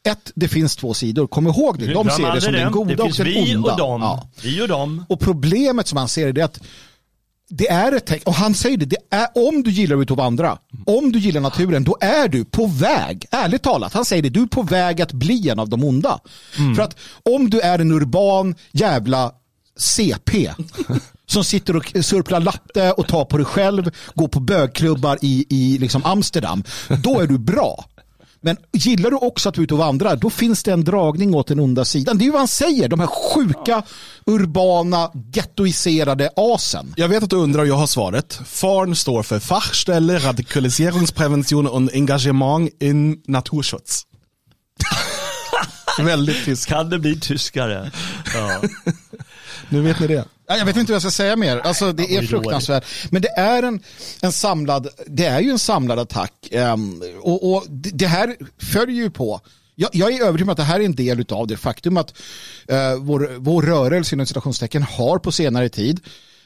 Ett, 0.09 0.31
det 0.35 0.47
finns 0.47 0.75
två 0.75 0.93
sidor. 0.93 1.27
Kom 1.27 1.47
ihåg 1.47 1.79
det. 1.79 1.93
De 1.93 2.09
ser 2.09 2.33
det 2.33 2.41
som 2.41 2.53
den 2.53 2.71
goda 2.71 2.95
det 2.95 3.03
och 3.03 3.11
den 3.11 3.25
vi 3.25 3.55
onda. 3.55 3.71
och 3.71 3.77
dem. 3.77 4.01
Ja. 4.01 4.29
Vi 4.43 4.61
och 4.61 4.67
dem. 4.67 5.05
Och 5.09 5.19
problemet 5.19 5.87
som 5.87 5.97
han 5.97 6.09
ser 6.09 6.27
är 6.27 6.33
det 6.33 6.41
att 6.41 6.59
det 7.53 7.69
är 7.69 7.91
ett 7.91 8.05
tecken, 8.05 8.23
och 8.25 8.33
han 8.33 8.53
säger 8.53 8.77
det, 8.77 8.85
det 8.85 8.97
är, 9.09 9.27
om 9.35 9.63
du 9.63 9.71
gillar 9.71 10.01
ut 10.01 10.11
att 10.11 10.17
vandra, 10.17 10.57
om 10.85 11.11
du 11.11 11.19
gillar 11.19 11.41
naturen, 11.41 11.83
då 11.83 11.97
är 12.01 12.27
du 12.27 12.45
på 12.45 12.65
väg, 12.65 13.25
ärligt 13.31 13.63
talat, 13.63 13.93
han 13.93 14.05
säger 14.05 14.23
det, 14.23 14.29
du 14.29 14.41
är 14.41 14.47
på 14.47 14.63
väg 14.63 15.01
att 15.01 15.13
bli 15.13 15.49
en 15.49 15.59
av 15.59 15.69
de 15.69 15.83
onda. 15.83 16.19
För 16.75 16.83
att 16.83 16.95
om 17.35 17.49
du 17.49 17.59
är 17.59 17.79
en 17.79 17.91
urban 17.91 18.55
jävla 18.71 19.31
CP 19.77 20.51
som 21.25 21.43
sitter 21.43 21.75
och 21.75 21.85
surplar 22.01 22.39
latte 22.39 22.91
och 22.91 23.07
tar 23.07 23.25
på 23.25 23.37
dig 23.37 23.45
själv, 23.45 23.91
går 24.13 24.27
på 24.27 24.39
bögklubbar 24.39 25.17
i, 25.21 25.45
i 25.49 25.77
liksom 25.77 26.05
Amsterdam, 26.05 26.63
då 27.03 27.19
är 27.19 27.27
du 27.27 27.37
bra. 27.37 27.85
Men 28.43 28.57
gillar 28.73 29.11
du 29.11 29.17
också 29.17 29.49
att 29.49 29.57
vara 29.57 29.63
ute 29.63 29.73
och 29.73 29.77
vandra, 29.77 30.15
då 30.15 30.29
finns 30.29 30.63
det 30.63 30.71
en 30.71 30.83
dragning 30.83 31.35
åt 31.35 31.47
den 31.47 31.59
onda 31.59 31.85
sidan. 31.85 32.17
Det 32.17 32.23
är 32.23 32.25
ju 32.25 32.31
vad 32.31 32.41
han 32.41 32.47
säger, 32.47 32.87
de 32.87 32.99
här 32.99 33.07
sjuka, 33.07 33.83
urbana, 34.25 35.11
gettoiserade 35.33 36.29
asen. 36.35 36.93
Jag 36.97 37.07
vet 37.07 37.23
att 37.23 37.29
du 37.29 37.35
undrar 37.35 37.61
och 37.61 37.67
jag 37.67 37.75
har 37.75 37.87
svaret. 37.87 38.39
FARN 38.45 38.95
står 38.95 39.23
för 39.23 39.39
Fachstelle 39.39 40.19
Radikaliseringsprävention 40.19 41.67
och 41.67 41.93
Engagemang 41.93 42.69
in 42.79 43.21
Naturschutz. 43.27 44.01
Väldigt 45.99 46.45
tyst. 46.45 46.65
Kan 46.65 46.89
det 46.89 46.99
bli 46.99 47.19
tyskare? 47.19 47.91
Ja. 48.33 48.61
Nu 49.69 49.81
vet 49.81 49.99
ni 49.99 50.07
det. 50.07 50.25
Ja, 50.51 50.57
Jag 50.57 50.65
vet 50.65 50.77
inte 50.77 50.91
vad 50.91 50.95
jag 50.95 51.01
ska 51.01 51.11
säga 51.11 51.35
mer. 51.35 51.57
Alltså, 51.57 51.91
det 51.91 52.15
är 52.15 52.21
fruktansvärt. 52.21 52.85
Men 53.09 53.21
det 53.21 53.29
är, 53.29 53.63
en, 53.63 53.83
en 54.21 54.31
samlad, 54.31 54.87
det 55.07 55.25
är 55.25 55.39
ju 55.39 55.49
en 55.49 55.59
samlad 55.59 55.99
attack. 55.99 56.33
Ehm, 56.51 57.01
och, 57.21 57.53
och 57.53 57.63
det 57.69 57.89
det 57.89 58.07
här 58.07 58.35
följer 58.57 58.95
ju 58.95 59.09
på. 59.09 59.41
Jag, 59.75 59.89
jag 59.93 60.13
är 60.13 60.21
övertygad 60.21 60.41
om 60.41 60.49
att 60.49 60.57
det 60.57 60.63
här 60.63 60.79
är 60.79 60.85
en 60.85 60.95
del 60.95 61.25
av 61.29 61.47
det 61.47 61.57
faktum 61.57 61.97
att 61.97 62.13
eh, 62.67 62.95
vår, 62.95 63.31
vår 63.37 63.61
rörelse 63.61 64.15
inom 64.15 64.25
citationstecken 64.25 64.83
har 64.83 65.19
på 65.19 65.31
senare 65.31 65.69
tid 65.69 65.99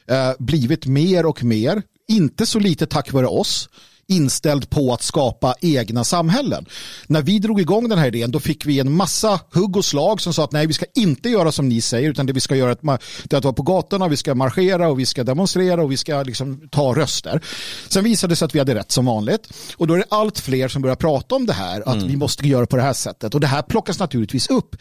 eh, 0.08 0.32
blivit 0.38 0.86
mer 0.86 1.26
och 1.26 1.44
mer, 1.44 1.82
inte 2.08 2.46
så 2.46 2.58
lite 2.58 2.86
tack 2.86 3.12
vare 3.12 3.26
oss, 3.26 3.68
inställd 4.08 4.70
på 4.70 4.92
att 4.92 5.02
skapa 5.02 5.54
egna 5.60 6.04
samhällen. 6.04 6.66
När 7.06 7.22
vi 7.22 7.38
drog 7.38 7.60
igång 7.60 7.88
den 7.88 7.98
här 7.98 8.06
idén 8.06 8.30
då 8.30 8.40
fick 8.40 8.66
vi 8.66 8.80
en 8.80 8.92
massa 8.92 9.40
hugg 9.54 9.76
och 9.76 9.84
slag 9.84 10.20
som 10.20 10.34
sa 10.34 10.44
att 10.44 10.52
nej 10.52 10.66
vi 10.66 10.72
ska 10.72 10.86
inte 10.94 11.28
göra 11.28 11.52
som 11.52 11.68
ni 11.68 11.80
säger 11.80 12.10
utan 12.10 12.26
det 12.26 12.32
vi 12.32 12.40
ska 12.40 12.56
göra 12.56 12.70
är 12.70 13.36
att 13.36 13.44
vara 13.44 13.54
på 13.54 13.62
gatorna, 13.62 14.08
vi 14.08 14.16
ska 14.16 14.34
marschera 14.34 14.88
och 14.88 14.98
vi 14.98 15.06
ska 15.06 15.24
demonstrera 15.24 15.82
och 15.82 15.92
vi 15.92 15.96
ska 15.96 16.22
liksom 16.22 16.68
ta 16.70 16.94
röster. 16.94 17.40
Sen 17.88 18.04
visade 18.04 18.32
det 18.32 18.36
sig 18.36 18.46
att 18.46 18.54
vi 18.54 18.58
hade 18.58 18.74
rätt 18.74 18.92
som 18.92 19.06
vanligt 19.06 19.48
och 19.76 19.86
då 19.86 19.94
är 19.94 19.98
det 19.98 20.06
allt 20.08 20.38
fler 20.38 20.68
som 20.68 20.82
börjar 20.82 20.96
prata 20.96 21.34
om 21.34 21.46
det 21.46 21.52
här 21.52 21.88
att 21.88 22.02
vi 22.02 22.16
måste 22.16 22.48
göra 22.48 22.66
på 22.66 22.76
det 22.76 22.82
här 22.82 22.92
sättet 22.92 23.34
och 23.34 23.40
det 23.40 23.46
här 23.46 23.62
plockas 23.62 23.98
naturligtvis 23.98 24.50
upp 24.50 24.76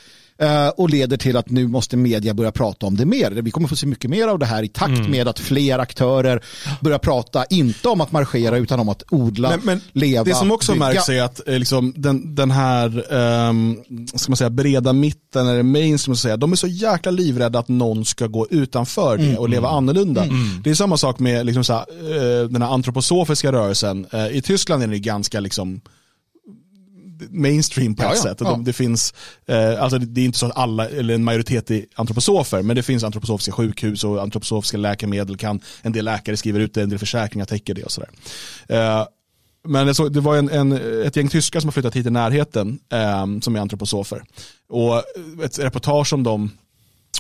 och 0.75 0.89
leder 0.89 1.17
till 1.17 1.38
att 1.38 1.49
nu 1.49 1.67
måste 1.67 1.97
media 1.97 2.33
börja 2.33 2.51
prata 2.51 2.86
om 2.86 2.97
det 2.97 3.05
mer. 3.05 3.31
Vi 3.31 3.51
kommer 3.51 3.67
få 3.67 3.75
se 3.75 3.88
mycket 3.88 4.09
mer 4.09 4.27
av 4.27 4.39
det 4.39 4.45
här 4.45 4.63
i 4.63 4.67
takt 4.67 5.09
med 5.09 5.27
att 5.27 5.39
fler 5.39 5.79
aktörer 5.79 6.43
börjar 6.81 6.99
prata, 6.99 7.45
inte 7.45 7.89
om 7.89 8.01
att 8.01 8.11
marschera 8.11 8.57
utan 8.57 8.79
om 8.79 8.89
att 8.89 9.03
odla, 9.09 9.49
Men, 9.49 9.59
men 9.63 9.81
leva, 9.93 10.23
det 10.23 10.36
som 10.36 10.51
också 10.51 10.71
bygga. 10.71 10.86
märks 10.86 11.09
är 11.09 11.21
att 11.21 11.47
eh, 11.47 11.59
liksom, 11.59 11.93
den, 11.97 12.36
den 12.36 12.51
här 12.51 13.13
um, 13.49 13.83
ska 14.15 14.31
man 14.31 14.38
säga, 14.38 14.49
breda 14.49 14.93
mitten, 14.93 15.47
eller 15.47 15.63
mainstream, 15.63 16.15
säga, 16.15 16.38
de 16.38 16.51
är 16.51 16.55
så 16.55 16.67
jäkla 16.67 17.11
livrädda 17.11 17.59
att 17.59 17.67
någon 17.67 18.05
ska 18.05 18.27
gå 18.27 18.47
utanför 18.49 19.17
det 19.17 19.38
och 19.38 19.49
leva 19.49 19.69
annorlunda. 19.69 20.25
Det 20.63 20.69
är 20.69 20.73
samma 20.73 20.97
sak 20.97 21.19
med 21.19 21.45
liksom, 21.45 21.63
så 21.63 21.73
här, 21.73 21.86
eh, 22.43 22.49
den 22.49 22.61
här 22.61 22.69
antroposofiska 22.69 23.51
rörelsen. 23.51 24.05
Eh, 24.11 24.27
I 24.27 24.41
Tyskland 24.41 24.83
är 24.83 24.88
det 24.88 24.99
ganska 24.99 25.39
liksom, 25.39 25.81
mainstream 27.30 27.95
på 27.95 28.03
ett 28.03 28.09
Ja, 28.16 28.24
sätt. 28.24 28.38
Ja. 28.41 28.49
de- 28.49 28.63
Det, 28.63 28.74
finns, 28.74 29.13
eh, 29.47 29.82
alltså 29.84 29.99
det, 29.99 30.05
det 30.05 30.22
är 30.22 30.26
inte 30.26 30.38
så 30.39 30.45
att 30.45 30.57
alla, 30.57 30.89
eller 30.89 31.13
en 31.16 31.24
majoritet 31.24 31.72
är 31.72 31.86
antroposofer, 31.95 32.61
men 32.61 32.76
det 32.76 32.84
finns 32.84 33.03
antroposofiska 33.03 33.51
sjukhus 33.51 34.03
och 34.03 34.22
antroposofiska 34.22 34.78
läkemedel 34.78 35.38
kan 35.38 35.59
en 35.82 35.91
del 35.91 36.05
läkare 36.05 36.38
skriver 36.38 36.59
ut 36.59 36.74
det, 36.74 36.82
en 36.82 36.89
del 36.89 36.99
försäkringar 36.99 37.45
täcker 37.45 37.74
det 37.74 37.84
och 37.84 37.91
sådär. 37.91 38.09
Eh, 38.70 39.05
men 39.68 39.88
det, 39.88 39.93
så, 39.95 40.09
det 40.09 40.20
var 40.20 40.38
en, 40.38 40.49
en, 40.49 40.72
ett 41.03 41.16
gäng 41.16 41.28
tyskar 41.30 41.59
som 41.59 41.68
har 41.68 41.72
flyttat 41.72 41.95
hit 41.95 42.05
i 42.05 42.09
närheten 42.09 42.80
eh, 42.93 43.26
som 43.41 43.55
är 43.55 43.59
antroposofer. 43.59 44.24
Och 44.70 45.03
ett 45.43 45.59
reportage 45.59 46.13
om 46.13 46.24
dem 46.24 46.51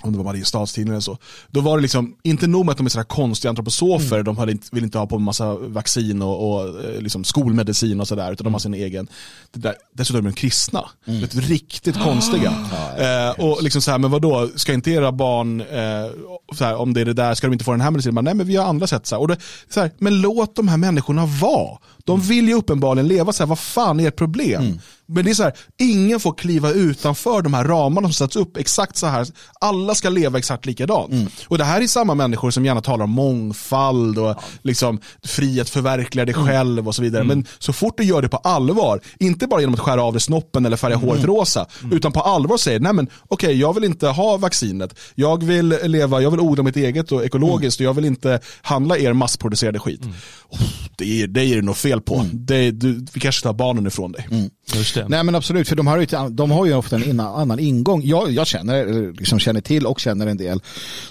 om 0.03 0.11
det 0.11 0.17
var 0.17 0.25
Mariestadstidningen 0.25 0.93
eller 0.93 1.01
så. 1.01 1.17
Då 1.51 1.61
var 1.61 1.77
det 1.77 1.81
liksom, 1.81 2.15
inte 2.23 2.47
nog 2.47 2.65
med 2.65 2.71
att 2.71 2.77
de 2.77 2.85
är 2.85 2.89
sådana 2.89 3.05
konstiga 3.05 3.49
antroposofer, 3.49 4.23
de 4.23 4.37
hade 4.37 4.57
vill 4.71 4.83
inte 4.83 4.97
ha 4.97 5.07
på 5.07 5.15
en 5.15 5.21
massa 5.21 5.55
vaccin 5.55 6.21
och, 6.21 6.51
och 6.51 6.83
eh, 6.83 7.01
liksom 7.01 7.23
skolmedicin 7.23 8.01
och 8.01 8.07
sådär, 8.07 8.31
utan 8.31 8.43
de 8.43 8.53
har 8.53 8.59
sin 8.59 8.73
egen. 8.73 9.07
Det 9.51 9.59
där, 9.59 9.75
dessutom 9.93 10.25
är 10.25 10.29
de 10.29 10.35
kristna. 10.35 10.89
Det 11.05 11.35
är 11.35 11.41
riktigt 11.41 11.99
konstiga. 11.99 12.53
Eh, 12.97 13.45
och 13.45 13.63
liksom 13.63 13.81
så 13.81 13.91
här, 13.91 13.97
men 13.97 14.11
vadå, 14.11 14.49
ska 14.55 14.73
inte 14.73 14.91
era 14.91 15.11
barn, 15.11 15.61
eh, 15.61 16.11
så 16.55 16.65
här, 16.65 16.75
om 16.75 16.93
det 16.93 17.01
är 17.01 17.05
det 17.05 17.13
där, 17.13 17.35
ska 17.35 17.47
de 17.47 17.53
inte 17.53 17.65
få 17.65 17.71
den 17.71 17.81
här 17.81 17.91
medicinen? 17.91 18.15
Men, 18.15 18.23
Nej 18.23 18.33
men 18.33 18.47
vi 18.47 18.55
har 18.55 18.65
andra 18.65 18.87
sätt. 18.87 19.07
Så. 19.07 19.17
Och 19.17 19.27
det, 19.27 19.37
så 19.69 19.89
men 19.97 20.21
låt 20.21 20.55
de 20.55 20.67
här 20.67 20.77
människorna 20.77 21.25
vara. 21.25 21.77
De 22.05 22.21
vill 22.21 22.47
ju 22.47 22.53
uppenbarligen 22.53 23.07
leva 23.07 23.33
så 23.33 23.43
här, 23.43 23.47
vad 23.47 23.59
fan 23.59 23.99
är 23.99 24.07
ert 24.07 24.15
problem? 24.15 24.61
Men 25.07 25.25
det 25.25 25.31
är 25.31 25.35
så 25.35 25.43
här, 25.43 25.53
ingen 25.77 26.19
får 26.19 26.33
kliva 26.33 26.71
utanför 26.71 27.41
de 27.41 27.53
här 27.53 27.63
ramarna 27.63 28.07
som 28.07 28.13
sätts 28.13 28.35
upp 28.35 28.57
exakt 28.57 28.97
så 28.97 29.07
här. 29.07 29.27
Alla 29.59 29.95
ska 29.95 30.09
leva 30.09 30.37
exakt 30.37 30.65
likadant. 30.65 31.11
Och 31.47 31.57
det 31.57 31.63
här 31.63 31.81
är 31.81 31.87
samma 31.87 32.15
människor 32.15 32.51
som 32.51 32.65
gärna 32.65 32.81
talar 32.81 33.03
om 33.03 33.11
mångfald 33.11 34.19
och 34.19 34.35
liksom, 34.61 34.99
frihet 35.23 35.69
förverkliga 35.69 36.25
dig 36.25 36.33
själv 36.35 36.87
och 36.87 36.95
så 36.95 37.01
vidare. 37.01 37.23
Men 37.23 37.45
så 37.59 37.73
fort 37.73 37.97
du 37.97 38.03
gör 38.03 38.21
det 38.21 38.29
på 38.29 38.37
allvar, 38.37 38.99
inte 39.19 39.47
bara 39.47 39.59
genom 39.61 39.73
att 39.73 39.79
skära 39.79 40.03
av 40.03 40.13
dig 40.13 40.21
snoppen 40.21 40.65
eller 40.65 40.77
färga 40.77 40.95
håret 40.95 41.23
rosa, 41.23 41.65
utan 41.91 42.11
på 42.11 42.21
allvar 42.21 42.57
säger, 42.57 42.79
nej 42.79 42.93
men 42.93 43.07
okej, 43.27 43.59
jag 43.59 43.73
vill 43.73 43.83
inte 43.83 44.07
ha 44.07 44.37
vaccinet. 44.37 44.99
Jag 45.15 45.43
vill 45.43 45.69
leva, 45.83 46.21
jag 46.21 46.31
vill 46.31 46.39
odla 46.39 46.63
mitt 46.63 46.77
eget 46.77 47.11
och 47.11 47.25
ekologiskt 47.25 47.79
och 47.79 47.85
jag 47.85 47.93
vill 47.93 48.05
inte 48.05 48.39
handla 48.61 48.97
er 48.97 49.13
massproducerade 49.13 49.79
skit. 49.79 50.01
Oh, 50.49 50.59
det, 50.97 51.21
är, 51.21 51.27
det 51.27 51.45
är 51.45 51.61
nog 51.61 51.77
fel 51.77 51.94
på. 51.99 52.25
Det, 52.33 52.71
du, 52.71 53.05
vi 53.13 53.19
kanske 53.19 53.43
tar 53.43 53.53
barnen 53.53 53.87
ifrån 53.87 54.11
dig. 54.11 54.27
Just 54.75 54.95
det. 54.95 55.07
Nej 55.09 55.23
men 55.23 55.35
absolut, 55.35 55.69
för 55.69 55.75
de 55.75 55.87
har 55.87 55.99
ju, 55.99 56.07
de 56.29 56.51
har 56.51 56.65
ju 56.65 56.73
ofta 56.73 56.95
en 56.95 57.19
annan 57.19 57.59
ingång. 57.59 58.01
Jag, 58.05 58.31
jag 58.31 58.47
känner, 58.47 59.13
liksom 59.13 59.39
känner 59.39 59.61
till 59.61 59.85
och 59.85 59.99
känner 59.99 60.27
en 60.27 60.37
del 60.37 60.61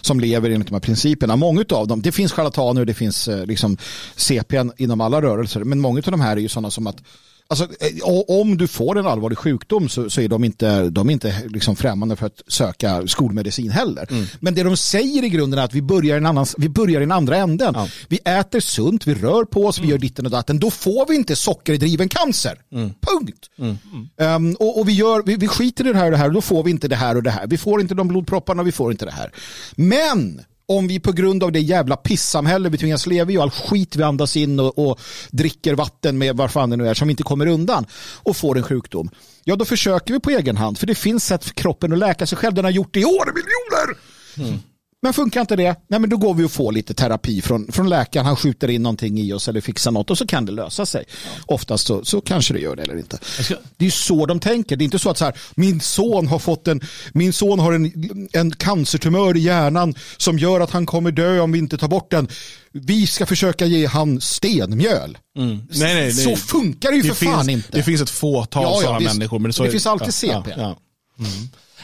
som 0.00 0.20
lever 0.20 0.50
enligt 0.50 0.68
de 0.68 0.74
här 0.74 0.80
principerna. 0.80 1.36
Många 1.36 1.64
av 1.70 1.88
dem, 1.88 2.02
det 2.02 2.12
finns 2.12 2.32
charlataner 2.32 2.80
och 2.80 2.86
det 2.86 2.94
finns 2.94 3.28
eh, 3.28 3.46
liksom 3.46 3.76
CPN 4.16 4.72
inom 4.76 5.00
alla 5.00 5.22
rörelser, 5.22 5.64
men 5.64 5.80
många 5.80 5.98
av 5.98 6.10
de 6.10 6.20
här 6.20 6.36
är 6.36 6.40
ju 6.40 6.48
sådana 6.48 6.70
som 6.70 6.86
att 6.86 6.96
Alltså, 7.60 7.84
eh, 7.84 8.08
om 8.28 8.56
du 8.56 8.66
får 8.68 8.98
en 8.98 9.06
allvarlig 9.06 9.38
sjukdom 9.38 9.88
så, 9.88 10.10
så 10.10 10.20
är 10.20 10.28
de 10.28 10.44
inte, 10.44 10.90
de 10.90 11.08
är 11.08 11.12
inte 11.12 11.42
liksom 11.48 11.76
främmande 11.76 12.16
för 12.16 12.26
att 12.26 12.42
söka 12.48 13.06
skolmedicin 13.06 13.70
heller. 13.70 14.08
Men 14.40 14.54
det 14.54 14.62
de 14.62 14.76
säger 14.76 15.24
i 15.24 15.28
grunden 15.28 15.60
är 15.60 15.64
att 15.64 15.74
vi 15.74 15.82
börjar 15.82 16.14
i 16.14 16.18
en, 16.18 16.26
annan, 16.26 16.46
vi 16.58 16.68
börjar 16.68 17.00
i 17.00 17.04
den 17.04 17.12
andra 17.12 17.36
änden. 17.36 17.74
Vi 18.08 18.18
äter 18.24 18.60
sunt, 18.60 19.06
vi 19.06 19.14
rör 19.14 19.44
på 19.44 19.66
oss, 19.66 19.78
vi 19.78 19.86
gör 19.88 19.98
ditten 19.98 20.24
och 20.24 20.30
datten. 20.30 20.58
Då 20.58 20.70
får 20.70 21.08
vi 21.08 21.14
inte 21.14 21.36
sockerdriven 21.36 22.08
cancer. 22.08 22.58
Punkt. 23.00 23.50
Ehm, 24.16 24.54
och 24.54 24.78
och 24.80 24.88
vi, 24.88 24.92
gör, 24.92 25.22
vi, 25.26 25.36
vi 25.36 25.48
skiter 25.48 25.86
i 25.86 25.92
det 25.92 25.98
här 25.98 26.04
och 26.04 26.10
det 26.10 26.16
här 26.16 26.26
och 26.26 26.32
då 26.34 26.40
får 26.40 26.62
vi 26.62 26.70
inte 26.70 26.88
det 26.88 26.96
här 26.96 27.16
och 27.16 27.22
det 27.22 27.30
här. 27.30 27.46
Vi 27.46 27.58
får 27.58 27.80
inte 27.80 27.94
de 27.94 28.08
blodpropparna, 28.08 28.62
vi 28.62 28.72
får 28.72 28.92
inte 28.92 29.04
det 29.04 29.12
här. 29.12 29.32
Men 29.76 30.40
om 30.68 30.86
vi 30.86 31.00
på 31.00 31.12
grund 31.12 31.44
av 31.44 31.52
det 31.52 31.60
jävla 31.60 31.96
pissamhälle 31.96 32.68
vi 32.68 32.78
tvingas 32.78 33.06
leva 33.06 33.32
i 33.32 33.38
och 33.38 33.42
all 33.42 33.50
skit 33.50 33.96
vi 33.96 34.02
andas 34.02 34.36
in 34.36 34.60
och, 34.60 34.78
och 34.78 35.00
dricker 35.30 35.74
vatten 35.74 36.18
med 36.18 36.36
vad 36.36 36.50
fan 36.50 36.70
det 36.70 36.76
nu 36.76 36.88
är 36.88 36.94
som 36.94 37.08
vi 37.08 37.12
inte 37.12 37.22
kommer 37.22 37.46
undan 37.46 37.86
och 38.22 38.36
får 38.36 38.56
en 38.56 38.62
sjukdom. 38.62 39.10
Ja, 39.44 39.56
då 39.56 39.64
försöker 39.64 40.14
vi 40.14 40.20
på 40.20 40.30
egen 40.30 40.56
hand 40.56 40.78
för 40.78 40.86
det 40.86 40.94
finns 40.94 41.24
sätt 41.24 41.44
för 41.44 41.54
kroppen 41.54 41.92
att 41.92 41.98
läka 41.98 42.26
sig 42.26 42.38
själv. 42.38 42.54
Den 42.54 42.64
har 42.64 42.72
gjort 42.72 42.94
det 42.94 43.00
i 43.00 43.04
år 43.04 43.26
miljoner. 43.34 43.98
Mm. 44.36 44.60
Men 45.04 45.12
funkar 45.12 45.40
inte 45.40 45.56
det, 45.56 45.76
nej 45.88 46.00
men 46.00 46.10
då 46.10 46.16
går 46.16 46.34
vi 46.34 46.44
och 46.44 46.50
får 46.52 46.72
lite 46.72 46.94
terapi 46.94 47.42
från, 47.42 47.72
från 47.72 47.88
läkaren. 47.88 48.26
Han 48.26 48.36
skjuter 48.36 48.68
in 48.68 48.82
någonting 48.82 49.18
i 49.20 49.32
oss 49.32 49.48
eller 49.48 49.60
fixar 49.60 49.90
något 49.90 50.10
och 50.10 50.18
så 50.18 50.26
kan 50.26 50.46
det 50.46 50.52
lösa 50.52 50.86
sig. 50.86 51.04
Oftast 51.46 51.86
så, 51.86 52.04
så 52.04 52.20
kanske 52.20 52.54
det 52.54 52.60
gör 52.60 52.76
det 52.76 52.82
eller 52.82 52.96
inte. 52.98 53.18
ska- 53.40 53.54
Det 53.76 53.84
är 53.84 53.86
ju 53.86 53.90
så 53.90 54.26
de 54.26 54.40
tänker. 54.40 54.76
Det 54.76 54.82
är 54.82 54.84
inte 54.84 54.98
så 54.98 55.10
att 55.10 55.18
så 55.18 55.24
här, 55.24 55.34
min 55.54 55.80
son 55.80 56.26
har 56.26 56.38
fått 56.38 56.68
en, 56.68 56.80
min 57.12 57.32
son 57.32 57.58
har 57.58 57.72
en, 57.72 57.92
en 58.32 58.50
cancertumör 58.56 59.36
i 59.36 59.40
hjärnan 59.40 59.94
som 60.16 60.38
gör 60.38 60.60
att 60.60 60.70
han 60.70 60.86
kommer 60.86 61.10
dö 61.10 61.40
om 61.40 61.52
vi 61.52 61.58
inte 61.58 61.78
tar 61.78 61.88
bort 61.88 62.10
den. 62.10 62.28
Vi 62.72 63.06
ska 63.06 63.26
försöka 63.26 63.66
ge 63.66 63.86
han 63.86 64.20
stenmjöl. 64.20 65.18
Nej, 65.38 65.60
nej, 65.78 65.94
nej. 65.94 66.12
Så 66.12 66.36
funkar 66.36 66.90
det 66.90 66.96
ju 66.96 67.02
för 67.02 67.26
fan 67.26 67.44
finns, 67.46 67.48
inte. 67.48 67.76
Det 67.78 67.82
finns 67.82 68.00
ett 68.02 68.10
fåtal 68.10 68.62
Ja, 68.62 68.70
ja, 68.74 68.80
sådana 68.80 69.00
människor. 69.00 69.38
Men 69.38 69.48
det, 69.48 69.52
så 69.52 69.64
Det 69.64 69.70
finns 69.70 69.86
alltid 69.86 70.14
CP. 70.14 70.50
Ja, 70.56 70.76
Mm. 71.18 71.30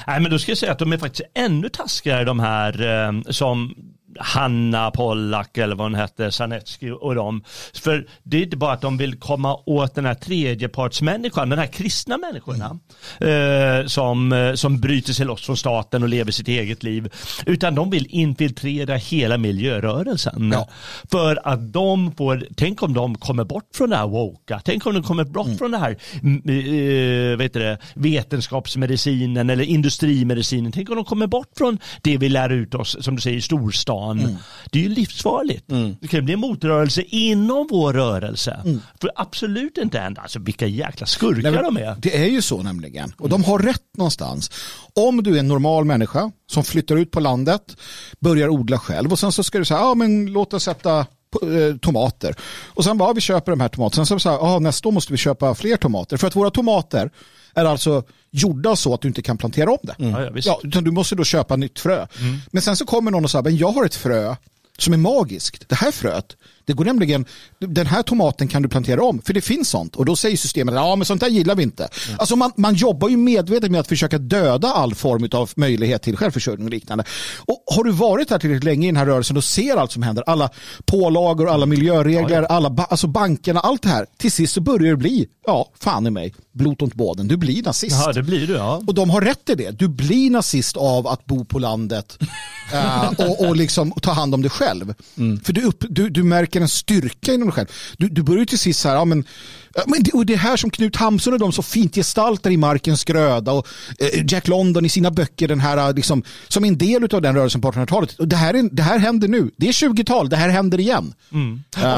Nej, 0.07 0.20
men 0.20 0.31
då 0.31 0.39
ska 0.39 0.51
jag 0.51 0.59
säga 0.59 0.72
att 0.72 0.78
de 0.78 0.93
är 0.93 0.99
faktiskt 0.99 1.31
ännu 1.35 1.68
taskigare 1.68 2.24
de 2.24 2.41
här 2.41 2.83
eh, 3.07 3.22
som 3.31 3.74
Hanna 4.18 4.90
Pollack 4.90 5.58
eller 5.58 5.76
vad 5.76 5.84
hon 5.84 5.94
hette, 5.94 6.32
Sarnecki 6.32 6.90
och 6.90 7.14
dem. 7.14 7.44
För 7.74 8.06
det 8.22 8.36
är 8.36 8.42
inte 8.42 8.56
bara 8.56 8.72
att 8.72 8.80
de 8.80 8.96
vill 8.96 9.18
komma 9.18 9.56
åt 9.66 9.94
den 9.94 10.04
här 10.04 10.14
tredjepartsmänniskan, 10.14 11.48
den 11.48 11.58
här 11.58 11.66
kristna 11.66 12.18
människorna 12.18 12.78
eh, 13.20 13.86
som, 13.86 14.32
eh, 14.32 14.54
som 14.54 14.80
bryter 14.80 15.12
sig 15.12 15.26
loss 15.26 15.46
från 15.46 15.56
staten 15.56 16.02
och 16.02 16.08
lever 16.08 16.32
sitt 16.32 16.48
eget 16.48 16.82
liv. 16.82 17.12
Utan 17.46 17.74
de 17.74 17.90
vill 17.90 18.06
infiltrera 18.11 18.96
hela 18.96 19.38
miljörörelsen. 19.38 20.50
Ja. 20.52 20.68
För 21.11 21.48
att 21.48 21.72
de 21.72 22.12
får, 22.16 22.46
tänk 22.56 22.82
om 22.82 22.94
de 22.94 23.14
kommer 23.14 23.44
bort 23.44 23.68
från 23.74 23.90
det 23.90 23.96
här 23.96 24.08
woka, 24.08 24.61
tänk 24.64 24.86
om 24.86 24.94
de 24.94 25.02
kommer 25.02 25.24
bort 25.24 25.58
från 25.58 25.70
det 25.70 25.78
här 25.78 25.96
mm, 26.22 26.36
eh, 26.36 27.36
vet 27.36 27.52
det, 27.52 27.78
vetenskapsmedicinen 27.94 29.50
eller 29.50 29.64
industrimedicinen, 29.64 30.72
tänk 30.72 30.90
om 30.90 30.96
de 30.96 31.04
kommer 31.04 31.26
bort 31.26 31.50
från 31.58 31.78
det 32.02 32.16
vi 32.16 32.28
lär 32.28 32.50
ut 32.50 32.74
oss, 32.74 32.96
som 33.00 33.16
du 33.16 33.22
säger, 33.22 33.36
i 33.36 33.40
storstaden 33.40 33.99
dagen. 34.01 34.38
Det 34.70 34.78
är 34.78 34.82
ju 34.82 34.88
livsfarligt. 34.88 35.64
Det 36.01 36.09
kan 36.09 36.24
bli 36.24 36.34
en 36.34 36.40
motrörelse 36.40 37.03
inom 37.03 37.66
vår 37.70 37.92
rörelse. 37.92 38.80
För 39.01 39.11
absolut 39.16 39.78
inte 39.78 39.98
hända. 39.98 40.22
Alltså 40.22 40.38
vilka 40.38 40.66
jäkla 40.66 41.07
skurkar 41.07 41.51
Nej, 41.51 41.62
de 41.62 41.76
är. 41.76 41.96
Det 41.98 42.16
är 42.16 42.28
ju 42.28 42.42
så 42.42 42.62
nämligen. 42.62 43.12
Och 43.18 43.28
de 43.28 43.44
har 43.44 43.59
rätt 43.59 43.96
någonstans. 43.96 44.51
Om 44.94 45.22
du 45.22 45.34
är 45.34 45.40
en 45.40 45.48
normal 45.48 45.84
människa 45.84 46.30
som 46.51 46.64
flyttar 46.64 46.96
ut 46.96 47.11
på 47.11 47.20
landet, 47.20 47.76
börjar 48.20 48.48
odla 48.48 48.78
själv 48.78 49.12
och 49.12 49.18
sen 49.18 49.32
så 49.32 49.42
ska 49.42 49.59
du 49.59 49.64
säga, 49.64 49.80
ja 49.80 49.94
men 49.94 50.26
låt 50.26 50.55
oss 50.55 50.64
sätta 50.64 50.98
eh, 50.98 51.76
tomater. 51.80 52.34
Och 52.66 52.84
sen 52.84 52.98
bara, 52.98 53.09
ja, 53.09 53.12
vi 53.12 53.20
köper 53.20 53.53
de 53.53 53.61
här 53.61 53.68
tomaterna. 53.68 54.07
Sen 54.07 54.18
så 54.18 54.22
säger 54.22 54.36
ja 54.36 54.59
nästa 54.59 54.88
år 54.88 54.92
måste 54.92 55.12
vi 55.12 55.16
köpa 55.16 55.55
fler 55.55 55.76
tomater. 55.76 56.16
För 56.16 56.26
att 56.26 56.36
våra 56.36 56.51
tomater 56.51 57.11
är 57.55 57.64
alltså 57.64 58.03
gjorda 58.30 58.76
så 58.76 58.94
att 58.94 59.01
du 59.01 59.09
inte 59.09 59.22
kan 59.22 59.38
plantera 59.38 59.70
om 59.70 59.78
det. 59.82 59.94
Ja, 59.98 60.22
ja. 60.22 60.30
Ja, 60.34 60.61
utan 60.64 60.84
du 60.84 60.90
måste 60.90 61.14
då 61.14 61.24
köpa 61.24 61.57
nytt 61.57 61.80
frö. 61.80 62.07
Men 62.51 62.62
sen 62.62 62.76
så 62.76 62.86
kommer 62.86 63.11
någon 63.11 63.24
och 63.24 63.30
säger, 63.30 63.42
men 63.42 63.57
jag 63.57 63.72
har 63.72 63.84
ett 63.84 63.94
frö 63.94 64.36
som 64.78 64.92
är 64.92 64.98
magiskt. 64.98 65.68
Det 65.68 65.74
här 65.74 65.90
fröet, 65.90 66.36
det 66.70 66.74
går 66.76 66.84
nämligen, 66.84 67.24
den 67.58 67.86
här 67.86 68.02
tomaten 68.02 68.48
kan 68.48 68.62
du 68.62 68.68
plantera 68.68 69.02
om, 69.02 69.22
för 69.22 69.32
det 69.32 69.40
finns 69.40 69.68
sånt. 69.68 69.96
Och 69.96 70.04
då 70.04 70.16
säger 70.16 70.36
systemet, 70.36 70.74
ja 70.74 70.96
men 70.96 71.04
sånt 71.04 71.20
där 71.20 71.28
gillar 71.28 71.54
vi 71.54 71.62
inte. 71.62 71.88
Alltså 72.18 72.36
man, 72.36 72.52
man 72.56 72.74
jobbar 72.74 73.08
ju 73.08 73.16
medvetet 73.16 73.70
med 73.70 73.80
att 73.80 73.88
försöka 73.88 74.18
döda 74.18 74.68
all 74.68 74.94
form 74.94 75.28
av 75.32 75.50
möjlighet 75.56 76.02
till 76.02 76.16
självförsörjning 76.16 76.66
och 76.66 76.70
liknande. 76.70 77.04
Och 77.38 77.64
har 77.66 77.84
du 77.84 77.92
varit 77.92 78.30
här 78.30 78.38
tillräckligt 78.38 78.64
länge 78.64 78.86
i 78.86 78.90
den 78.90 78.96
här 78.96 79.06
rörelsen, 79.06 79.34
då 79.34 79.42
ser 79.42 79.76
allt 79.76 79.92
som 79.92 80.02
händer. 80.02 80.24
Alla 80.26 80.50
pålagor, 80.84 81.48
alla 81.48 81.66
miljöregler, 81.66 82.42
alla 82.42 82.70
ba 82.70 82.84
alltså 82.84 83.06
bankerna, 83.06 83.60
allt 83.60 83.82
det 83.82 83.88
här. 83.88 84.06
Till 84.16 84.32
sist 84.32 84.54
så 84.54 84.60
börjar 84.60 84.90
det 84.90 84.96
bli, 84.96 85.28
ja, 85.46 85.72
fan 85.80 86.06
i 86.06 86.10
mig, 86.10 86.34
blot 86.52 86.82
ont 86.82 86.94
båden. 86.94 87.28
Du 87.28 87.36
blir 87.36 87.62
nazist. 87.62 87.96
Ja, 88.06 88.12
det 88.12 88.22
blir 88.22 88.46
du 88.46 88.52
ja. 88.52 88.82
Och 88.86 88.94
de 88.94 89.10
har 89.10 89.20
rätt 89.20 89.50
i 89.50 89.54
det. 89.54 89.70
Du 89.70 89.88
blir 89.88 90.30
nazist 90.30 90.76
av 90.76 91.06
att 91.06 91.26
bo 91.26 91.44
på 91.44 91.58
landet 91.58 92.18
eh, 92.72 93.10
och, 93.18 93.48
och 93.48 93.56
liksom 93.56 93.92
ta 93.92 94.12
hand 94.12 94.34
om 94.34 94.42
dig 94.42 94.50
själv. 94.50 94.94
För 95.44 95.52
du, 95.52 95.62
upp, 95.62 95.84
du, 95.88 96.08
du 96.08 96.22
märker 96.22 96.59
en 96.62 96.68
styrka 96.68 97.32
inom 97.32 97.48
dig 97.48 97.54
själv. 97.54 97.68
Du, 97.98 98.08
du 98.08 98.22
börjar 98.22 98.40
ju 98.40 98.46
till 98.46 98.58
sist 98.58 98.80
så 98.80 98.88
här, 98.88 98.96
ja, 98.96 99.04
men, 99.04 99.24
men 99.86 100.02
det, 100.02 100.12
och 100.12 100.26
det 100.26 100.36
här 100.36 100.56
som 100.56 100.70
Knut 100.70 100.96
Hamsun 100.96 101.32
och 101.32 101.38
de 101.38 101.52
så 101.52 101.62
fint 101.62 101.94
gestaltar 101.94 102.50
i 102.50 102.56
Markens 102.56 103.04
gröda 103.04 103.52
och 103.52 103.66
eh, 103.98 104.24
Jack 104.28 104.48
London 104.48 104.84
i 104.84 104.88
sina 104.88 105.10
böcker, 105.10 105.48
den 105.48 105.60
här, 105.60 105.76
eh, 105.76 105.94
liksom, 105.94 106.22
som 106.48 106.64
en 106.64 106.78
del 106.78 107.14
av 107.14 107.22
den 107.22 107.34
rörelsen 107.34 107.60
på 107.60 107.70
1800-talet. 107.72 108.18
Och 108.18 108.28
det, 108.28 108.36
här 108.36 108.54
är, 108.54 108.62
det 108.72 108.82
här 108.82 108.98
händer 108.98 109.28
nu. 109.28 109.50
Det 109.56 109.68
är 109.68 109.72
20-tal, 109.72 110.28
det 110.28 110.36
här 110.36 110.48
händer 110.48 110.80
igen. 110.80 111.14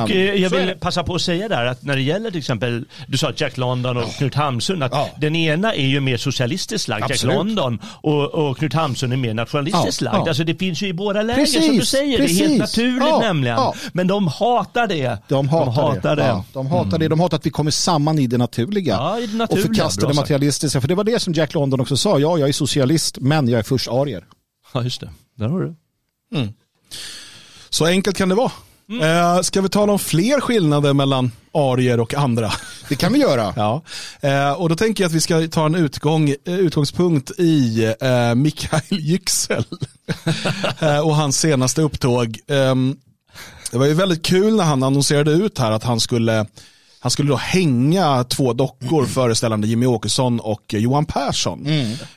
Och 0.02 0.10
eh, 0.10 0.34
jag 0.34 0.50
vill 0.50 0.74
passa 0.80 1.02
på 1.04 1.14
att 1.14 1.22
säga 1.22 1.48
där 1.48 1.66
att 1.66 1.82
när 1.82 1.96
det 1.96 2.02
gäller 2.02 2.30
till 2.30 2.38
exempel, 2.38 2.84
du 3.08 3.18
sa 3.18 3.32
Jack 3.36 3.56
London 3.56 3.96
och 3.96 4.12
Knut 4.14 4.34
Hamsun, 4.34 4.82
att 4.82 4.92
Ja. 4.92 5.10
den 5.18 5.36
ena 5.36 5.74
är 5.74 5.86
ju 5.86 6.00
mer 6.00 6.16
socialistiskt 6.16 6.88
lagd, 6.88 7.10
Jack. 7.10 7.22
London, 7.22 7.78
och, 7.84 8.34
och 8.34 8.58
Knut 8.58 8.74
Hamsun 8.74 9.12
är 9.12 9.16
mer 9.16 9.34
nationalistiskt 9.34 10.02
Ja, 10.02 10.12
lagd. 10.12 10.28
Alltså 10.28 10.44
det 10.44 10.54
finns 10.54 10.82
ju 10.82 10.86
i 10.88 10.92
båda 10.92 11.22
läger 11.22 11.46
som 11.46 11.60
Precis, 11.60 11.80
du 11.80 11.86
säger, 11.86 12.18
det 12.18 12.24
är 12.24 12.26
precis. 12.26 12.40
helt 12.40 12.58
naturligt 12.58 13.18
nämligen. 13.20 13.58
Men 13.92 14.06
de 14.06 14.26
hatar 14.28 14.86
det. 14.86 15.18
De 15.28 15.48
hatar, 15.48 15.72
hatar 15.72 16.16
det. 16.16 16.22
det. 16.22 16.28
Ja, 16.28 16.44
de 16.52 16.66
hatar 16.66 16.98
det. 16.98 17.08
De 17.08 17.20
hatar 17.20 17.36
att 17.36 17.46
vi 17.46 17.50
kommer 17.62 17.70
samman 17.70 18.18
i 18.18 18.26
det 18.26 18.38
naturliga. 18.38 18.94
Ja, 18.94 19.18
i 19.18 19.26
det 19.26 19.32
och 19.32 19.38
naturliga. 19.38 19.66
förkastar 19.66 20.00
Bra 20.00 20.10
det 20.10 20.16
materialistiska. 20.16 20.80
För 20.80 20.88
det 20.88 20.94
var 20.94 21.04
det 21.04 21.20
som 21.20 21.32
Jack 21.32 21.54
London 21.54 21.80
också 21.80 21.96
sa. 21.96 22.18
Ja, 22.18 22.38
jag 22.38 22.48
är 22.48 22.52
socialist, 22.52 23.18
men 23.20 23.48
jag 23.48 23.58
är 23.58 23.62
först 23.62 23.88
arier. 23.88 24.24
Ja, 24.74 24.82
just 24.82 25.00
det. 25.00 25.10
Där 25.38 25.48
har 25.48 25.60
du. 25.60 25.74
Så 27.70 27.86
enkelt 27.86 28.16
kan 28.16 28.28
det 28.28 28.34
vara. 28.34 28.50
Eh, 29.02 29.40
ska 29.40 29.60
vi 29.60 29.68
tala 29.68 29.92
om 29.92 29.98
fler 29.98 30.40
skillnader 30.40 30.92
mellan 30.92 31.30
arier 31.54 32.00
och 32.00 32.14
andra? 32.14 32.52
Det 32.88 32.96
kan 32.96 33.12
vi 33.12 33.18
göra. 33.18 33.52
Ja, 33.56 33.82
eh, 34.20 34.52
och 34.52 34.68
då 34.68 34.76
tänker 34.76 35.04
jag 35.04 35.08
att 35.08 35.14
vi 35.14 35.20
ska 35.20 35.48
ta 35.48 35.66
en 35.66 35.74
utgång, 35.74 36.28
eh, 36.28 36.54
utgångspunkt 36.58 37.30
i 37.38 37.84
eh, 38.00 38.34
Mikael 38.34 38.82
Yüksel 38.90 39.64
eh, 40.80 40.98
och 40.98 41.16
hans 41.16 41.40
senaste 41.40 41.82
upptåg. 41.82 42.38
Ehm, 42.48 42.96
det 43.70 43.78
var 43.78 43.86
ju 43.86 43.94
väldigt 43.94 44.22
kul 44.22 44.56
när 44.56 44.64
han 44.64 44.82
annonserade 44.82 45.32
ut 45.32 45.58
här 45.58 45.70
att 45.70 45.84
han 45.84 46.00
skulle 46.00 46.46
han 47.03 47.11
skulle 47.11 47.28
då 47.28 47.36
hänga 47.36 48.24
två 48.24 48.53
dockor 48.53 49.05
föreställande 49.07 49.66
Jimmy 49.66 49.86
Åkesson 49.86 50.40
och 50.40 50.62
Johan 50.68 51.05
Persson. 51.05 51.66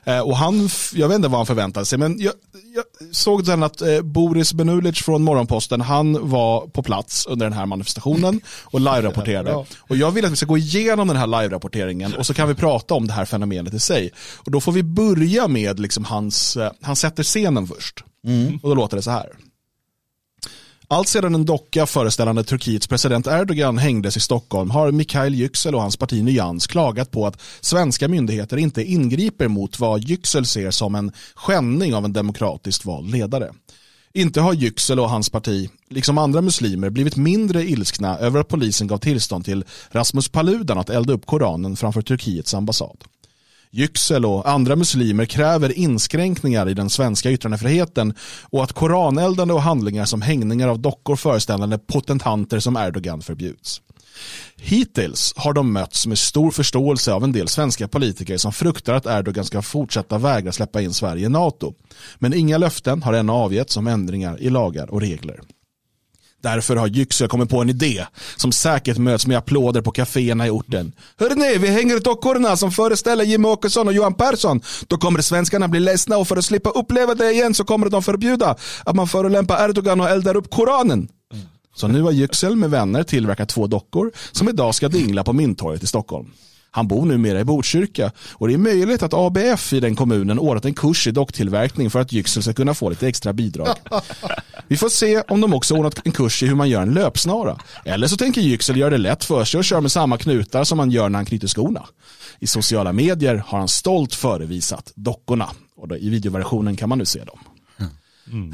Eh, 0.04 0.20
och 0.20 0.38
han, 0.38 0.70
jag 0.94 1.08
vet 1.08 1.16
inte 1.16 1.28
vad 1.28 1.40
han 1.40 1.46
förväntade 1.46 1.86
sig, 1.86 2.00
men 2.00 2.20
jag, 2.20 2.34
jag 2.76 3.16
såg 3.16 3.46
sen 3.46 3.64
att 3.64 3.82
eh, 3.82 4.02
Boris 4.02 4.54
Benulic 4.54 4.98
från 5.00 5.24
Morgonposten, 5.24 5.82
han 5.82 6.30
var 6.30 6.68
på 6.68 6.84
plats 6.84 7.26
under 7.26 7.46
den 7.46 7.54
här 7.54 7.66
manifestationen 7.66 8.42
och 8.64 8.80
live-rapporterade. 8.82 9.66
Och 9.80 9.96
jag 9.98 10.12
vill 10.12 10.26
att 10.26 10.32
vi 10.32 10.36
ska 10.36 10.46
gå 10.46 10.58
igenom 10.58 11.08
den 11.08 11.18
här 11.18 11.28
live-rapporteringen 11.28 12.14
och 12.16 12.26
så 12.26 12.34
kan 12.34 12.48
vi 12.48 12.56
prata 12.56 12.94
om 12.94 13.08
det 13.08 13.14
här 13.14 13.26
fenomenet 13.26 13.74
i 13.74 13.80
sig. 13.80 14.12
Och 14.38 14.52
då 14.52 14.62
får 14.62 14.72
vi 14.72 14.84
börja 14.84 15.48
med 15.48 15.80
liksom 15.80 16.06
hans, 16.06 16.58
eh, 16.58 16.72
han 16.82 16.96
sätter 16.96 17.24
scenen 17.24 17.68
först. 17.68 18.04
Och 18.64 18.70
då 18.70 18.76
låter 18.76 18.98
det 18.98 19.04
så 19.04 19.12
här. 19.12 19.30
Allt 20.88 21.08
sedan 21.08 21.36
en 21.36 21.46
docka 21.46 21.86
föreställande 21.86 22.44
Turkiets 22.44 22.88
president 22.88 23.28
Erdogan 23.28 23.78
hängdes 23.78 24.18
i 24.18 24.20
Stockholm 24.20 24.70
har 24.70 24.92
Mikhail 24.92 25.36
Yüksel 25.36 25.76
och 25.76 25.82
hans 25.82 25.98
parti 25.98 26.24
Nyans 26.24 26.68
klagat 26.68 27.12
på 27.12 27.28
att 27.28 27.42
svenska 27.62 28.08
myndigheter 28.08 28.58
inte 28.58 28.84
ingriper 28.84 29.48
mot 29.48 29.80
vad 29.80 30.04
Yüksel 30.04 30.46
ser 30.46 30.72
som 30.72 30.96
en 30.96 31.12
skändning 31.36 31.96
av 31.96 32.06
en 32.06 32.14
demokratiskt 32.14 32.86
vald 32.86 33.12
ledare. 33.12 33.52
Inte 34.14 34.42
har 34.42 34.54
Yüksel 34.54 35.00
och 35.00 35.10
hans 35.10 35.30
parti, 35.30 35.70
liksom 35.90 36.18
andra 36.18 36.42
muslimer, 36.42 36.90
blivit 36.90 37.16
mindre 37.16 37.64
ilskna 37.64 38.18
över 38.18 38.40
att 38.40 38.48
polisen 38.48 38.88
gav 38.88 38.98
tillstånd 38.98 39.46
till 39.46 39.64
Rasmus 39.92 40.30
Paludan 40.30 40.78
att 40.78 40.90
elda 40.90 41.14
upp 41.14 41.26
Koranen 41.26 41.76
framför 41.76 42.02
Turkiets 42.02 42.54
ambassad. 42.54 42.98
Yüksel 43.76 44.26
och 44.26 44.50
andra 44.50 44.76
muslimer 44.76 45.26
kräver 45.26 45.78
inskränkningar 45.78 46.70
i 46.70 46.74
den 46.74 46.90
svenska 46.90 47.32
yttrandefriheten 47.32 48.14
och 48.44 48.64
att 48.64 48.74
koraneldande 48.74 49.54
och 49.54 49.62
handlingar 49.62 50.06
som 50.06 50.22
hängningar 50.22 50.68
av 50.68 50.80
dockor 50.80 51.16
föreställande 51.16 51.78
potentanter 51.78 52.60
som 52.60 52.78
Erdogan 52.78 53.22
förbjuds. 53.22 53.82
Hittills 54.56 55.34
har 55.36 55.54
de 55.54 55.74
mötts 55.74 56.08
med 56.08 56.18
stor 56.18 56.52
förståelse 56.52 57.14
av 57.14 57.24
en 57.24 57.32
del 57.32 57.48
svenska 57.48 57.88
politiker 57.88 58.38
som 58.38 58.54
fruktar 58.54 58.94
att 58.94 59.06
Erdogan 59.06 59.46
ska 59.46 59.62
fortsätta 59.62 60.18
vägra 60.18 60.52
släppa 60.52 60.82
in 60.82 60.94
Sverige 60.94 61.26
i 61.26 61.30
NATO. 61.30 61.74
Men 62.20 62.34
inga 62.34 62.58
löften 62.58 63.04
har 63.04 63.14
ännu 63.14 63.32
avgetts 63.32 63.78
om 63.78 63.88
ändringar 63.88 64.42
i 64.42 64.50
lagar 64.50 64.92
och 64.92 65.02
regler. 65.02 65.40
Därför 66.46 66.76
har 66.76 66.88
Yüksel 66.88 67.28
kommit 67.28 67.50
på 67.50 67.62
en 67.62 67.70
idé 67.70 68.06
som 68.36 68.52
säkert 68.52 68.98
möts 68.98 69.28
med 69.28 69.38
applåder 69.38 69.82
på 69.82 69.92
kaféerna 69.92 70.48
i 70.48 70.50
orten. 70.50 70.92
Hörrni, 71.20 71.58
vi 71.58 71.68
hänger 71.68 72.00
dockorna 72.00 72.58
som 72.58 72.72
föreställer 72.72 73.24
Jimmie 73.24 73.52
Åkesson 73.52 73.88
och 73.88 73.94
Johan 73.94 74.14
Persson. 74.14 74.62
Då 74.88 74.98
kommer 74.98 75.22
svenskarna 75.22 75.68
bli 75.68 75.80
ledsna 75.80 76.18
och 76.18 76.28
för 76.28 76.38
att 76.38 76.46
slippa 76.46 76.70
uppleva 76.70 77.16
det 77.16 77.32
igen 77.32 77.54
så 77.54 77.64
kommer 77.64 77.90
de 77.90 78.04
förbjuda 78.04 78.56
att 78.84 78.96
man 78.96 79.08
förolämpar 79.08 79.70
Erdogan 79.70 80.02
och 80.02 80.10
eldar 80.10 80.38
upp 80.38 80.52
Koranen. 80.52 81.08
Så 81.76 81.88
nu 81.88 82.02
har 82.02 82.12
Yüksel 82.12 82.56
med 82.56 82.70
vänner 82.70 83.04
tillverkat 83.04 83.50
två 83.50 83.68
dockor 83.68 84.12
som 84.32 84.50
idag 84.50 84.76
ska 84.76 84.88
dingla 84.88 85.24
på 85.24 85.34
Mynttorget 85.34 85.84
i 85.84 85.88
Stockholm. 85.88 86.32
Han 86.76 86.88
bor 86.88 87.06
numera 87.06 87.40
i 87.40 87.44
Botkyrka 87.44 88.12
och 88.34 88.48
det 88.48 88.54
är 88.54 88.58
möjligt 88.58 89.04
att 89.04 89.14
ABF 89.14 89.74
i 89.74 89.80
den 89.80 89.96
kommunen 89.96 90.40
ordnat 90.40 90.66
en 90.66 90.74
kurs 90.74 91.08
i 91.08 91.12
docktillverkning 91.12 91.90
för 91.90 92.00
att 92.00 92.12
Yüksel 92.12 92.42
ska 92.42 92.54
kunna 92.54 92.74
få 92.74 92.90
lite 92.90 93.08
extra 93.08 93.34
bidrag. 93.34 93.68
Vi 94.68 94.78
får 94.78 94.90
se 94.90 95.22
om 95.22 95.42
de 95.42 95.54
också 95.54 95.76
ordnat 95.76 96.02
en 96.06 96.12
kurs 96.12 96.44
i 96.44 96.48
hur 96.48 96.56
man 96.56 96.70
gör 96.70 96.82
en 96.82 96.94
löpsnara. 96.94 97.58
Eller 97.86 98.08
så 98.08 98.18
tänker 98.18 98.42
Yüksel 98.42 98.78
göra 98.78 98.90
det 98.90 98.98
lätt 98.98 99.24
för 99.24 99.46
sig 99.46 99.58
och 99.58 99.64
köra 99.66 99.82
med 99.82 99.92
samma 99.92 100.18
knutar 100.18 100.64
som 100.64 100.78
man 100.78 100.92
gör 100.92 101.10
när 101.10 101.20
han 101.20 101.26
knyter 101.26 101.48
skorna. 101.48 101.86
I 102.40 102.48
sociala 102.48 102.94
medier 102.94 103.44
har 103.48 103.60
han 103.60 103.68
stolt 103.68 104.16
förevisat 104.16 104.92
dockorna. 104.96 105.50
Och 105.78 105.88
då, 105.88 105.98
i 105.98 106.10
videoversionen 106.10 106.76
kan 106.76 106.90
man 106.90 106.98
nu 106.98 107.06
se 107.06 107.24
dem. 107.24 107.40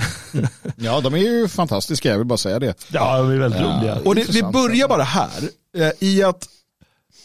Ja, 0.76 1.02
de 1.02 1.14
är 1.14 1.18
ju 1.18 1.48
fantastiska, 1.48 2.10
jag 2.10 2.18
vill 2.18 2.28
bara 2.28 2.38
säga 2.38 2.60
det. 2.60 2.74
Ja, 2.92 3.18
de 3.18 3.32
är 3.32 3.38
väldigt 3.38 3.62
roliga. 3.62 3.96
Och 4.06 4.16
det, 4.16 4.22
vi 4.22 4.28
Intressant. 4.28 4.54
börjar 4.54 4.88
bara 4.88 5.04
här 5.04 5.50
eh, 5.78 5.92
i 6.00 6.24
att 6.24 6.48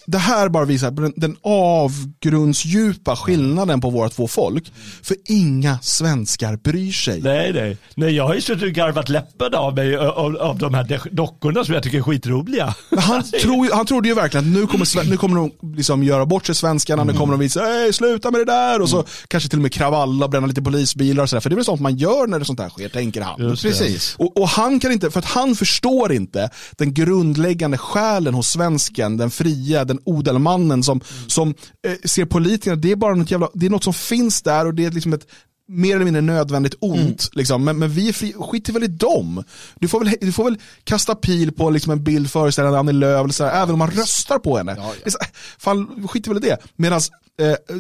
det 0.07 0.19
här 0.19 0.49
bara 0.49 0.65
visar 0.65 0.91
den, 0.91 1.13
den 1.17 1.37
avgrundsdjupa 1.43 3.17
skillnaden 3.17 3.81
på 3.81 3.91
våra 3.91 4.09
två 4.09 4.29
folk. 4.29 4.73
För 5.03 5.17
inga 5.25 5.79
svenskar 5.83 6.57
bryr 6.57 6.93
sig. 6.93 7.21
Nej, 7.21 7.53
nej. 7.53 7.77
nej, 7.95 8.15
jag 8.15 8.27
har 8.27 8.35
ju 8.35 8.41
suttit 8.41 8.63
och 8.63 8.69
garvat 8.73 9.09
läppen 9.09 9.55
av 9.55 9.75
mig 9.75 9.97
av, 9.97 10.37
av 10.37 10.59
de 10.59 10.75
här 10.75 11.01
dockorna 11.15 11.65
som 11.65 11.75
jag 11.75 11.83
tycker 11.83 11.99
är 11.99 12.03
skitroliga. 12.03 12.75
Men 12.91 12.99
Han, 12.99 13.23
tror, 13.43 13.67
ju- 13.67 13.73
han 13.73 13.87
trodde 13.87 14.09
ju 14.09 14.15
verkligen 14.15 14.47
att 14.47 14.53
nu 14.61 14.67
kommer, 14.67 15.11
nu 15.11 15.17
kommer 15.17 15.37
de 15.37 15.53
liksom 15.77 16.03
göra 16.03 16.27
bort 16.27 16.47
sig 16.47 16.55
svenskarna, 16.55 17.05
nu 17.05 17.13
kommer 17.13 17.33
de 17.33 17.41
visa, 17.41 17.61
"Ey, 17.85 17.93
sluta 17.93 18.31
med 18.31 18.41
det 18.41 18.45
där 18.45 18.81
och 18.83 18.89
så 18.89 19.05
kanske 19.29 19.49
till 19.49 19.59
och 19.59 19.63
med 19.63 19.73
kravalla 19.73 20.25
och 20.25 20.31
bränna 20.31 20.47
lite 20.47 20.63
polisbilar 20.63 21.23
och 21.23 21.29
sådär. 21.31 21.41
För 21.41 21.51
det 21.51 21.55
är 21.55 21.57
väl 21.57 21.65
sånt 21.65 21.81
man 21.81 21.97
gör 21.97 22.27
när 22.27 22.39
det 22.39 22.45
sånt 22.45 22.61
här 22.61 22.69
sker, 22.69 22.89
tänker 22.89 23.21
han. 23.21 23.41
Just. 23.43 23.63
Precis. 23.63 24.15
Och, 24.19 24.41
och 24.41 24.49
han 24.49 24.81
kan 24.81 24.93
inte, 24.93 25.11
för 25.11 25.19
att 25.19 25.25
han 25.25 25.55
förstår 25.55 26.13
inte 26.13 26.51
den 26.79 26.95
grundläggande 26.95 27.79
själen 27.79 28.35
hos 28.35 28.49
svensken, 28.49 29.17
den 29.17 29.31
fria, 29.31 29.85
den 29.85 29.96
odelmannen 30.05 30.83
som, 30.83 31.01
som 31.27 31.55
eh, 31.87 31.95
ser 32.05 32.25
politikerna, 32.25 32.77
det 32.77 32.93
är 32.93 32.97
bara 32.97 33.15
något 33.15 33.31
jävla, 33.31 33.51
det 33.55 33.67
är 33.67 33.71
något 33.71 33.85
som 33.85 33.95
finns 33.95 34.43
där 34.43 34.67
och 34.67 34.75
det 34.75 34.85
är 34.85 34.91
liksom 34.91 35.13
ett 35.13 35.27
mer 35.69 35.95
eller 35.95 36.05
mindre 36.05 36.23
nödvändigt 36.23 36.75
ont. 36.81 37.29
Liksom. 37.33 37.65
Men, 37.65 37.79
men 37.79 37.91
vi 37.91 38.09
är 38.09 38.13
fri, 38.13 38.33
skiter 38.33 38.73
väl 38.73 38.85
i 38.85 38.87
dem. 38.87 39.45
Du 39.75 39.89
får 39.89 40.05
väl, 40.05 40.15
du 40.21 40.33
får 40.33 40.45
väl 40.45 40.59
kasta 40.85 41.15
pil 41.15 41.53
på 41.53 41.71
liksom 41.71 41.93
en 41.93 42.05
bild 42.05 42.31
föreställande 42.31 42.79
Annie 42.79 42.93
Lööf, 42.93 43.25
eller 43.25 43.33
så 43.33 43.45
här, 43.45 43.63
även 43.63 43.73
om 43.73 43.79
man 43.79 43.91
röstar 43.91 44.39
på 44.39 44.57
henne. 44.57 44.73
Är 45.05 45.11
så, 45.11 45.19
fan, 45.59 46.09
skiter 46.09 46.35
väl 46.35 46.45
i 46.45 46.49
det. 46.49 46.59
Medan 46.77 47.01
eh, 47.41 47.77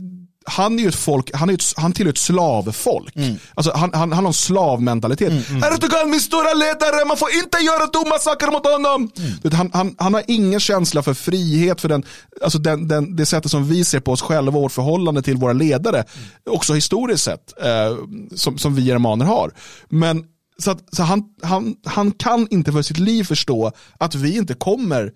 han 0.46 0.78
är 0.78 0.82
ju 0.82 0.88
ett 0.88 0.94
folk, 0.94 1.30
han, 1.34 1.50
är 1.50 1.54
ett, 1.54 1.72
han 1.76 1.92
tillhör 1.92 2.12
ett 2.12 2.18
slavfolk. 2.18 3.14
Alltså, 3.54 3.72
han, 3.74 3.90
han, 3.94 4.12
han 4.12 4.24
har 4.24 4.30
en 4.30 4.34
slavmentalitet. 4.34 5.32
Erdogan 5.50 6.10
min 6.10 6.20
stora 6.20 6.54
ledare, 6.54 7.04
man 7.04 7.16
får 7.16 7.28
inte 7.30 7.58
göra 7.58 7.86
dumma 7.86 8.18
saker 8.18 8.50
mot 8.50 8.66
honom. 8.66 9.10
Vet, 9.42 9.52
Han, 9.54 9.70
han, 9.72 9.94
han 9.98 10.14
har 10.14 10.22
ingen 10.26 10.60
känsla 10.60 11.02
för 11.02 11.14
frihet, 11.14 11.80
för 11.80 11.88
den, 11.88 12.04
alltså 12.42 12.58
den, 12.58 12.88
den, 12.88 13.16
det 13.16 13.26
sättet 13.26 13.50
som 13.50 13.68
vi 13.68 13.84
ser 13.84 14.00
på 14.00 14.12
oss 14.12 14.22
själva 14.22 14.56
och 14.56 14.62
vårt 14.62 14.72
förhållande 14.72 15.22
till 15.22 15.36
våra 15.36 15.52
ledare. 15.52 16.04
Också 16.50 16.74
historiskt 16.74 17.24
sett, 17.24 17.62
eh, 17.62 17.96
som, 18.34 18.58
som 18.58 18.74
vi 18.74 18.82
germaner 18.82 19.24
har. 19.24 19.52
Men 19.88 20.24
så, 20.58 20.70
att, 20.70 20.94
så 20.96 21.02
han, 21.02 21.22
han, 21.42 21.74
han 21.84 22.10
kan 22.10 22.48
inte 22.50 22.72
för 22.72 22.82
sitt 22.82 22.98
liv 22.98 23.24
förstå 23.24 23.72
att 23.98 24.14
vi 24.14 24.36
inte 24.36 24.54
kommer 24.54 25.12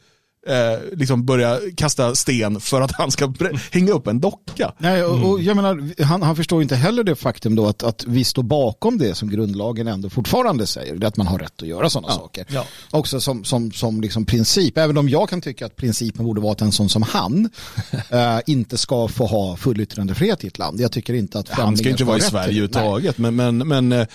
eh, 0.46 0.78
liksom 0.92 1.26
börja 1.26 1.58
kasta 1.76 2.14
sten 2.14 2.60
för 2.60 2.80
att 2.80 2.92
han 2.92 3.10
ska 3.10 3.32
hänga 3.70 3.92
upp 3.92 4.06
en 4.06 4.20
docka. 4.20 4.74
Nej, 4.78 5.04
och, 5.04 5.30
och 5.30 5.40
jag 5.40 5.56
menar, 5.56 6.02
han, 6.02 6.22
han 6.22 6.36
förstår 6.36 6.62
inte 6.62 6.76
heller 6.76 7.04
det 7.04 7.16
faktum 7.16 7.54
då 7.54 7.66
att, 7.66 7.82
att 7.82 8.04
vi 8.06 8.24
står 8.24 8.42
bakom 8.42 8.98
det 8.98 9.14
som 9.14 9.30
grundlagen 9.30 9.86
ändå 9.86 10.10
fortfarande 10.10 10.66
säger, 10.66 10.96
det 10.96 11.06
är 11.06 11.08
att 11.08 11.16
man 11.16 11.26
har 11.26 11.38
rätt 11.38 11.62
att 11.62 11.68
göra 11.68 11.90
sådana 11.90 12.14
saker. 12.14 12.46
Ja. 12.48 12.64
Också 12.90 13.20
som, 13.20 13.44
som, 13.44 13.72
som 13.72 14.00
liksom 14.00 14.24
princip, 14.24 14.78
även 14.78 14.98
om 14.98 15.08
jag 15.08 15.28
kan 15.28 15.40
tycka 15.40 15.66
att 15.66 15.76
principen 15.76 16.24
borde 16.24 16.40
vara 16.40 16.52
att 16.52 16.62
en 16.62 16.72
sån 16.72 16.88
som 16.88 17.02
han 17.02 17.50
eh, 18.10 18.38
inte 18.46 18.78
ska 18.78 19.08
få 19.08 19.26
ha 19.26 19.56
full 19.56 19.80
yttrandefrihet 19.80 20.44
i 20.44 20.46
ett 20.46 20.58
land. 20.58 20.80
Jag 20.80 20.92
tycker 20.92 21.14
inte 21.14 21.38
att 21.38 21.48
Han 21.48 21.76
ska 21.76 21.88
inte 21.88 22.04
vara 22.04 22.18
i 22.18 22.20
Sverige 22.20 22.44
överhuvudtaget. 22.44 23.18
Men, 23.18 23.36
men, 23.36 23.58
men 23.58 23.92
eh, 23.92 24.06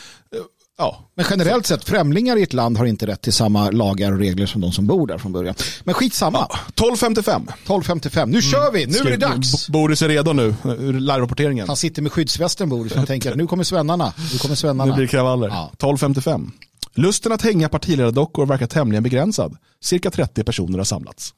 ja, 0.77 1.11
Men 1.15 1.25
generellt 1.29 1.65
sett, 1.65 1.83
främlingar 1.83 2.37
i 2.37 2.43
ett 2.43 2.53
land 2.53 2.77
har 2.77 2.85
inte 2.85 3.07
rätt 3.07 3.21
till 3.21 3.33
samma 3.33 3.71
lagar 3.71 4.11
och 4.11 4.19
regler 4.19 4.45
som 4.45 4.61
de 4.61 4.71
som 4.71 4.87
bor 4.87 5.07
där 5.07 5.17
från 5.17 5.31
början. 5.31 5.55
Men 5.83 5.93
skitsamma, 5.93 6.47
12.55. 6.75 7.47
12.55, 7.65 8.25
nu 8.25 8.41
kör 8.41 8.71
vi, 8.71 8.85
nu 8.85 8.97
är 8.97 9.03
det 9.03 9.17
dags. 9.17 9.69
Boris 9.69 10.01
är 10.01 10.07
redo 10.07 10.33
nu, 10.33 10.55
ur 10.63 10.93
live-rapporteringen. 10.93 11.67
Han 11.67 11.77
sitter 11.77 12.01
med 12.01 12.11
skyddsvästen 12.11 12.69
Boris, 12.69 12.95
han 12.95 13.05
tänker 13.05 13.31
att 13.31 13.37
nu 13.37 13.47
kommer 13.47 13.63
svennarna, 13.63 14.13
nu 14.33 14.37
kommer 14.39 14.55
svennarna. 14.55 14.85
Nu 14.85 14.95
blir 14.95 15.05
det 15.05 15.11
kravaller. 15.11 15.47
Ja. 15.47 15.71
12.55. 15.77 16.51
Lusten 16.93 17.31
att 17.31 17.41
hänga 17.41 17.69
partiledardockor 17.69 18.45
verkar 18.45 18.67
tämligen 18.67 19.03
begränsad. 19.03 19.57
Cirka 19.81 20.11
30 20.11 20.43
personer 20.43 20.77
har 20.77 20.85
samlats. 20.85 21.33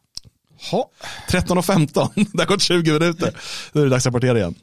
Ha. 0.71 0.89
13.15, 1.29 2.09
det 2.33 2.41
har 2.41 2.47
gått 2.47 2.61
20 2.61 2.93
minuter. 2.93 3.33
Nu 3.73 3.81
är 3.81 3.85
det 3.85 3.91
dags 3.91 4.05
att 4.05 4.13
rapportera 4.13 4.37
igen. 4.37 4.55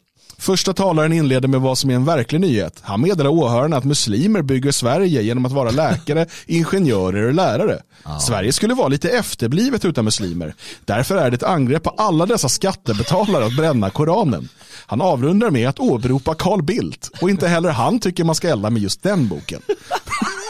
Första 0.45 0.73
talaren 0.73 1.13
inleder 1.13 1.49
med 1.49 1.61
vad 1.61 1.79
som 1.79 1.91
är 1.91 1.95
en 1.95 2.05
verklig 2.05 2.41
nyhet. 2.41 2.79
Han 2.83 3.01
meddelar 3.01 3.31
åhörarna 3.31 3.77
att 3.77 3.85
muslimer 3.85 4.43
bygger 4.43 4.73
Sverige 4.73 5.23
genom 5.23 5.47
att 5.47 5.53
vara 5.53 5.71
läkare, 5.71 6.27
ingenjörer 6.47 7.27
och 7.27 7.35
lärare. 7.35 7.83
Sverige 8.21 8.53
skulle 8.53 8.75
vara 8.75 8.89
lite 8.89 9.09
efterblivet 9.11 9.85
utan 9.85 10.05
muslimer. 10.05 10.55
Därför 10.85 11.17
är 11.17 11.31
det 11.31 11.35
ett 11.35 11.43
angrepp 11.43 11.83
på 11.83 11.91
alla 11.91 12.27
dessa 12.27 12.49
skattebetalare 12.49 13.45
att 13.47 13.57
bränna 13.57 13.91
Koranen. 13.91 14.49
Han 14.87 15.01
avrundar 15.01 15.51
med 15.51 15.69
att 15.69 15.79
åberopa 15.79 16.35
Carl 16.35 16.63
Bildt 16.63 17.11
och 17.21 17.31
inte 17.31 17.49
heller 17.49 17.71
han 17.71 18.01
tycker 18.01 18.25
man 18.25 18.35
ska 18.35 18.49
elda 18.49 18.71
med 18.71 18.83
just 18.83 19.03
den 19.03 19.29
boken. 19.29 19.63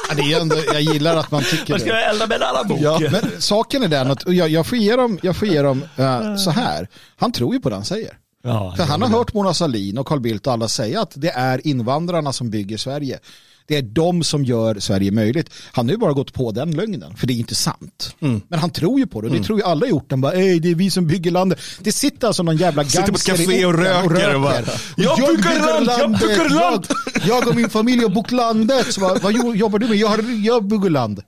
Ja, 0.09 0.15
det 0.17 0.33
är 0.33 0.41
ändå, 0.41 0.57
jag 0.73 0.81
gillar 0.83 1.17
att 1.17 1.31
man 1.31 1.43
tycker 1.43 1.73
Man 1.73 1.81
ska 1.81 1.93
det. 1.93 2.05
elda 2.05 2.27
med 2.27 2.37
en 2.37 2.43
annan 2.43 2.69
bok. 2.69 2.79
Ja. 2.81 3.01
Men 3.13 3.23
saken 3.39 3.83
är 3.83 3.89
den 3.89 4.11
att 4.11 4.23
jag, 4.27 4.49
jag 4.49 4.67
får 4.67 4.79
ge 4.79 4.97
dem, 4.97 5.19
jag 5.23 5.37
får 5.37 5.49
ge 5.49 5.63
dem 5.63 5.83
eh, 5.97 6.37
så 6.37 6.51
här. 6.51 6.89
Han 7.17 7.33
tror 7.33 7.55
ju 7.55 7.61
på 7.61 7.69
det 7.69 7.75
han 7.75 7.85
säger. 7.85 8.11
Ja, 8.47 8.75
För 8.77 8.85
han 8.85 9.03
har 9.03 9.09
hört 9.09 9.35
Mona 9.35 9.55
Sahlin 9.55 9.99
och 9.99 10.07
Carl 10.07 10.21
Bildt 10.21 10.47
och 10.47 10.53
alla 10.53 10.69
säga 10.69 11.01
att 11.03 11.13
det 11.15 11.31
är 11.31 11.67
invandrarna 11.67 12.33
som 12.33 12.51
bygger 12.51 12.77
Sverige. 12.77 13.19
Det 13.67 13.77
är 13.77 13.83
de 13.83 14.23
som 14.25 14.45
gör 14.45 14.81
Sverige 14.81 15.11
möjligt. 15.11 15.51
Han 15.73 15.87
har 15.87 15.93
ju 15.93 15.99
bara 15.99 16.13
gått 16.13 16.33
på 16.33 16.53
den 16.53 16.71
lögnen, 16.71 17.17
för 17.17 17.27
det 17.27 17.33
är 17.33 17.37
inte 17.37 17.55
sant. 17.55 18.15
Mm. 18.21 18.41
Men 18.49 18.59
han 18.59 18.71
tror 18.71 18.99
ju 18.99 19.07
på 19.07 19.21
det, 19.21 19.29
och 19.29 19.35
det 19.35 19.43
tror 19.43 19.59
ju 19.59 19.65
alla 19.65 19.87
gjort. 19.87 20.11
De 20.11 20.21
bara, 20.21 20.33
Ej, 20.33 20.61
det 20.61 20.71
är 20.71 20.75
vi 20.75 20.91
som 20.91 21.07
bygger 21.07 21.31
landet. 21.31 21.59
Det 21.81 21.93
sitter 21.93 22.27
alltså 22.27 22.43
någon 22.43 22.57
jävla 22.57 22.85
Sitter 22.85 23.03
på 23.03 23.09
ett 23.17 23.27
gangster 23.27 23.45
café 23.47 23.65
och 23.67 23.71
orten 23.75 23.85
röker 23.85 24.35
och 24.35 24.41
bara, 24.41 24.55
"Jag 24.97 25.17
bygger 25.37 25.61
land, 25.67 25.89
jag 26.01 26.11
bygger 26.21 26.49
land." 26.49 26.87
Jag, 27.15 27.27
jag 27.29 27.49
och 27.49 27.55
min 27.57 27.71
familj 27.71 28.03
har 28.03 28.09
bott 28.11 28.31
landet. 28.33 28.93
Så 28.95 29.01
vad, 29.01 29.23
vad 29.23 29.33
jo- 29.33 29.55
jobbar 29.55 29.79
du 29.79 29.89
med? 29.89 29.97
Jag, 29.97 30.09
har, 30.09 30.45
jag 30.47 30.65
bygger 30.65 30.91
land. 30.91 31.23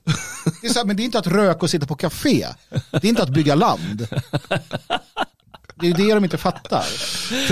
Det 0.61 0.67
är 0.67 0.73
så 0.73 0.79
här, 0.79 0.85
men 0.85 0.95
det 0.97 1.03
är 1.03 1.05
inte 1.05 1.19
att 1.19 1.27
röka 1.27 1.59
och 1.59 1.69
sitta 1.69 1.85
på 1.85 1.95
café. 1.95 2.47
Det 2.91 3.03
är 3.03 3.09
inte 3.09 3.23
att 3.23 3.29
bygga 3.33 3.55
land. 3.55 4.07
Det 5.79 5.87
är 5.87 5.93
det 5.93 6.13
de 6.13 6.23
inte 6.23 6.37
fattar. 6.37 6.83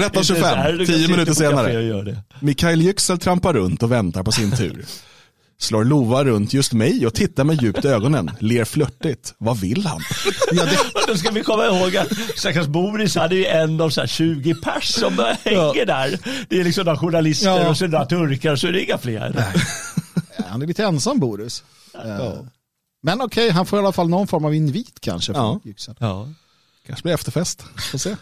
Inte 0.08 0.24
så 0.24 0.34
här, 0.36 0.72
13.25, 0.72 0.78
du 0.78 0.78
kan 0.78 0.86
10 0.86 0.98
sitta 0.98 1.12
minuter 1.12 1.34
senare. 1.34 2.16
Mikael 2.40 2.82
Yüksel 2.82 3.18
trampar 3.18 3.54
runt 3.54 3.84
och 3.84 3.92
väntar 3.92 4.24
på 4.24 4.32
sin 4.32 4.52
tur. 4.58 4.86
Slår 5.58 5.84
Lova 5.84 6.24
runt 6.24 6.54
just 6.54 6.74
mig 6.74 7.08
och 7.08 7.14
tittar 7.14 7.44
med 7.44 7.62
djupt 7.62 7.86
i 7.86 7.88
ögonen. 7.88 8.32
Ler 8.40 8.66
flörtigt. 8.66 9.34
Vad 9.38 9.58
vill 9.60 9.86
han? 9.86 10.02
Ja, 10.52 10.66
det, 10.66 10.78
Då 11.08 11.18
ska 11.18 11.32
vi 11.32 11.44
komma 11.44 11.66
ihåg 11.66 11.98
att 11.98 12.08
stackars 12.36 12.68
Boris 12.68 13.16
hade 13.16 13.36
ju 13.36 13.46
en 13.46 13.82
av 13.82 13.90
så 13.90 14.02
här 14.02 14.08
20 14.08 14.56
pers 14.56 14.84
som 14.94 15.14
hänger 15.44 15.86
där. 15.86 16.20
Det 16.50 16.60
är 16.60 16.64
liksom 16.64 16.86
några 16.86 16.98
journalister 17.00 17.48
Ja. 17.48 17.70
och 17.70 17.78
så 17.78 17.88
några 17.88 18.06
turkar 18.06 18.52
och 18.52 18.60
så 18.60 18.68
är 18.68 18.72
det 18.72 18.84
inga 18.84 18.98
fler. 18.98 19.46
han 20.48 20.62
är 20.62 20.68
lite 20.68 20.84
ensam 20.84 21.20
Boris. 21.20 21.64
Eh, 22.06 22.34
Men 23.04 23.22
okej, 23.22 23.50
han 23.50 23.66
får 23.66 23.80
i 23.80 23.82
alla 23.82 23.92
fall 23.92 24.10
någon 24.10 24.28
form 24.28 24.46
av 24.46 24.56
invit 24.56 25.00
kanske. 25.02 25.34
från 25.34 25.62
Ja. 25.76 25.94
Ja. 26.00 26.28
Kanske 26.88 27.04
blir 27.04 27.14
efterfest. 27.14 27.64
Får 27.92 27.98
se. 27.98 28.16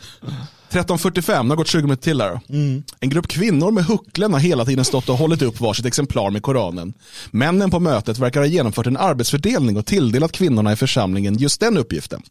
13.45, 0.74 1.44
det 1.44 1.50
har 1.50 1.56
gått 1.56 1.68
20 1.68 1.82
minuter 1.82 2.04
till 2.04 2.22
här. 2.22 2.40
Mm. 2.50 2.84
En 3.00 3.10
grupp 3.10 3.28
kvinnor 3.28 3.72
med 3.72 3.86
hucklen 3.86 4.34
har 4.34 4.40
hela 4.40 4.66
tiden 4.66 4.86
stått 4.86 5.10
och 5.10 5.18
hållit 5.18 5.42
upp 5.42 5.60
varsitt 5.60 5.86
exemplar 5.86 6.30
med 6.30 6.42
Koranen. 6.42 6.94
Männen 7.32 7.72
på 7.72 7.80
mötet 7.80 8.18
verkar 8.18 8.40
ha 8.40 8.48
genomfört 8.48 8.88
en 8.88 8.98
arbetsfördelning 8.98 9.78
och 9.78 9.86
tilldelat 9.86 10.32
kvinnorna 10.32 10.74
i 10.74 10.76
församlingen 10.76 11.38
just 11.38 11.60
den 11.60 11.78
uppgiften. 11.78 12.22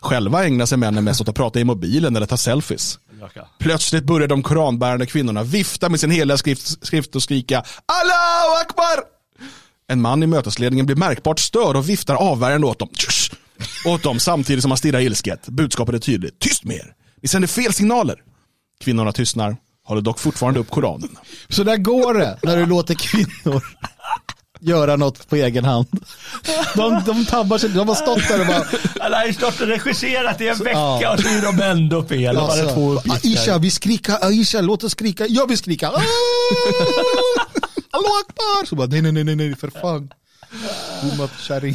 Själva 0.00 0.46
ägnar 0.46 0.66
sig 0.66 0.78
männen 0.78 1.04
mest 1.04 1.20
åt 1.20 1.28
att 1.28 1.34
prata 1.34 1.60
i 1.60 1.64
mobilen 1.64 2.16
eller 2.16 2.26
ta 2.26 2.36
selfies. 2.36 2.98
Plötsligt 3.58 4.04
börjar 4.04 4.28
de 4.28 4.42
koranbärande 4.42 5.06
kvinnorna 5.06 5.42
vifta 5.42 5.88
med 5.88 6.00
sin 6.00 6.10
heliga 6.10 6.36
skrift, 6.36 6.86
skrift 6.86 7.16
och 7.16 7.22
skrika 7.22 7.58
Allahu 7.86 8.60
Akbar! 8.60 9.04
En 9.88 10.00
man 10.00 10.22
i 10.22 10.26
mötesledningen 10.26 10.86
blir 10.86 10.96
märkbart 10.96 11.38
störd 11.38 11.76
och 11.76 11.88
viftar 11.88 12.14
avvärjande 12.14 12.66
åt 12.66 12.78
dem. 12.78 12.88
Åt 13.84 14.02
dem 14.02 14.20
samtidigt 14.20 14.62
som 14.62 14.70
han 14.70 14.78
stirrar 14.78 15.00
ilsket. 15.00 15.48
Budskapet 15.48 15.94
är 15.94 15.98
tydligt. 15.98 16.38
Tyst 16.38 16.64
med 16.64 16.76
er! 16.76 16.92
Ni 17.22 17.28
sänder 17.28 17.48
fel 17.48 17.72
signaler. 17.72 18.16
Kvinnorna 18.84 19.12
tystnar, 19.12 19.56
håller 19.84 20.02
dock 20.02 20.18
fortfarande 20.18 20.60
upp 20.60 20.70
Koranen. 20.70 21.18
Så 21.48 21.62
där 21.64 21.76
går 21.76 22.14
det 22.14 22.38
när 22.42 22.56
du 22.56 22.66
låter 22.66 22.94
kvinnor 22.94 23.62
göra 24.60 24.96
något 24.96 25.28
på 25.28 25.36
egen 25.36 25.64
hand. 25.64 25.86
De, 26.74 27.02
de 27.06 27.24
tabbar 27.26 27.58
sig, 27.58 27.70
de 27.70 27.88
har 27.88 27.94
stått 27.94 28.28
där 28.28 28.40
och 28.40 28.46
bara 28.46 28.64
Alla 29.00 29.16
har 29.18 29.26
ju 29.26 29.32
stått 29.32 29.60
och 29.60 29.66
regisserat 29.66 30.40
i 30.40 30.48
en 30.48 30.58
vecka 30.58 30.70
Ja. 30.78 31.12
och 31.14 31.20
så 31.20 31.28
är 31.28 31.42
de 31.42 31.62
ändå 31.62 32.02
fel. 32.04 32.36
Alltså, 32.36 32.64
bara 32.64 32.74
två 32.74 32.92
uppgifter. 32.92 33.28
Aisha, 33.30 33.58
vi 33.58 33.70
skrika, 33.70 34.16
Aisha, 34.16 34.60
låt 34.60 34.84
oss 34.84 34.92
skrika, 34.92 35.26
jag 35.26 35.48
vill 35.48 35.58
skrika. 35.58 35.90
Ah! 35.96 36.00
Allahu 37.90 38.12
Akbar! 38.20 38.66
Så 38.66 38.76
bara, 38.76 38.86
nej, 38.86 39.02
nej, 39.02 39.12
nej, 39.12 39.24
nej, 39.24 39.36
nej, 39.36 39.56
för 39.56 39.70
fan. 39.70 40.10
Dumma 41.02 41.28
kärring. 41.28 41.74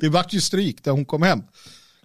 Det 0.00 0.08
vart 0.08 0.32
ju 0.32 0.40
stryk 0.40 0.84
där 0.84 0.90
hon 0.92 1.04
kom 1.04 1.22
hem. 1.22 1.42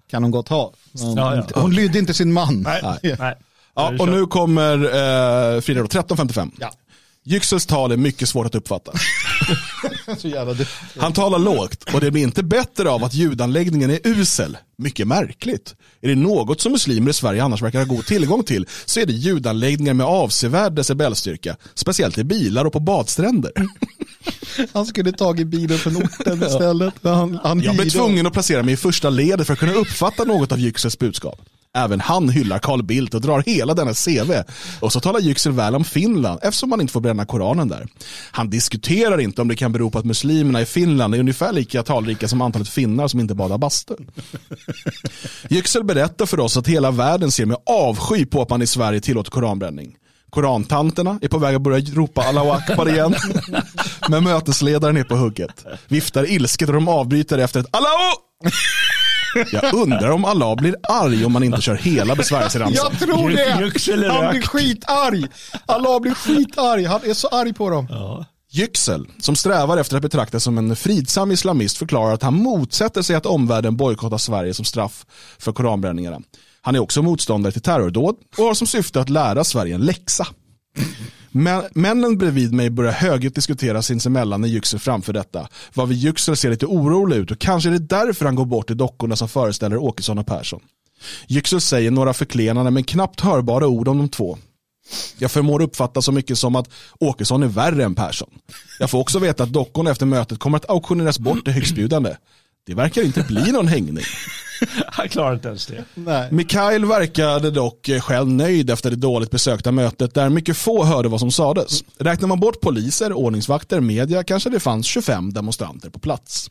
Kan 0.09 0.23
hon 0.23 0.31
gott 0.31 0.47
ha. 0.49 0.73
Hon, 1.01 1.17
Ja, 1.17 1.35
ja. 1.35 1.61
hon 1.61 1.73
lydde 1.75 1.99
inte 1.99 2.13
sin 2.13 2.33
man. 2.33 2.61
Nej, 2.61 2.99
nej. 3.19 3.35
Ja, 3.75 3.93
och 3.99 4.07
nu 4.07 4.25
kommer 4.25 4.73
eh, 5.55 5.61
Frida 5.61 5.81
då, 5.81 5.87
13.55. 5.87 6.51
Ja. 6.59 6.71
Yüksels 7.25 7.65
tal 7.65 7.91
är 7.91 7.97
mycket 7.97 8.29
svårt 8.29 8.45
att 8.45 8.55
uppfatta. 8.55 8.91
Han 10.97 11.13
talar 11.13 11.39
lågt 11.39 11.93
och 11.93 12.01
det 12.01 12.11
blir 12.11 12.23
inte 12.23 12.43
bättre 12.43 12.89
av 12.89 13.03
att 13.03 13.13
ljudanläggningen 13.13 13.89
är 13.89 13.99
usel. 14.03 14.57
Mycket 14.77 15.07
märkligt. 15.07 15.75
Är 16.01 16.07
det 16.07 16.15
något 16.15 16.61
som 16.61 16.71
muslimer 16.71 17.09
i 17.09 17.13
Sverige 17.13 17.43
annars 17.43 17.61
verkar 17.61 17.79
ha 17.79 17.85
god 17.85 18.05
tillgång 18.05 18.43
till 18.43 18.67
så 18.85 18.99
är 18.99 19.05
det 19.05 19.13
ljudanläggningar 19.13 19.93
med 19.93 20.05
avsevärd 20.05 20.73
decibelstyrka. 20.73 21.57
Speciellt 21.73 22.17
i 22.17 22.23
bilar 22.23 22.65
och 22.65 22.73
på 22.73 22.79
badstränder. 22.79 23.51
Han 24.73 24.85
skulle 24.85 25.11
tagit 25.11 25.47
bilen 25.47 25.77
från 25.77 25.97
orten 25.97 26.43
istället. 26.43 26.93
Han, 27.03 27.39
han 27.43 27.61
Jag 27.61 27.75
blev 27.75 27.89
tvungen 27.89 28.27
att 28.27 28.33
placera 28.33 28.63
mig 28.63 28.73
i 28.73 28.77
första 28.77 29.09
ledet 29.09 29.47
för 29.47 29.53
att 29.53 29.59
kunna 29.59 29.73
uppfatta 29.73 30.23
något 30.23 30.51
av 30.51 30.57
Yüksels 30.57 30.99
budskap. 30.99 31.41
Även 31.73 31.99
han 31.99 32.29
hyllar 32.29 32.59
Carl 32.59 32.83
Bildt 32.83 33.13
och 33.13 33.21
drar 33.21 33.43
hela 33.45 33.73
denna 33.73 33.93
CV. 33.93 34.31
Och 34.79 34.93
så 34.93 34.99
talar 34.99 35.19
Yüksel 35.19 35.51
väl 35.51 35.75
om 35.75 35.83
Finland 35.83 36.39
eftersom 36.43 36.69
man 36.69 36.81
inte 36.81 36.93
får 36.93 37.01
bränna 37.01 37.25
Koranen 37.25 37.67
där. 37.67 37.87
Han 38.31 38.49
diskuterar 38.49 39.19
inte 39.19 39.41
om 39.41 39.47
det 39.47 39.55
kan 39.55 39.71
bero 39.71 39.89
på 39.89 39.99
att 39.99 40.05
muslimerna 40.05 40.61
i 40.61 40.65
Finland 40.65 41.15
är 41.15 41.19
ungefär 41.19 41.51
lika 41.53 41.83
talrika 41.83 42.27
som 42.27 42.41
antalet 42.41 42.69
finnar 42.69 43.07
som 43.07 43.19
inte 43.19 43.35
badar 43.35 43.57
bastu. 43.57 43.95
Yüksel 45.49 45.83
berättar 45.83 46.25
för 46.25 46.39
oss 46.39 46.57
att 46.57 46.67
hela 46.67 46.91
världen 46.91 47.31
ser 47.31 47.45
med 47.45 47.57
avsky 47.65 48.25
på 48.25 48.41
att 48.41 48.49
man 48.49 48.61
i 48.61 48.67
Sverige 48.67 49.01
tillåter 49.01 49.31
koranbränning. 49.31 49.95
Korantanterna 50.29 51.19
är 51.21 51.27
på 51.27 51.37
väg 51.37 51.55
att 51.55 51.61
börja 51.61 51.79
ropa 51.95 52.21
Allahu 52.21 52.49
Akbar 52.49 52.89
igen. 52.89 53.15
Men 54.09 54.23
mötesledaren 54.23 54.97
är 54.97 55.03
på 55.03 55.15
hugget. 55.15 55.65
Viftar 55.87 56.31
ilsket 56.31 56.69
och 56.69 56.75
de 56.75 56.87
avbryter 56.87 57.37
efter 57.37 57.59
ett 57.59 57.67
Allahu! 57.71 58.15
Jag 59.51 59.73
undrar 59.73 60.09
om 60.09 60.25
Allah 60.25 60.55
blir 60.55 60.75
arg 60.83 61.25
om 61.25 61.31
man 61.31 61.43
inte 61.43 61.61
kör 61.61 61.75
hela 61.75 62.15
besvärjelseramsan. 62.15 62.89
Jag 62.91 62.99
tror 62.99 63.29
det. 63.29 63.51
Han 64.11 64.31
blir 64.31 64.41
skitarg. 64.41 65.27
Allah 65.65 65.99
blir 65.99 66.13
skitarg. 66.13 66.85
Han 66.85 67.01
är 67.03 67.13
så 67.13 67.27
arg 67.27 67.53
på 67.53 67.69
dem. 67.69 67.87
Yüksel, 68.53 69.07
som 69.19 69.35
strävar 69.35 69.77
efter 69.77 69.95
att 69.95 70.01
betraktas 70.01 70.43
som 70.43 70.57
en 70.57 70.75
fridsam 70.75 71.31
islamist, 71.31 71.77
förklarar 71.77 72.13
att 72.13 72.23
han 72.23 72.33
motsätter 72.33 73.01
sig 73.01 73.15
att 73.15 73.25
omvärlden 73.25 73.77
bojkottar 73.77 74.17
Sverige 74.17 74.53
som 74.53 74.65
straff 74.65 75.05
för 75.39 75.51
koranbränningarna. 75.51 76.21
Han 76.61 76.75
är 76.75 76.79
också 76.79 77.01
motståndare 77.01 77.53
till 77.53 77.61
terrordåd 77.61 78.15
och 78.37 78.45
har 78.45 78.53
som 78.53 78.67
syfte 78.67 79.01
att 79.01 79.09
lära 79.09 79.43
Sverige 79.43 79.75
en 79.75 79.81
läxa. 79.81 80.27
Men, 81.31 81.63
männen 81.73 82.17
bredvid 82.17 82.53
mig 82.53 82.69
börjar 82.69 82.91
högljutt 82.91 83.35
diskutera 83.35 83.81
sinsemellan 83.81 84.41
när 84.41 84.47
Yüksel 84.47 84.79
framför 84.79 85.13
detta. 85.13 85.47
Varvid 85.73 85.97
Yüksel 85.97 86.35
ser 86.35 86.49
lite 86.49 86.65
orolig 86.65 87.17
ut 87.17 87.31
och 87.31 87.39
kanske 87.39 87.69
är 87.69 87.71
det 87.71 87.79
därför 87.79 88.25
han 88.25 88.35
går 88.35 88.45
bort 88.45 88.67
till 88.67 88.77
dockorna 88.77 89.15
som 89.15 89.29
föreställer 89.29 89.77
Åkesson 89.77 90.17
och 90.17 90.27
Persson. 90.27 90.59
Yüksel 91.27 91.59
säger 91.59 91.91
några 91.91 92.13
förklenande 92.13 92.71
men 92.71 92.83
knappt 92.83 93.19
hörbara 93.21 93.67
ord 93.67 93.87
om 93.87 93.97
de 93.97 94.09
två. 94.09 94.37
Jag 95.17 95.31
förmår 95.31 95.61
uppfatta 95.61 96.01
så 96.01 96.11
mycket 96.11 96.37
som 96.37 96.55
att 96.55 96.69
Åkesson 96.99 97.43
är 97.43 97.47
värre 97.47 97.83
än 97.83 97.95
Persson. 97.95 98.29
Jag 98.79 98.89
får 98.89 98.99
också 98.99 99.19
veta 99.19 99.43
att 99.43 99.53
dockorna 99.53 99.91
efter 99.91 100.05
mötet 100.05 100.39
kommer 100.39 100.57
att 100.57 100.69
auktioneras 100.69 101.19
bort 101.19 101.43
till 101.43 101.53
högstbjudande. 101.53 102.15
Det 102.65 102.73
verkar 102.73 103.01
inte 103.01 103.23
bli 103.23 103.51
någon 103.51 103.67
hängning. 103.67 104.03
Han 104.85 105.09
klarar 105.09 105.33
inte 105.33 105.47
ens 105.47 105.65
det. 105.65 105.83
Nej. 105.93 106.27
Mikael 106.31 106.85
verkade 106.85 107.51
dock 107.51 107.89
själv 108.01 108.27
nöjd 108.27 108.69
efter 108.69 108.89
det 108.89 108.95
dåligt 108.95 109.31
besökta 109.31 109.71
mötet 109.71 110.13
där 110.13 110.29
mycket 110.29 110.57
få 110.57 110.83
hörde 110.83 111.09
vad 111.09 111.19
som 111.19 111.31
sades. 111.31 111.83
Räknar 111.97 112.27
man 112.27 112.39
bort 112.39 112.61
poliser, 112.61 113.13
ordningsvakter, 113.13 113.79
media 113.79 114.23
kanske 114.23 114.49
det 114.49 114.59
fanns 114.59 114.85
25 114.85 115.33
demonstranter 115.33 115.89
på 115.89 115.99
plats. 115.99 116.49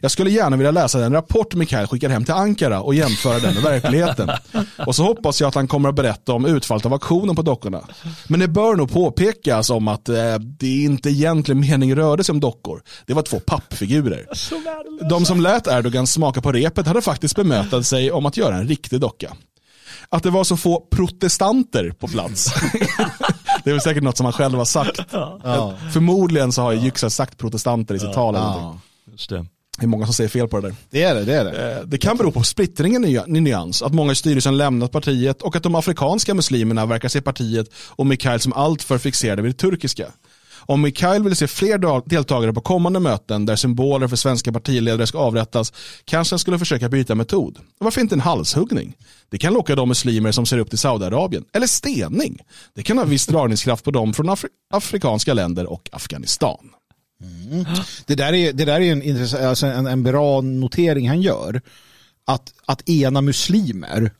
Jag 0.00 0.10
skulle 0.10 0.30
gärna 0.30 0.56
vilja 0.56 0.70
läsa 0.70 0.98
den 0.98 1.12
rapport 1.12 1.54
Mikael 1.54 1.86
skickar 1.86 2.08
hem 2.08 2.24
till 2.24 2.34
Ankara 2.34 2.80
och 2.80 2.94
jämföra 2.94 3.38
den 3.38 3.54
med 3.54 3.62
verkligheten. 3.62 4.30
Och 4.86 4.94
så 4.94 5.02
hoppas 5.02 5.40
jag 5.40 5.48
att 5.48 5.54
han 5.54 5.68
kommer 5.68 5.88
att 5.88 5.94
berätta 5.94 6.32
om 6.32 6.46
utfallet 6.46 6.86
av 6.86 6.92
auktionen 6.92 7.36
på 7.36 7.42
dockorna. 7.42 7.80
Men 8.28 8.40
det 8.40 8.48
bör 8.48 8.76
nog 8.76 8.92
påpekas 8.92 9.70
om 9.70 9.88
att 9.88 10.08
eh, 10.08 10.34
det 10.38 10.82
inte 10.82 11.10
egentligen 11.10 11.60
mening 11.60 11.96
rörde 11.96 12.24
sig 12.24 12.32
om 12.32 12.40
dockor. 12.40 12.82
Det 13.06 13.14
var 13.14 13.22
två 13.22 13.40
pappfigurer. 13.40 14.26
De 15.08 15.24
som 15.24 15.40
lät 15.40 15.66
Erdogan 15.66 16.06
smaka 16.06 16.40
på 16.40 16.52
repet 16.52 16.86
hade 16.86 17.02
faktiskt 17.02 17.34
bemötat 17.44 17.86
sig 17.86 18.12
om 18.12 18.26
att 18.26 18.36
göra 18.36 18.56
en 18.56 18.68
riktig 18.68 19.00
docka. 19.00 19.36
Att 20.08 20.22
det 20.22 20.30
var 20.30 20.44
så 20.44 20.56
få 20.56 20.86
protestanter 20.90 21.90
på 21.90 22.08
plats. 22.08 22.44
det 23.64 23.70
är 23.70 23.74
väl 23.74 23.80
säkert 23.80 24.02
något 24.02 24.16
som 24.16 24.24
han 24.26 24.32
själv 24.32 24.58
har 24.58 24.64
sagt. 24.64 25.00
Ja. 25.12 25.74
Förmodligen 25.92 26.52
så 26.52 26.62
har 26.62 26.72
ju 26.72 26.78
Yüksel 26.78 27.08
sagt 27.10 27.38
protestanter 27.38 27.94
i 27.94 27.98
sitt 27.98 28.12
tal. 28.12 28.34
Eller 28.34 28.46
Ja. 28.46 28.78
Just 29.10 29.30
det. 29.30 29.46
det 29.78 29.84
är 29.84 29.88
många 29.88 30.04
som 30.06 30.14
säger 30.14 30.28
fel 30.30 30.48
på 30.48 30.60
det 30.60 30.68
där. 30.68 30.76
Det 30.90 31.02
är 31.02 31.14
det, 31.14 31.24
det 31.24 31.34
är 31.34 31.44
det. 31.44 31.76
Eh, 31.78 31.82
Det 31.84 31.98
kan 31.98 32.16
bero 32.16 32.30
på 32.30 32.42
splittringen 32.42 33.04
i 33.04 33.20
i 33.26 33.40
nyans, 33.40 33.82
att 33.82 33.94
många 33.94 34.12
i 34.12 34.14
styrelsen 34.14 34.56
lämnat 34.56 34.92
partiet 34.92 35.42
och 35.42 35.56
att 35.56 35.62
de 35.62 35.74
afrikanska 35.74 36.34
muslimerna 36.34 36.86
verkar 36.86 37.08
se 37.08 37.20
partiet 37.20 37.66
och 37.88 38.06
Mikael 38.06 38.40
som 38.40 38.52
alltför 38.52 38.98
fixerade 38.98 39.42
vid 39.42 39.50
det 39.52 39.58
turkiska. 39.58 40.06
Om 40.70 40.82
Mikael 40.82 41.22
vill 41.22 41.36
se 41.36 41.46
fler 41.46 42.08
deltagare 42.08 42.52
på 42.52 42.60
kommande 42.60 43.00
möten 43.00 43.46
där 43.46 43.56
symboler 43.56 44.08
för 44.08 44.16
svenska 44.16 44.52
partiledare 44.52 45.06
ska 45.06 45.18
avrättas 45.18 45.72
kanske 46.04 46.32
han 46.32 46.38
skulle 46.38 46.58
försöka 46.58 46.88
byta 46.88 47.14
metod. 47.14 47.58
Varför 47.78 48.00
inte 48.00 48.14
en 48.14 48.20
halshuggning? 48.20 48.96
Det 49.28 49.38
kan 49.38 49.52
locka 49.52 49.74
de 49.74 49.88
muslimer 49.88 50.32
som 50.32 50.46
ser 50.46 50.58
upp 50.58 50.70
till 50.70 50.78
Saudiarabien. 50.78 51.44
Eller 51.52 51.66
stening. 51.66 52.38
Det 52.74 52.82
kan 52.82 52.98
ha 52.98 53.04
viss 53.04 53.26
dragningskraft 53.26 53.84
på 53.84 53.90
dem 53.90 54.14
från 54.14 54.30
Afri- 54.30 54.48
afrikanska 54.72 55.34
länder 55.34 55.66
och 55.66 55.88
Afghanistan. 55.92 56.70
Mm. 57.22 57.64
Det 58.06 58.14
där 58.14 58.32
är, 58.32 58.52
det 58.52 58.64
där 58.64 58.80
är 58.80 58.92
en, 58.92 59.46
alltså 59.46 59.66
en, 59.66 59.86
en 59.86 60.02
bra 60.02 60.40
notering 60.40 61.08
han 61.08 61.22
gör. 61.22 61.62
Att, 62.24 62.52
att 62.66 62.88
ena 62.88 63.20
muslimer 63.20 64.10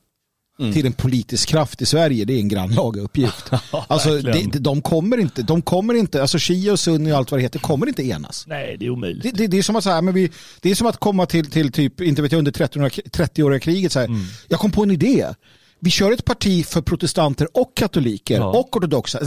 till 0.73 0.87
en 0.87 0.93
politisk 0.93 1.49
kraft 1.49 1.83
i 1.83 1.87
Sverige, 1.87 2.25
det 2.25 2.33
är 2.33 2.39
en 2.39 2.49
grannlaga 2.49 3.03
uppgift. 3.03 3.51
alltså, 3.87 4.17
det, 4.19 4.59
de 4.59 4.83
kommer 4.83 5.19
inte, 5.19 5.43
de 5.43 5.63
kommer 5.63 5.95
inte, 5.95 6.21
alltså 6.21 6.39
Shia 6.39 6.73
och 6.73 6.81
Sunni 6.81 7.13
och 7.13 7.17
allt 7.17 7.31
vad 7.31 7.41
det 7.41 7.43
heter, 7.43 7.59
kommer 7.59 7.87
inte 7.87 8.03
enas. 8.03 8.45
Nej, 8.47 8.77
det 8.81 8.87
är 8.87 8.91
omöjligt. 8.91 9.23
Det, 9.23 9.31
det, 9.31 9.47
det, 9.47 9.59
är 9.59 9.63
som 9.63 9.77
att, 9.77 9.85
så 9.85 9.91
här, 9.91 10.03
men 10.03 10.15
vi, 10.15 10.31
det 10.61 10.71
är 10.71 10.75
som 10.75 10.87
att 10.87 10.97
komma 10.97 11.27
till, 11.27 11.51
till 11.51 11.73
typ, 11.73 12.01
inte 12.01 12.23
vet 12.23 12.33
jag, 12.33 12.39
under 12.39 12.53
30-åriga 12.53 12.91
30 13.11 13.61
kriget. 13.61 13.93
Så 13.93 14.01
här. 14.01 14.09
Jag 14.49 14.61
kom 14.61 14.71
på 14.71 14.83
en 14.83 14.91
idé. 14.91 15.27
Vi 15.81 15.91
kör 15.91 16.13
ett 16.13 16.25
parti 16.25 16.67
för 16.67 16.83
protestanter 16.83 17.49
och 17.57 17.77
katoliker 17.77 18.37
Ja. 18.37 18.47
och 18.47 18.77
ortodoxa 18.77 19.21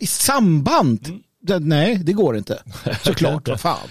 i 0.00 0.06
samband. 0.06 1.20
Det, 1.42 1.58
nej, 1.58 2.00
det 2.02 2.12
går 2.12 2.36
inte. 2.36 2.62
Såklart, 3.04 3.48
vad 3.48 3.60
fan. 3.60 3.88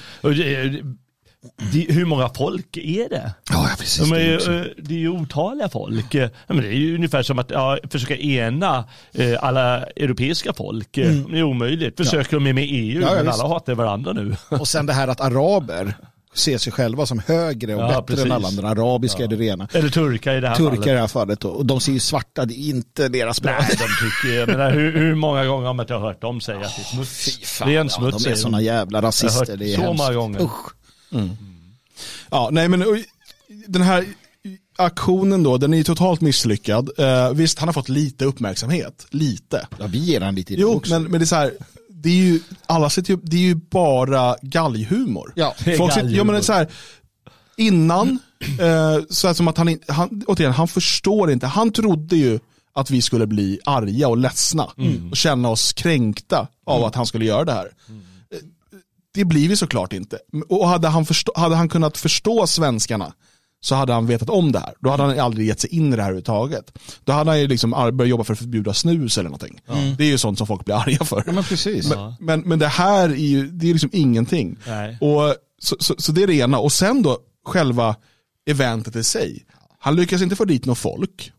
Det, 1.71 1.85
det, 1.87 1.93
hur 1.93 2.05
många 2.05 2.29
folk 2.29 2.77
är 2.77 3.09
det? 3.09 3.31
Ja, 3.49 3.69
precis. 3.79 4.09
De 4.09 4.15
är, 4.15 4.19
det 4.19 4.23
är 4.25 4.51
ju, 4.53 4.59
eh, 4.59 4.65
det 4.77 4.93
är 4.93 4.99
ju 4.99 5.09
otaliga 5.09 5.69
folk. 5.69 6.15
Ja, 6.15 6.29
men 6.47 6.57
det 6.57 6.67
är 6.67 6.71
ju 6.73 6.95
ungefär 6.95 7.23
som 7.23 7.39
att 7.39 7.49
ja, 7.51 7.77
försöka 7.91 8.15
ena 8.17 8.85
eh, 9.13 9.43
alla 9.43 9.83
europeiska 9.85 10.53
folk. 10.53 10.97
Eh, 10.97 11.11
Det 11.11 11.37
är 11.39 11.43
omöjligt. 11.43 11.97
Försöker 11.97 12.37
de 12.39 12.43
med 12.53 12.65
EU, 12.67 12.97
Mm. 12.97 13.01
Ja, 13.01 13.07
ja, 13.09 13.15
men 13.15 13.25
visst. 13.25 13.39
alla 13.39 13.53
hatar 13.53 13.75
varandra 13.75 14.13
nu. 14.13 14.35
Och 14.49 14.67
sen 14.67 14.85
det 14.85 14.93
här 14.93 15.07
att 15.07 15.21
araber 15.21 15.93
ser 16.33 16.57
sig 16.57 16.73
själva 16.73 17.05
som 17.05 17.19
högre 17.27 17.75
och 17.75 17.81
Ja, 17.81 17.87
bättre 17.87 18.01
precis. 18.03 18.25
än 18.25 18.31
alla 18.31 18.47
andra. 18.47 18.69
Arabiska 18.69 19.23
är 19.23 19.27
det 19.27 19.35
rena. 19.35 19.67
Eller 19.73 19.89
turkar 19.89 20.35
i 20.35 20.39
det 20.41 20.47
här 20.47 20.55
Turkar 20.55 20.73
i 20.73 20.75
fallet. 20.77 20.85
det 20.95 20.99
här 20.99 21.07
fallet. 21.07 21.45
Och 21.45 21.65
de 21.65 21.79
ser 21.79 21.91
ju 21.91 21.99
svarta, 21.99 22.45
det 22.45 22.53
är 22.53 22.69
inte 22.69 23.07
deras 23.09 23.41
bra. 23.41 23.51
Nej, 23.59 23.69
de 23.69 23.75
tycker, 23.77 24.39
jag 24.39 24.47
menar, 24.47 24.71
hur, 24.71 24.91
hur 24.97 25.15
många 25.15 25.45
gånger 25.45 25.67
har 25.67 25.85
jag 25.89 25.99
hört 25.99 26.21
dem 26.21 26.41
säga 26.41 26.57
att 26.57 26.75
det 26.75 26.81
är 26.81 26.95
smuts? 26.95 27.25
Fy 27.25 27.45
fan, 27.45 27.67
Ren 27.69 27.85
ja, 27.87 27.89
smuts 27.89 28.23
de 28.23 28.29
är 28.31 28.35
sådana 28.35 28.61
jävla 28.61 28.97
Jag 28.97 29.01
har 29.01 29.07
rasister. 29.07 29.39
hört 29.51 29.59
Det 29.59 29.73
är 29.73 29.75
så 29.75 29.81
hemskt. 29.81 29.97
många 30.03 30.13
gånger. 30.13 30.41
Usch. 30.43 30.73
Ja, 32.29 32.49
nej 32.51 32.67
men 32.67 33.03
den 33.67 33.81
här 33.81 34.05
aktionen 34.77 35.43
då, 35.43 35.57
den 35.57 35.73
är 35.73 35.77
ju 35.77 35.83
totalt 35.83 36.21
misslyckad. 36.21 36.89
Eh, 36.97 37.31
visst, 37.33 37.59
han 37.59 37.67
har 37.67 37.73
fått 37.73 37.89
lite 37.89 38.25
uppmärksamhet. 38.25 39.07
Lite. 39.09 39.67
Ja, 39.79 39.87
vi 39.87 39.97
ger 39.97 40.21
han 40.21 40.35
lite 40.35 40.53
Jo, 40.53 40.75
också. 40.75 40.91
men, 40.91 41.03
men 41.03 41.19
det 41.19 41.23
är 41.23 41.25
så 41.25 41.35
här, 41.35 41.53
det 41.89 42.09
är 42.09 42.13
ju, 42.13 42.39
alla 42.65 42.89
sitter 42.89 43.13
ju, 43.13 43.19
det 43.23 43.37
är 43.37 43.41
ju 43.41 43.55
bara 43.55 44.35
galghumor. 44.41 45.33
Ja, 45.35 45.55
Folk 45.77 45.93
sitter, 45.93 46.09
ja 46.09 46.23
men 46.23 46.33
det 46.33 46.39
är 46.39 46.43
så 46.43 46.53
här, 46.53 46.67
innan, 47.57 48.19
eh, 48.59 49.03
så 49.09 49.27
här 49.27 49.33
som 49.33 49.47
att 49.47 49.57
han, 49.57 49.79
han, 49.87 50.23
återigen, 50.27 50.53
han 50.53 50.67
förstår 50.67 51.31
inte, 51.31 51.47
han 51.47 51.71
trodde 51.71 52.15
ju 52.15 52.39
att 52.73 52.91
vi 52.91 53.01
skulle 53.01 53.27
bli 53.27 53.59
arga 53.65 54.07
och 54.07 54.17
ledsna 54.17 54.69
och 55.11 55.17
känna 55.17 55.49
oss 55.49 55.73
kränkta 55.73 56.47
av 56.65 56.83
att 56.83 56.95
han 56.95 57.05
skulle 57.05 57.25
göra 57.25 57.45
det 57.45 57.51
här. 57.53 57.65
Eh, 57.89 57.95
Det 59.17 59.25
blir 59.25 59.49
vi 59.49 59.55
såklart 59.55 59.93
inte. 59.93 60.19
Och 60.49 60.67
hade 60.67 60.87
han, 60.87 61.05
förstå, 61.05 61.31
hade 61.35 61.55
han 61.55 61.69
kunnat 61.69 61.97
förstå 61.97 62.47
svenskarna 62.47 63.13
så 63.59 63.75
hade 63.75 63.93
han 63.93 64.07
vetat 64.07 64.29
om 64.29 64.51
det 64.51 64.59
här. 64.59 64.73
Då 64.79 64.89
hade 64.89 65.03
han 65.03 65.19
aldrig 65.19 65.47
gett 65.47 65.59
sig 65.59 65.75
in 65.75 65.93
i 65.93 65.95
det 65.95 66.01
här 66.01 66.09
överhuvudtaget. 66.09 66.77
Då 67.03 67.13
hade 67.13 67.31
han 67.31 67.39
ju 67.39 67.47
liksom 67.47 67.71
börjat 67.71 68.09
jobba 68.09 68.23
för 68.23 68.33
att 68.33 68.39
förbjuda 68.39 68.73
snus 68.73 69.17
eller 69.17 69.29
någonting. 69.29 69.61
Det 69.97 70.03
är 70.03 70.07
ju 70.07 70.17
sånt 70.17 70.37
som 70.37 70.47
folk 70.47 70.65
blir 70.65 70.75
arga 70.75 71.05
för. 71.05 71.23
Ja, 71.25 71.31
men 71.31 71.43
precis. 71.43 71.89
Men, 71.89 72.13
men, 72.19 72.39
men 72.39 72.59
det 72.59 72.67
här 72.67 73.09
är 73.09 73.15
ju 73.15 73.47
det 73.47 73.69
är 73.69 73.73
liksom 73.73 73.89
ingenting. 73.93 74.57
Nej. 74.67 74.97
Och, 75.01 75.35
så, 75.59 75.75
så, 75.79 75.95
så 75.97 76.11
det 76.11 76.23
är 76.23 76.27
det 76.27 76.35
ena. 76.35 76.59
Och 76.59 76.71
sen 76.71 77.01
då 77.01 77.17
själva 77.45 77.95
eventet 78.49 78.95
i 78.95 79.03
sig. 79.03 79.45
Han 79.79 79.95
lyckas 79.95 80.21
inte 80.21 80.35
få 80.35 80.45
dit 80.45 80.65
något 80.65 80.77
folk. 80.77 81.31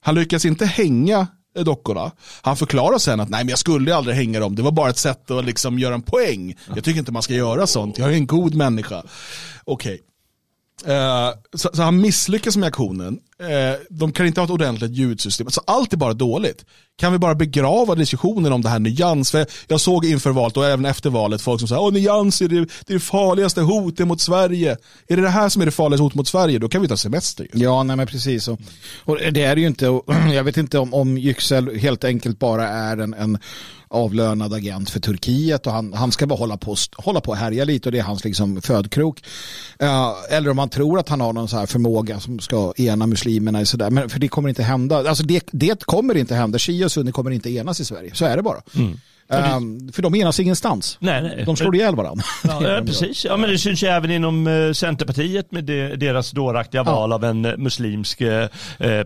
Han 0.00 0.14
lyckas 0.14 0.44
inte 0.44 0.66
hänga 0.66 1.26
Eh, 1.56 1.64
dockorna. 1.64 2.10
Han 2.42 2.56
förklarar 2.56 2.98
sen 2.98 3.20
att 3.20 3.28
nej 3.28 3.44
men 3.44 3.48
jag 3.48 3.58
skulle 3.58 3.96
aldrig 3.96 4.16
hänga 4.16 4.40
dem. 4.40 4.54
Det 4.54 4.62
var 4.62 4.72
bara 4.72 4.90
ett 4.90 4.98
sätt 4.98 5.30
att 5.30 5.44
liksom 5.44 5.78
göra 5.78 5.94
en 5.94 6.02
poäng. 6.02 6.54
Jag 6.74 6.84
tycker 6.84 6.98
inte 6.98 7.12
man 7.12 7.22
ska 7.22 7.34
göra 7.34 7.66
sånt. 7.66 7.98
Jag 7.98 8.10
är 8.10 8.14
en 8.14 8.26
god 8.26 8.54
människa. 8.54 9.02
Okej. 9.64 10.00
Eh, 10.86 11.30
så, 11.54 11.70
så 11.72 11.82
han 11.82 12.00
misslyckas 12.00 12.56
med 12.56 12.66
aktionen. 12.66 13.20
Eh, 13.40 13.76
de 13.90 14.12
kan 14.12 14.26
inte 14.26 14.40
ha 14.40 14.44
ett 14.44 14.50
ordentligt 14.50 14.90
ljudsystem. 14.90 15.46
Alltså 15.46 15.62
allt 15.66 15.92
är 15.92 15.96
bara 15.96 16.14
dåligt. 16.14 16.64
Kan 16.98 17.12
vi 17.12 17.18
bara 17.18 17.34
begrava 17.34 17.94
diskussionen 17.94 18.52
om 18.52 18.62
det 18.62 18.68
här 18.68 18.78
nyans? 18.78 19.30
För 19.30 19.46
jag 19.68 19.80
såg 19.80 20.04
inför 20.04 20.30
valet 20.30 20.56
och 20.56 20.66
även 20.66 20.84
efter 20.84 21.10
valet 21.10 21.42
folk 21.42 21.60
som 21.60 21.68
sa 21.68 21.88
att 21.88 21.94
nyans 21.94 22.40
är 22.40 22.48
det, 22.48 22.60
det, 22.60 22.92
är 22.92 22.94
det 22.94 23.00
farligaste 23.00 23.60
hotet 23.60 24.06
mot 24.06 24.20
Sverige. 24.20 24.76
Är 25.08 25.16
det 25.16 25.22
det 25.22 25.28
här 25.28 25.48
som 25.48 25.62
är 25.62 25.66
det 25.66 25.72
farligaste 25.72 26.02
hotet 26.02 26.16
mot 26.16 26.28
Sverige? 26.28 26.58
Då 26.58 26.68
kan 26.68 26.82
vi 26.82 26.88
ta 26.88 26.96
semester. 26.96 27.46
Ju. 27.52 27.62
Ja, 27.64 27.82
nej 27.82 27.96
men 27.96 28.06
precis. 28.06 28.48
Och, 28.48 28.60
och 29.04 29.16
det 29.16 29.42
är 29.42 29.54
det 29.54 29.60
ju 29.60 29.66
inte, 29.66 29.88
och 29.88 30.14
jag 30.34 30.44
vet 30.44 30.56
inte 30.56 30.78
om, 30.78 30.94
om 30.94 31.18
Yüksel 31.18 31.78
helt 31.78 32.04
enkelt 32.04 32.38
bara 32.38 32.68
är 32.68 32.96
en, 32.96 33.14
en 33.14 33.38
avlönad 33.90 34.54
agent 34.54 34.90
för 34.90 35.00
Turkiet 35.00 35.66
och 35.66 35.72
han, 35.72 35.92
han 35.92 36.12
ska 36.12 36.26
bara 36.26 36.38
hålla 36.38 36.56
på, 36.56 36.76
hålla 36.96 37.20
på 37.20 37.30
och 37.30 37.36
härja 37.36 37.64
lite 37.64 37.88
och 37.88 37.92
det 37.92 37.98
är 37.98 38.02
hans 38.02 38.24
liksom 38.24 38.62
födkrok. 38.62 39.22
Eh, 39.78 40.12
eller 40.30 40.50
om 40.50 40.58
han 40.58 40.68
tror 40.68 40.98
att 40.98 41.08
han 41.08 41.20
har 41.20 41.32
någon 41.32 41.48
så 41.48 41.56
här 41.56 41.66
förmåga 41.66 42.20
som 42.20 42.38
ska 42.38 42.72
ena 42.76 43.06
muslimer 43.06 43.27
muslimerna 43.28 43.60
i 43.60 43.66
sådär. 43.66 43.90
Men 43.90 44.08
för 44.08 44.18
det 44.18 44.28
kommer 44.28 44.48
inte 44.48 44.62
hända. 44.62 44.96
Alltså 45.08 45.24
det, 45.24 45.44
det 45.52 45.84
kommer 45.84 46.16
inte 46.16 46.34
hända. 46.34 46.58
Shia 46.58 46.84
och 46.84 46.92
sunni 46.92 47.12
kommer 47.12 47.30
inte 47.30 47.50
enas 47.50 47.80
i 47.80 47.84
Sverige. 47.84 48.10
Så 48.14 48.24
är 48.24 48.36
det 48.36 48.42
bara. 48.42 48.60
Eh, 49.30 49.60
för 49.92 50.02
de 50.02 50.14
enas 50.14 50.40
ingenstans. 50.40 50.96
Nej, 51.00 51.22
nej. 51.22 51.42
De 51.46 51.56
slår 51.56 51.74
ihjäl 51.76 51.96
varandra. 51.96 52.24
Ja, 52.44 52.62
ja, 52.62 52.82
precis. 52.86 53.24
Ja, 53.24 53.36
men 53.36 53.50
det 53.50 53.58
syns 53.58 53.82
ju 53.82 53.86
även 53.86 54.10
inom 54.10 54.46
eh, 54.46 54.72
Centerpartiet 54.72 55.52
med 55.52 55.64
deras 55.98 56.30
dåraktiga 56.30 56.82
val 56.82 57.12
av 57.12 57.24
en 57.24 57.44
eh, 57.44 57.56
muslimsk 57.56 58.20
eh, 58.20 58.48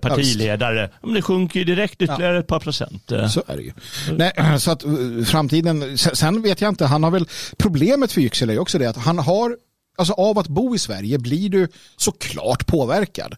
partiledare. 0.02 0.90
Ja, 0.92 1.06
men 1.06 1.14
det 1.14 1.22
sjunker 1.22 1.58
ju 1.58 1.64
direkt 1.64 2.02
ytterligare 2.02 2.38
ett 2.38 2.46
par 2.46 2.60
procent. 2.60 3.12
Så 3.30 3.42
är 3.46 3.56
det 3.56 3.62
ju. 3.62 3.72
Nej, 4.16 4.32
så 4.58 4.70
att 4.70 4.84
framtiden, 5.26 5.98
sen- 5.98 6.42
vet 6.42 6.60
jag 6.60 6.68
inte, 6.68 6.86
han 6.86 7.02
har 7.04 7.10
väl, 7.10 7.26
problemet 7.58 8.12
för 8.12 8.20
Yüksel 8.20 8.50
är 8.50 8.58
också 8.58 8.78
det 8.78 8.86
att 8.86 8.96
han 8.96 9.18
har, 9.18 9.56
alltså 9.98 10.12
av 10.14 10.38
att 10.38 10.48
bo 10.48 10.74
i 10.74 10.78
Sverige 10.78 11.18
blir 11.18 11.48
du 11.48 11.68
såklart 11.96 12.66
påverkad. 12.66 13.34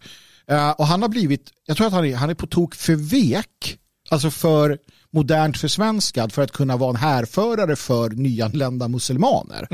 Eh, 0.50 0.70
och 0.70 0.86
han 0.86 1.02
har 1.02 1.08
blivit, 1.08 1.50
jag 1.66 1.76
tror 1.76 1.86
att 1.86 1.92
han 1.92 2.04
är, 2.04 2.16
han 2.16 2.30
är 2.30 2.34
på 2.34 2.46
tok 2.46 2.74
för 2.74 2.94
vek, 2.96 3.78
alltså 4.10 4.30
för 4.30 4.78
modernt 5.10 5.58
försvenskad 5.58 6.32
för 6.32 6.42
att 6.42 6.52
kunna 6.52 6.76
vara 6.76 6.90
en 6.90 6.96
härförare 6.96 7.76
för 7.76 8.10
nyanlända 8.10 8.88
muslimaner. 8.88 9.66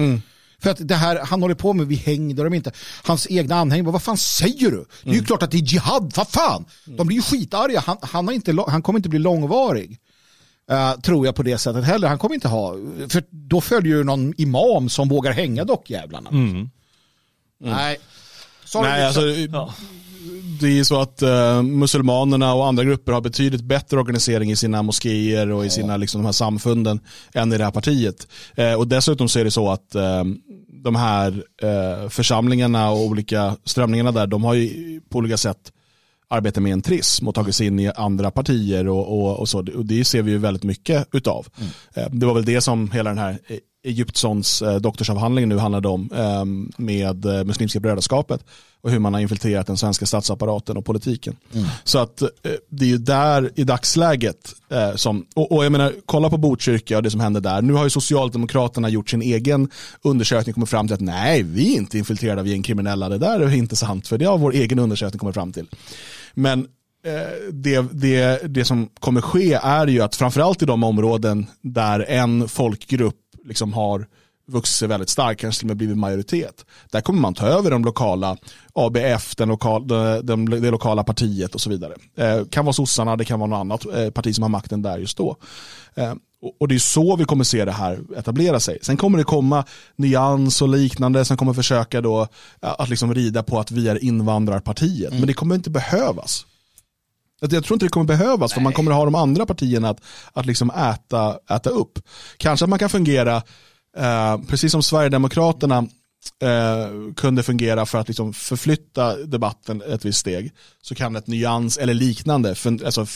För 0.62 0.70
att 0.70 0.88
det 0.88 0.94
här 0.94 1.20
han 1.24 1.42
håller 1.42 1.54
på 1.54 1.72
med, 1.72 1.86
vi 1.86 1.94
hängde 1.94 2.44
dem 2.44 2.54
inte. 2.54 2.72
Hans 3.04 3.26
egna 3.30 3.54
anhängare, 3.56 3.92
vad 3.92 4.02
fan 4.02 4.16
säger 4.16 4.70
du? 4.70 4.84
Det 5.02 5.10
är 5.10 5.14
ju 5.14 5.24
klart 5.24 5.42
att 5.42 5.50
det 5.50 5.56
är 5.56 5.72
jihad, 5.72 6.12
vad 6.16 6.28
fan? 6.28 6.64
De 6.84 7.06
blir 7.06 7.16
ju 7.16 7.22
skitarga, 7.22 7.80
han, 7.86 7.96
han, 8.02 8.26
har 8.26 8.34
inte, 8.34 8.56
han 8.68 8.82
kommer 8.82 8.98
inte 8.98 9.08
bli 9.08 9.18
långvarig. 9.18 9.98
Eh, 10.70 11.00
tror 11.00 11.26
jag 11.26 11.34
på 11.34 11.42
det 11.42 11.58
sättet 11.58 11.84
heller. 11.84 12.08
Han 12.08 12.18
kommer 12.18 12.34
inte 12.34 12.48
ha, 12.48 12.74
för 13.08 13.24
då 13.30 13.60
följer 13.60 13.96
ju 13.96 14.04
någon 14.04 14.34
imam 14.36 14.88
som 14.88 15.08
vågar 15.08 15.32
hänga 15.32 15.64
dockjävlarna. 15.64 16.30
Nej. 17.60 17.98
Sorry, 18.64 18.88
Nej, 18.88 19.06
alltså, 19.06 19.20
Ja. 19.20 19.74
Det 20.60 20.66
är 20.66 20.72
ju 20.72 20.84
så 20.84 21.00
att 21.00 21.22
eh, 21.22 21.62
muselmanerna 21.62 22.54
och 22.54 22.66
andra 22.66 22.84
grupper 22.84 23.12
har 23.12 23.20
betydligt 23.20 23.62
bättre 23.64 23.98
organisering 23.98 24.50
i 24.50 24.56
sina 24.56 24.82
moskéer 24.82 25.50
och 25.50 25.66
i 25.66 25.70
sina 25.70 25.96
liksom, 25.96 26.20
de 26.20 26.24
här 26.24 26.32
samfunden 26.32 27.00
än 27.34 27.52
i 27.52 27.58
det 27.58 27.64
här 27.64 27.70
partiet. 27.70 28.28
Eh, 28.54 28.74
och 28.74 28.88
dessutom 28.88 29.28
så 29.28 29.38
är 29.38 29.44
det 29.44 29.50
så 29.50 29.70
att 29.70 29.94
eh, 29.94 30.24
de 30.84 30.96
här 30.96 31.44
församlingarna 32.08 32.90
och 32.90 33.00
olika 33.00 33.56
strömningarna 33.64 34.12
där, 34.12 34.26
de 34.26 34.44
har 34.44 34.54
ju 34.54 35.00
på 35.08 35.18
olika 35.18 35.36
sätt 35.36 35.72
arbetat 36.28 36.62
med 36.62 36.72
en 36.72 36.82
trism 36.82 37.28
och 37.28 37.34
tagit 37.34 37.54
sig 37.54 37.66
in 37.66 37.80
i 37.80 37.88
andra 37.96 38.30
partier 38.30 38.88
och, 38.88 39.18
och, 39.18 39.40
och 39.40 39.48
så. 39.48 39.58
Och 39.58 39.86
det 39.86 40.04
ser 40.04 40.22
vi 40.22 40.30
ju 40.30 40.38
väldigt 40.38 40.62
mycket 40.62 41.08
utav. 41.12 41.46
Eh, 41.94 42.06
Det 42.10 42.26
var 42.26 42.34
väl 42.34 42.44
det 42.44 42.60
som 42.60 42.90
hela 42.90 43.10
den 43.10 43.18
här 43.18 43.38
Egyptsons 43.82 44.62
eh, 44.62 44.76
doktorsavhandling 44.76 45.48
nu 45.48 45.58
handlade 45.58 45.88
om 45.88 46.10
eh, 46.14 46.44
med 46.84 47.24
eh, 47.24 47.44
Muslimska 47.44 47.80
brödraskapet 47.80 48.44
och 48.82 48.90
hur 48.90 48.98
man 48.98 49.14
har 49.14 49.20
infiltrerat 49.20 49.66
den 49.66 49.76
svenska 49.76 50.06
statsapparaten 50.06 50.76
och 50.76 50.84
politiken. 50.84 51.36
Så 51.84 51.98
att 51.98 52.22
eh, 52.22 52.28
det 52.68 52.84
är 52.84 52.88
ju 52.88 52.98
där 52.98 53.50
i 53.54 53.64
dagsläget 53.64 54.54
som, 54.94 55.26
och, 55.34 55.52
och 55.52 55.64
jag 55.64 55.72
menar, 55.72 55.92
kolla 56.06 56.30
på 56.30 56.36
Botkyrka 56.36 56.96
och 56.96 57.02
det 57.02 57.10
som 57.10 57.20
hände 57.20 57.40
där. 57.40 57.62
Nu 57.62 57.72
har 57.72 57.84
ju 57.84 57.90
Socialdemokraterna 57.90 58.88
gjort 58.88 59.10
sin 59.10 59.22
egen 59.22 59.70
undersökning 60.02 60.52
och 60.52 60.54
kommit 60.54 60.70
fram 60.70 60.86
till 60.86 60.94
att 60.94 61.00
nej, 61.00 61.42
vi 61.42 61.74
är 61.74 61.76
inte 61.76 61.98
infiltrerade 61.98 62.40
av 62.40 62.48
gängkriminella. 62.48 63.08
Det 63.08 63.18
där 63.18 63.40
är 63.40 63.54
inte 63.54 63.76
sant, 63.76 64.08
för 64.08 64.18
det 64.18 64.24
har 64.24 64.38
vår 64.38 64.52
egen 64.54 64.78
undersökning 64.78 65.18
kommit 65.18 65.34
fram 65.34 65.52
till. 65.52 65.66
Men 66.34 66.66
det, 67.52 67.84
det, 67.92 68.40
det 68.54 68.64
som 68.64 68.88
kommer 69.00 69.20
ske 69.20 69.52
är 69.52 69.86
ju 69.86 70.00
att 70.00 70.16
framförallt 70.16 70.62
i 70.62 70.66
de 70.66 70.84
områden 70.84 71.46
där 71.62 72.00
en 72.08 72.48
folkgrupp 72.48 73.29
liksom 73.44 73.72
har 73.72 74.06
vuxit 74.50 74.76
sig 74.76 74.88
väldigt 74.88 75.08
stark, 75.08 75.38
kanske 75.38 75.60
till 75.60 75.66
och 75.66 75.68
med 75.68 75.76
blivit 75.76 75.98
majoritet. 75.98 76.64
Där 76.90 77.00
kommer 77.00 77.20
man 77.20 77.34
ta 77.34 77.46
över 77.46 77.70
de 77.70 77.84
lokala, 77.84 78.36
ABF, 78.72 79.36
den 79.36 79.48
lokal, 79.48 79.88
de, 79.88 80.20
de, 80.22 80.50
det 80.50 80.70
lokala 80.70 81.04
partiet 81.04 81.54
och 81.54 81.60
så 81.60 81.70
vidare. 81.70 81.94
Eh, 82.16 82.44
kan 82.44 82.64
vara 82.64 82.72
sossarna, 82.72 83.16
det 83.16 83.24
kan 83.24 83.40
vara 83.40 83.50
något 83.50 83.60
annat 83.60 83.86
eh, 83.96 84.10
parti 84.10 84.34
som 84.34 84.42
har 84.42 84.48
makten 84.48 84.82
där 84.82 84.98
just 84.98 85.16
då. 85.16 85.36
Eh, 85.94 86.14
och, 86.42 86.56
och 86.60 86.68
det 86.68 86.74
är 86.74 86.78
så 86.78 87.16
vi 87.16 87.24
kommer 87.24 87.44
se 87.44 87.64
det 87.64 87.72
här 87.72 88.00
etablera 88.16 88.60
sig. 88.60 88.78
Sen 88.82 88.96
kommer 88.96 89.18
det 89.18 89.24
komma 89.24 89.64
nyans 89.96 90.62
och 90.62 90.68
liknande 90.68 91.24
som 91.24 91.36
kommer 91.36 91.52
försöka 91.52 92.00
då 92.00 92.20
eh, 92.62 92.74
att 92.78 92.88
liksom 92.88 93.14
rida 93.14 93.42
på 93.42 93.60
att 93.60 93.70
vi 93.70 93.88
är 93.88 94.04
invandrarpartiet. 94.04 95.12
Men 95.12 95.26
det 95.26 95.34
kommer 95.34 95.54
inte 95.54 95.70
behövas. 95.70 96.46
Jag 97.40 97.64
tror 97.64 97.72
inte 97.74 97.86
det 97.86 97.90
kommer 97.90 98.06
behövas 98.06 98.52
för 98.52 98.60
man 98.60 98.72
kommer 98.72 98.90
ha 98.90 99.04
de 99.04 99.14
andra 99.14 99.46
partierna 99.46 99.88
att, 99.88 100.00
att 100.32 100.46
liksom 100.46 100.70
äta, 100.70 101.38
äta 101.50 101.70
upp. 101.70 101.98
Kanske 102.36 102.64
att 102.64 102.70
man 102.70 102.78
kan 102.78 102.90
fungera, 102.90 103.36
eh, 103.96 104.38
precis 104.48 104.72
som 104.72 104.82
Sverigedemokraterna 104.82 105.86
eh, 106.42 107.14
kunde 107.16 107.42
fungera 107.42 107.86
för 107.86 107.98
att 107.98 108.08
liksom 108.08 108.32
förflytta 108.32 109.16
debatten 109.16 109.82
ett 109.82 110.04
visst 110.04 110.18
steg, 110.18 110.52
så 110.82 110.94
kan 110.94 111.16
ett 111.16 111.26
nyans 111.26 111.78
eller 111.78 111.94
liknande 111.94 112.54
för, 112.54 112.84
alltså, 112.84 113.06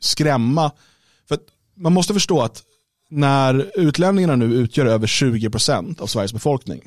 skrämma. 0.00 0.70
För 1.28 1.38
man 1.76 1.92
måste 1.92 2.14
förstå 2.14 2.42
att 2.42 2.62
när 3.10 3.70
utlänningarna 3.74 4.36
nu 4.36 4.54
utgör 4.54 4.86
över 4.86 5.06
20% 5.06 6.00
av 6.00 6.06
Sveriges 6.06 6.32
befolkning, 6.32 6.80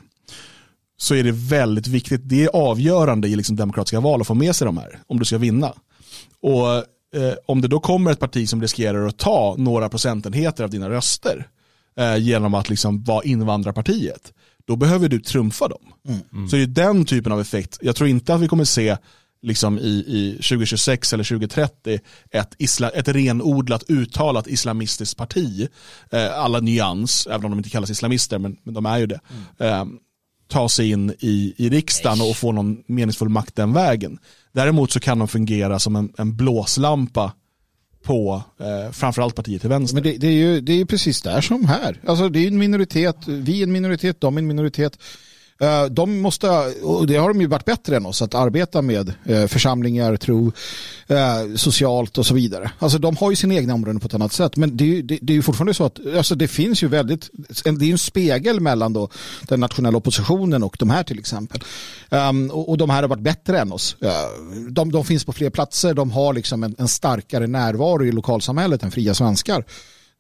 så 0.98 1.16
är 1.16 1.24
det 1.24 1.32
väldigt 1.32 1.88
viktigt, 1.88 2.22
det 2.24 2.44
är 2.44 2.50
avgörande 2.54 3.28
i 3.28 3.36
liksom 3.36 3.56
demokratiska 3.56 4.00
val 4.00 4.22
att 4.22 4.28
få 4.28 4.34
med 4.34 4.56
sig 4.56 4.66
de 4.66 4.78
här, 4.78 5.00
om 5.08 5.20
du 5.20 5.26
ska 5.26 5.38
vinna. 5.38 5.74
Och 6.42 6.76
eh, 7.22 7.34
om 7.46 7.62
det 7.62 7.68
då 7.68 7.80
kommer 7.80 8.12
ett 8.12 8.20
parti 8.20 8.50
som 8.50 8.62
riskerar 8.62 9.08
att 9.08 9.18
ta 9.18 9.56
några 9.58 9.90
procentenheter 9.90 10.64
av 10.64 10.70
dina 10.70 10.90
röster 10.90 11.48
eh, 11.98 12.18
genom 12.18 12.54
att 12.54 12.70
liksom 12.70 13.04
vara 13.04 13.24
invandrarpartiet, 13.24 14.34
då 14.66 14.76
behöver 14.76 15.10
du 15.10 15.20
trumfa 15.20 15.68
dem. 15.68 15.84
Så 16.50 16.56
det 16.56 16.62
är 16.62 16.68
den 16.68 17.06
typen 17.06 17.32
av 17.32 17.42
effekt. 17.42 17.78
Jag 17.82 17.96
tror 17.96 18.10
inte 18.10 18.34
att 18.34 18.42
vi 18.42 18.48
kommer 18.48 18.66
se 18.66 18.98
liksom 19.44 19.80
i, 19.80 20.04
i 20.08 20.32
2026 20.32 21.14
eller 21.14 21.24
2030 21.24 22.00
ett, 22.32 22.56
isla, 22.58 22.90
ett 22.90 23.08
renodlat 23.08 23.84
uttalat 23.90 24.48
islamistiskt 24.48 25.18
parti, 25.18 25.68
eh, 26.12 26.40
alla 26.40 26.60
nyans, 26.60 27.28
även 27.28 27.46
om 27.46 27.52
de 27.52 27.58
inte 27.58 27.70
kallas 27.70 27.90
islamister, 27.90 28.40
men, 28.40 28.58
men 28.64 28.74
de 28.74 28.86
är 28.86 28.98
ju 28.98 29.08
det, 29.08 29.20
eh, 29.58 29.86
ta 30.48 30.70
sig 30.70 30.90
in 30.90 31.14
i, 31.20 31.54
i 31.58 31.70
riksdagen 31.70 32.22
och 32.22 32.36
få 32.36 32.52
någon 32.52 32.84
meningsfull 32.88 33.30
makt 33.30 33.56
den 33.56 33.74
vägen. 33.74 34.20
Däremot 34.54 34.92
så 34.92 35.00
kan 35.00 35.20
de 35.20 35.28
fungera 35.28 35.80
som 35.80 35.96
en, 35.96 36.14
en 36.18 36.36
blåslampa 36.36 37.34
på 38.04 38.44
eh, 38.60 38.92
framförallt 38.92 39.36
partiet 39.36 39.62
till 39.62 39.70
vänster. 39.70 39.96
Men 39.96 40.04
det, 40.04 40.18
det, 40.18 40.28
är 40.28 40.32
ju, 40.32 40.62
det 40.62 40.72
är 40.74 40.78
ju 40.78 40.86
precis 40.86 41.22
där 41.22 41.42
som 41.42 41.66
här. 41.66 42.00
Alltså 42.08 42.30
det 42.30 42.40
är 42.40 42.48
en 42.48 42.58
minoritet, 42.58 43.18
vi 43.28 43.60
är 43.60 43.64
en 43.64 43.72
minoritet, 43.72 44.22
de 44.22 44.38
är 44.38 44.42
en 44.42 44.48
minoritet. 44.48 45.00
Eh, 45.60 45.86
de 45.86 46.22
måste, 46.22 46.50
och 46.84 47.08
det 47.08 47.16
har 47.16 47.28
de 47.28 47.42
ju 47.42 47.48
varit 47.48 47.66
bättre 47.66 47.98
än 47.98 48.06
oss, 48.06 48.22
att 48.22 48.36
arbeta 48.36 48.82
med 48.82 49.14
eh, 49.26 49.48
församlingar, 49.48 50.18
tro, 50.18 50.52
eh, 51.08 51.56
socialt 51.56 52.18
och 52.18 52.26
så 52.26 52.34
vidare. 52.34 52.72
Alltså 52.80 52.98
de 52.98 53.18
har 53.18 53.30
ju 53.30 53.36
sina 53.36 53.54
egna 53.54 53.74
områden 53.74 54.00
på 54.00 54.08
ett 54.08 54.14
annat 54.14 54.34
sätt. 54.34 54.58
Men 54.58 54.78
det 54.78 54.84
är 54.84 54.88
ju, 54.88 55.02
det, 55.02 55.20
det 55.22 55.34
är 55.34 55.36
ju 55.36 55.42
fortfarande 55.42 55.74
så 55.74 55.86
att 55.86 56.00
alltså 56.18 56.36
det 56.36 56.48
finns 56.48 56.84
ju 56.84 56.88
väldigt, 56.88 57.30
det 57.64 57.70
är 57.70 57.84
ju 57.84 57.92
en 57.92 57.98
spegel 57.98 58.60
mellan 58.60 58.94
då 58.94 59.10
den 59.48 59.60
nationella 59.60 59.98
oppositionen 59.98 60.64
och 60.64 60.76
de 60.80 60.90
här 60.90 61.04
till 61.04 61.20
exempel. 61.20 61.62
Um, 62.10 62.52
och, 62.52 62.70
och 62.70 62.78
de 62.78 62.90
här 62.90 63.02
har 63.02 63.10
varit 63.10 63.24
bättre 63.24 63.60
än 63.60 63.72
oss. 63.72 63.96
De, 64.70 64.92
de 64.92 65.06
finns 65.06 65.26
på 65.26 65.34
fler 65.34 65.50
platser, 65.50 65.94
de 65.94 66.12
har 66.12 66.34
liksom 66.34 66.64
en, 66.64 66.76
en 66.78 66.88
starkare 66.88 67.48
närvaro 67.48 68.06
i 68.06 68.12
lokalsamhället 68.12 68.84
än 68.84 68.92
fria 68.92 69.14
svenskar. 69.14 69.66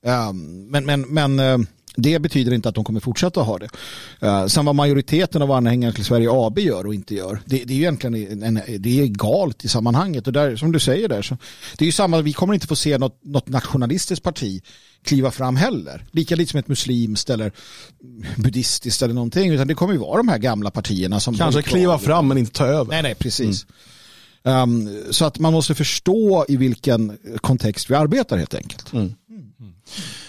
Um, 0.05 0.67
men 0.71 0.85
men, 0.85 1.01
men 1.01 1.39
det 1.95 2.19
betyder 2.19 2.53
inte 2.53 2.69
att 2.69 2.75
de 2.75 2.83
kommer 2.83 2.99
fortsätta 2.99 3.41
ha 3.41 3.57
det. 3.57 3.69
Uh, 4.23 4.47
sen 4.47 4.65
vad 4.65 4.75
majoriteten 4.75 5.41
av 5.41 5.51
anhängare 5.51 5.93
till 5.93 6.05
Sverige 6.05 6.29
AB 6.31 6.59
gör 6.59 6.85
och 6.85 6.93
inte 6.93 7.15
gör, 7.15 7.41
det, 7.45 7.63
det 7.63 7.73
är 7.73 7.77
ju 7.77 7.81
egentligen 7.81 8.43
en, 8.43 8.61
det 8.79 9.01
är 9.01 9.07
galet 9.07 9.65
i 9.65 9.67
sammanhanget. 9.67 10.27
Och 10.27 10.33
där, 10.33 10.55
som 10.55 10.71
du 10.71 10.79
säger 10.79 11.09
där, 11.09 11.21
så, 11.21 11.37
det 11.77 11.83
är 11.83 11.85
ju 11.85 11.91
samma, 11.91 12.21
vi 12.21 12.33
kommer 12.33 12.53
inte 12.53 12.67
få 12.67 12.75
se 12.75 12.97
något, 12.97 13.19
något 13.23 13.47
nationalistiskt 13.47 14.23
parti 14.23 14.63
kliva 15.03 15.31
fram 15.31 15.55
heller. 15.55 16.05
Lika 16.11 16.35
lite 16.35 16.51
som 16.51 16.59
ett 16.59 16.67
muslimskt 16.67 17.29
eller 17.29 17.51
buddhistiskt 18.35 19.01
eller 19.01 19.13
någonting, 19.13 19.51
utan 19.51 19.67
det 19.67 19.75
kommer 19.75 19.93
ju 19.93 19.99
vara 19.99 20.17
de 20.17 20.27
här 20.27 20.37
gamla 20.37 20.71
partierna 20.71 21.19
som 21.19 21.37
Kanske 21.37 21.61
kliva 21.61 21.99
fram 21.99 22.27
men 22.27 22.37
inte 22.37 22.51
ta 22.51 22.65
över. 22.65 22.91
Nej, 22.91 23.03
nej, 23.03 23.15
precis. 23.15 23.65
Um, 24.43 25.03
så 25.11 25.25
att 25.25 25.39
man 25.39 25.53
måste 25.53 25.75
förstå 25.75 26.45
i 26.47 26.57
vilken 26.57 27.17
kontext 27.41 27.89
vi 27.89 27.95
arbetar 27.95 28.37
helt 28.37 28.55
enkelt. 28.55 28.93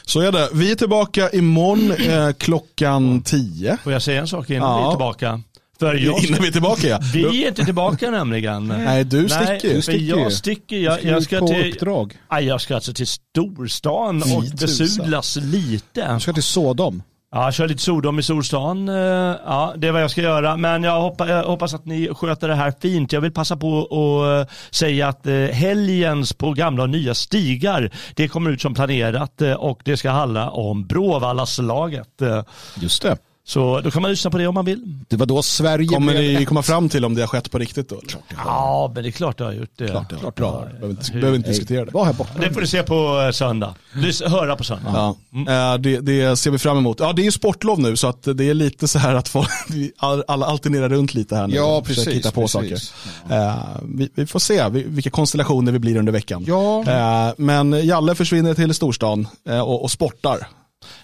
Så 0.07 0.21
är 0.21 0.33
det. 0.33 0.49
Vi 0.53 0.71
är 0.71 0.75
tillbaka 0.75 1.31
imorgon 1.31 1.91
eh, 1.93 2.33
klockan 2.33 3.23
10. 3.23 3.79
Får 3.85 3.93
jag 3.93 4.03
säga 4.03 4.21
en 4.21 4.29
sak 4.29 4.51
innan 4.51 4.63
Ja. 4.71 4.79
vi 4.81 4.87
är 4.87 4.91
tillbaka? 4.91 5.41
För 5.79 5.95
jag, 5.95 6.25
Innan 6.25 6.43
vi 6.43 6.49
är 6.49 6.53
tillbaka 6.53 6.89
ja. 6.89 7.01
vi 7.13 7.45
är 7.45 7.49
inte 7.49 7.65
tillbaka 7.65 8.11
nämligen. 8.11 8.67
Nej, 8.87 9.05
du 9.05 9.29
sticker 9.29 9.81
sticker 9.81 9.99
ju. 9.99 10.07
jag 10.07 10.33
sticker. 10.33 10.77
Jag, 10.77 11.05
jag 11.05 11.23
ska 11.23 11.39
på 11.41 11.47
till, 11.49 11.73
uppdrag. 11.73 12.19
Nej, 12.31 12.45
jag 12.45 12.61
ska 12.61 12.75
alltså 12.75 12.93
till 12.93 13.07
storstan 13.07 14.23
och 14.23 14.45
besudlas 14.61 15.37
lite. 15.37 16.01
Jag 16.01 16.23
ska 16.23 16.33
till 16.33 16.43
Sodom. 16.43 17.03
Ja, 17.37 17.53
kör 17.53 17.69
lite 17.69 17.83
Sodom 17.83 18.19
i 18.19 18.23
storstan. 18.23 18.89
Eh, 18.89 18.95
ja, 19.45 19.75
det 19.77 19.89
är 19.89 19.93
vad 19.93 20.03
jag 20.03 20.11
ska 20.11 20.23
göra. 20.23 20.57
Men 20.57 20.83
jag 20.83 21.01
hoppas, 21.01 21.29
jag 21.29 21.45
hoppas 21.45 21.75
att 21.75 21.85
ni 21.85 22.09
sköter 22.15 22.49
det 22.49 22.55
här 22.55 22.73
fint. 22.81 23.13
Jag 23.13 23.21
vill 23.21 23.33
passa 23.33 23.57
på 23.57 23.81
att 23.81 24.49
eh, 24.49 24.55
säga 24.71 25.09
att 25.09 25.27
eh, 25.27 25.35
helgens 25.35 26.33
på 26.33 26.53
gamla 26.53 26.83
och 26.83 26.91
nya 26.91 27.15
stigar, 27.15 27.91
det 28.15 28.29
kommer 28.29 28.51
ut 28.51 28.61
som 28.61 28.75
planerat 28.75 29.43
och 29.59 29.81
det 29.85 29.97
ska 29.97 30.11
handla 30.11 30.51
om 30.51 30.87
Bråvallaslaget. 30.87 32.23
Just 32.81 33.03
det. 33.03 33.17
Så 33.47 33.81
då 33.81 33.91
kan 33.91 34.03
man 34.03 34.11
lyssna 34.11 34.31
på 34.31 34.39
det 34.39 34.47
om 34.47 34.55
man 34.55 34.65
vill. 34.65 34.99
Det 35.09 35.17
var 35.17 35.27
då 35.27 35.43
Sverige 35.43 35.89
Kommer 35.89 36.13
blev 36.13 36.39
ni 36.41 36.45
komma 36.47 36.63
fram 36.63 36.89
till 36.89 37.05
om 37.05 37.15
det 37.15 37.21
har 37.23 37.27
skett 37.29 37.51
på 37.51 37.59
riktigt 37.59 37.89
då? 37.89 38.01
Ja, 38.45 38.93
men 38.95 39.03
det 39.03 39.09
är 39.09 39.11
klart 39.11 39.41
jag 39.41 39.47
har 39.47 39.53
gjort 39.53 39.71
det. 39.77 39.89
Klart, 39.89 40.19
klart, 40.21 40.35
bra. 40.35 40.65
Behöver 40.73 40.91
inte, 40.91 41.13
behöver 41.13 41.37
inte 41.37 41.49
diskutera 41.49 41.85
det. 41.85 41.91
Var 41.91 42.05
här 42.05 42.13
borta. 42.13 42.31
Det 42.41 42.53
får 42.53 42.61
du 42.61 42.67
se 42.67 42.83
på 42.83 43.21
eh, 43.27 43.31
söndag. 43.33 43.75
Lys- 43.93 44.29
höra 44.29 44.57
på 44.57 44.65
söndag. 44.65 44.93
Ja, 44.95 45.17
eh, 45.75 45.79
det, 45.79 46.01
det 46.01 46.37
ser 46.37 46.51
vi 46.51 46.59
fram 46.59 46.79
emot. 46.79 47.01
Ja, 47.01 47.13
det 47.13 47.23
är 47.23 47.25
ju 47.25 47.33
sportlov 47.33 47.81
nu 47.81 47.97
så 47.97 48.07
att 48.09 48.23
det 48.35 48.45
är 48.45 48.55
lite 48.55 48.89
så 48.89 48.99
här 48.99 49.15
att 49.15 49.29
folk, 49.29 49.49
alla 50.29 50.47
alternerar 50.47 50.89
runt 50.89 51.15
lite 51.15 51.37
här 51.37 51.47
nu. 51.47 51.55
Ja, 51.57 51.83
precis, 51.87 52.09
Hitta 52.09 52.31
på 52.31 52.41
precis. 52.41 52.93
saker. 53.29 53.37
Eh, 53.37 53.55
vi, 53.83 54.09
vi 54.15 54.27
får 54.27 54.39
se 54.39 54.69
vi- 54.69 54.85
vilka 54.87 55.11
konstellationer 55.11 55.73
vi 55.73 55.79
blir 55.79 55.97
under 55.97 56.13
veckan. 56.13 56.45
Ja. 56.47 57.35
Men 57.37 57.87
Jalle 57.87 58.15
försvinner 58.15 58.55
till 58.55 58.75
storstan 58.75 59.29
och, 59.65 59.83
och 59.83 59.91
sportar. 59.91 60.47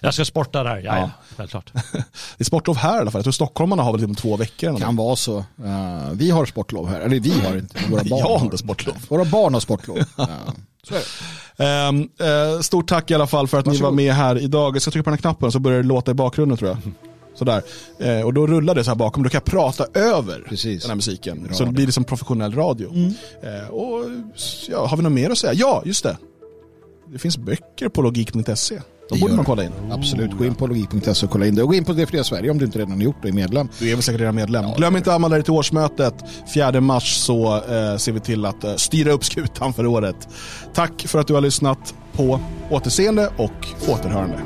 Jag 0.00 0.14
ska 0.14 0.24
sporta 0.24 0.62
där, 0.62 0.76
ja, 0.76 0.98
ja. 0.98 1.10
Självklart. 1.36 1.72
Det 1.92 2.02
är 2.38 2.44
sportlov 2.44 2.76
här 2.76 2.96
i 2.96 3.00
alla 3.00 3.10
fall. 3.10 3.18
Jag 3.18 3.24
tror 3.24 3.32
stockholmarna 3.32 3.82
har 3.82 3.92
väl 3.92 4.00
typ 4.00 4.08
om 4.08 4.14
två 4.14 4.36
veckor. 4.36 4.68
eller 4.68 4.72
något. 4.78 4.82
Kan 4.82 4.96
vara 4.96 5.16
så. 5.16 5.38
Eh, 5.38 6.10
vi 6.12 6.30
har 6.30 6.46
sportlov 6.46 6.88
här. 6.88 7.00
Eller 7.00 7.20
vi 7.20 7.40
har 7.40 7.56
inte. 7.56 7.78
Våra 7.90 8.04
barn 8.10 8.18
Jag 8.18 8.26
har 8.38 8.44
inte 8.44 8.58
sportlov. 8.58 8.94
Våra 9.08 9.24
barn 9.24 9.54
har 9.54 9.60
sportlov. 9.60 9.98
Ja. 10.16 10.26
Så 10.82 10.94
är 10.94 11.00
det. 12.18 12.54
Eh, 12.54 12.60
stort 12.60 12.88
tack 12.88 13.10
i 13.10 13.14
alla 13.14 13.26
fall 13.26 13.48
för 13.48 13.58
att 13.58 13.66
ni 13.66 13.70
Varsågod. 13.70 13.90
var 13.90 13.96
med 13.96 14.14
här 14.14 14.38
idag. 14.38 14.74
Jag 14.76 14.82
ska 14.82 14.90
trycka 14.90 15.04
på 15.04 15.10
den 15.10 15.14
här 15.18 15.20
knappen 15.20 15.52
så 15.52 15.58
börjar 15.58 15.82
det 15.82 15.88
låta 15.88 16.10
i 16.10 16.14
bakgrunden 16.14 16.58
tror 16.58 16.70
jag. 16.70 16.78
Sådär. 17.34 17.62
Eh, 17.98 18.20
och 18.20 18.34
då 18.34 18.46
rullar 18.46 18.74
det 18.74 18.84
så 18.84 18.90
här 18.90 18.96
bakom, 18.96 19.22
då 19.22 19.28
kan 19.28 19.38
jag 19.38 19.44
prata 19.44 19.86
över 20.00 20.44
Precis. 20.48 20.82
den 20.82 20.90
här 20.90 20.96
musiken. 20.96 21.38
Radio. 21.38 21.52
Så 21.54 21.64
det 21.64 21.70
blir 21.72 21.86
det 21.86 21.92
som 21.92 22.04
professionell 22.04 22.54
radio. 22.54 22.92
Eh, 23.42 23.68
och 23.70 24.04
ja, 24.68 24.86
Har 24.86 24.96
vi 24.96 25.02
något 25.02 25.12
mer 25.12 25.30
att 25.30 25.38
säga? 25.38 25.52
Ja, 25.52 25.82
just 25.84 26.02
det. 26.04 26.16
Det 27.12 27.18
finns 27.18 27.38
böcker 27.38 27.88
på 27.88 28.02
logik.se. 28.02 28.80
De 29.10 29.14
Det 29.14 29.20
borde 29.20 29.34
man 29.34 29.44
kolla 29.44 29.64
in. 29.64 29.72
Absolut, 29.90 30.32
gå 30.38 30.44
in 30.44 30.54
på 30.54 30.66
logik.se 30.66 31.26
och 31.26 31.32
kolla 31.32 31.46
in 31.46 31.54
det. 31.54 31.62
Och 31.62 31.68
gå 31.68 31.74
in 31.74 31.84
på 31.84 31.92
Det 31.92 32.06
fria 32.06 32.24
Sverige 32.24 32.50
om 32.50 32.58
du 32.58 32.64
inte 32.64 32.78
redan 32.78 32.92
har 32.92 33.02
gjort 33.02 33.16
det 33.22 33.28
och 33.28 33.34
är 33.34 33.36
medlem. 33.36 33.68
Du 33.78 33.90
är 33.90 33.94
väl 33.94 34.02
säkert 34.02 34.20
redan 34.20 34.34
medlem. 34.34 34.64
Glöm 34.76 34.96
inte 34.96 35.10
att 35.10 35.14
anmäla 35.14 35.34
dig 35.34 35.44
till 35.44 35.52
årsmötet. 35.52 36.14
4 36.54 36.80
mars 36.80 37.16
så 37.16 37.54
eh, 37.54 37.96
ser 37.96 38.12
vi 38.12 38.20
till 38.20 38.44
att 38.44 38.64
eh, 38.64 38.74
styra 38.74 39.12
upp 39.12 39.24
skutan 39.24 39.72
för 39.72 39.86
året. 39.86 40.28
Tack 40.74 41.04
för 41.06 41.18
att 41.18 41.26
du 41.26 41.34
har 41.34 41.40
lyssnat 41.40 41.94
på 42.12 42.40
återseende 42.70 43.30
och 43.36 43.66
återhörande. 43.88 44.38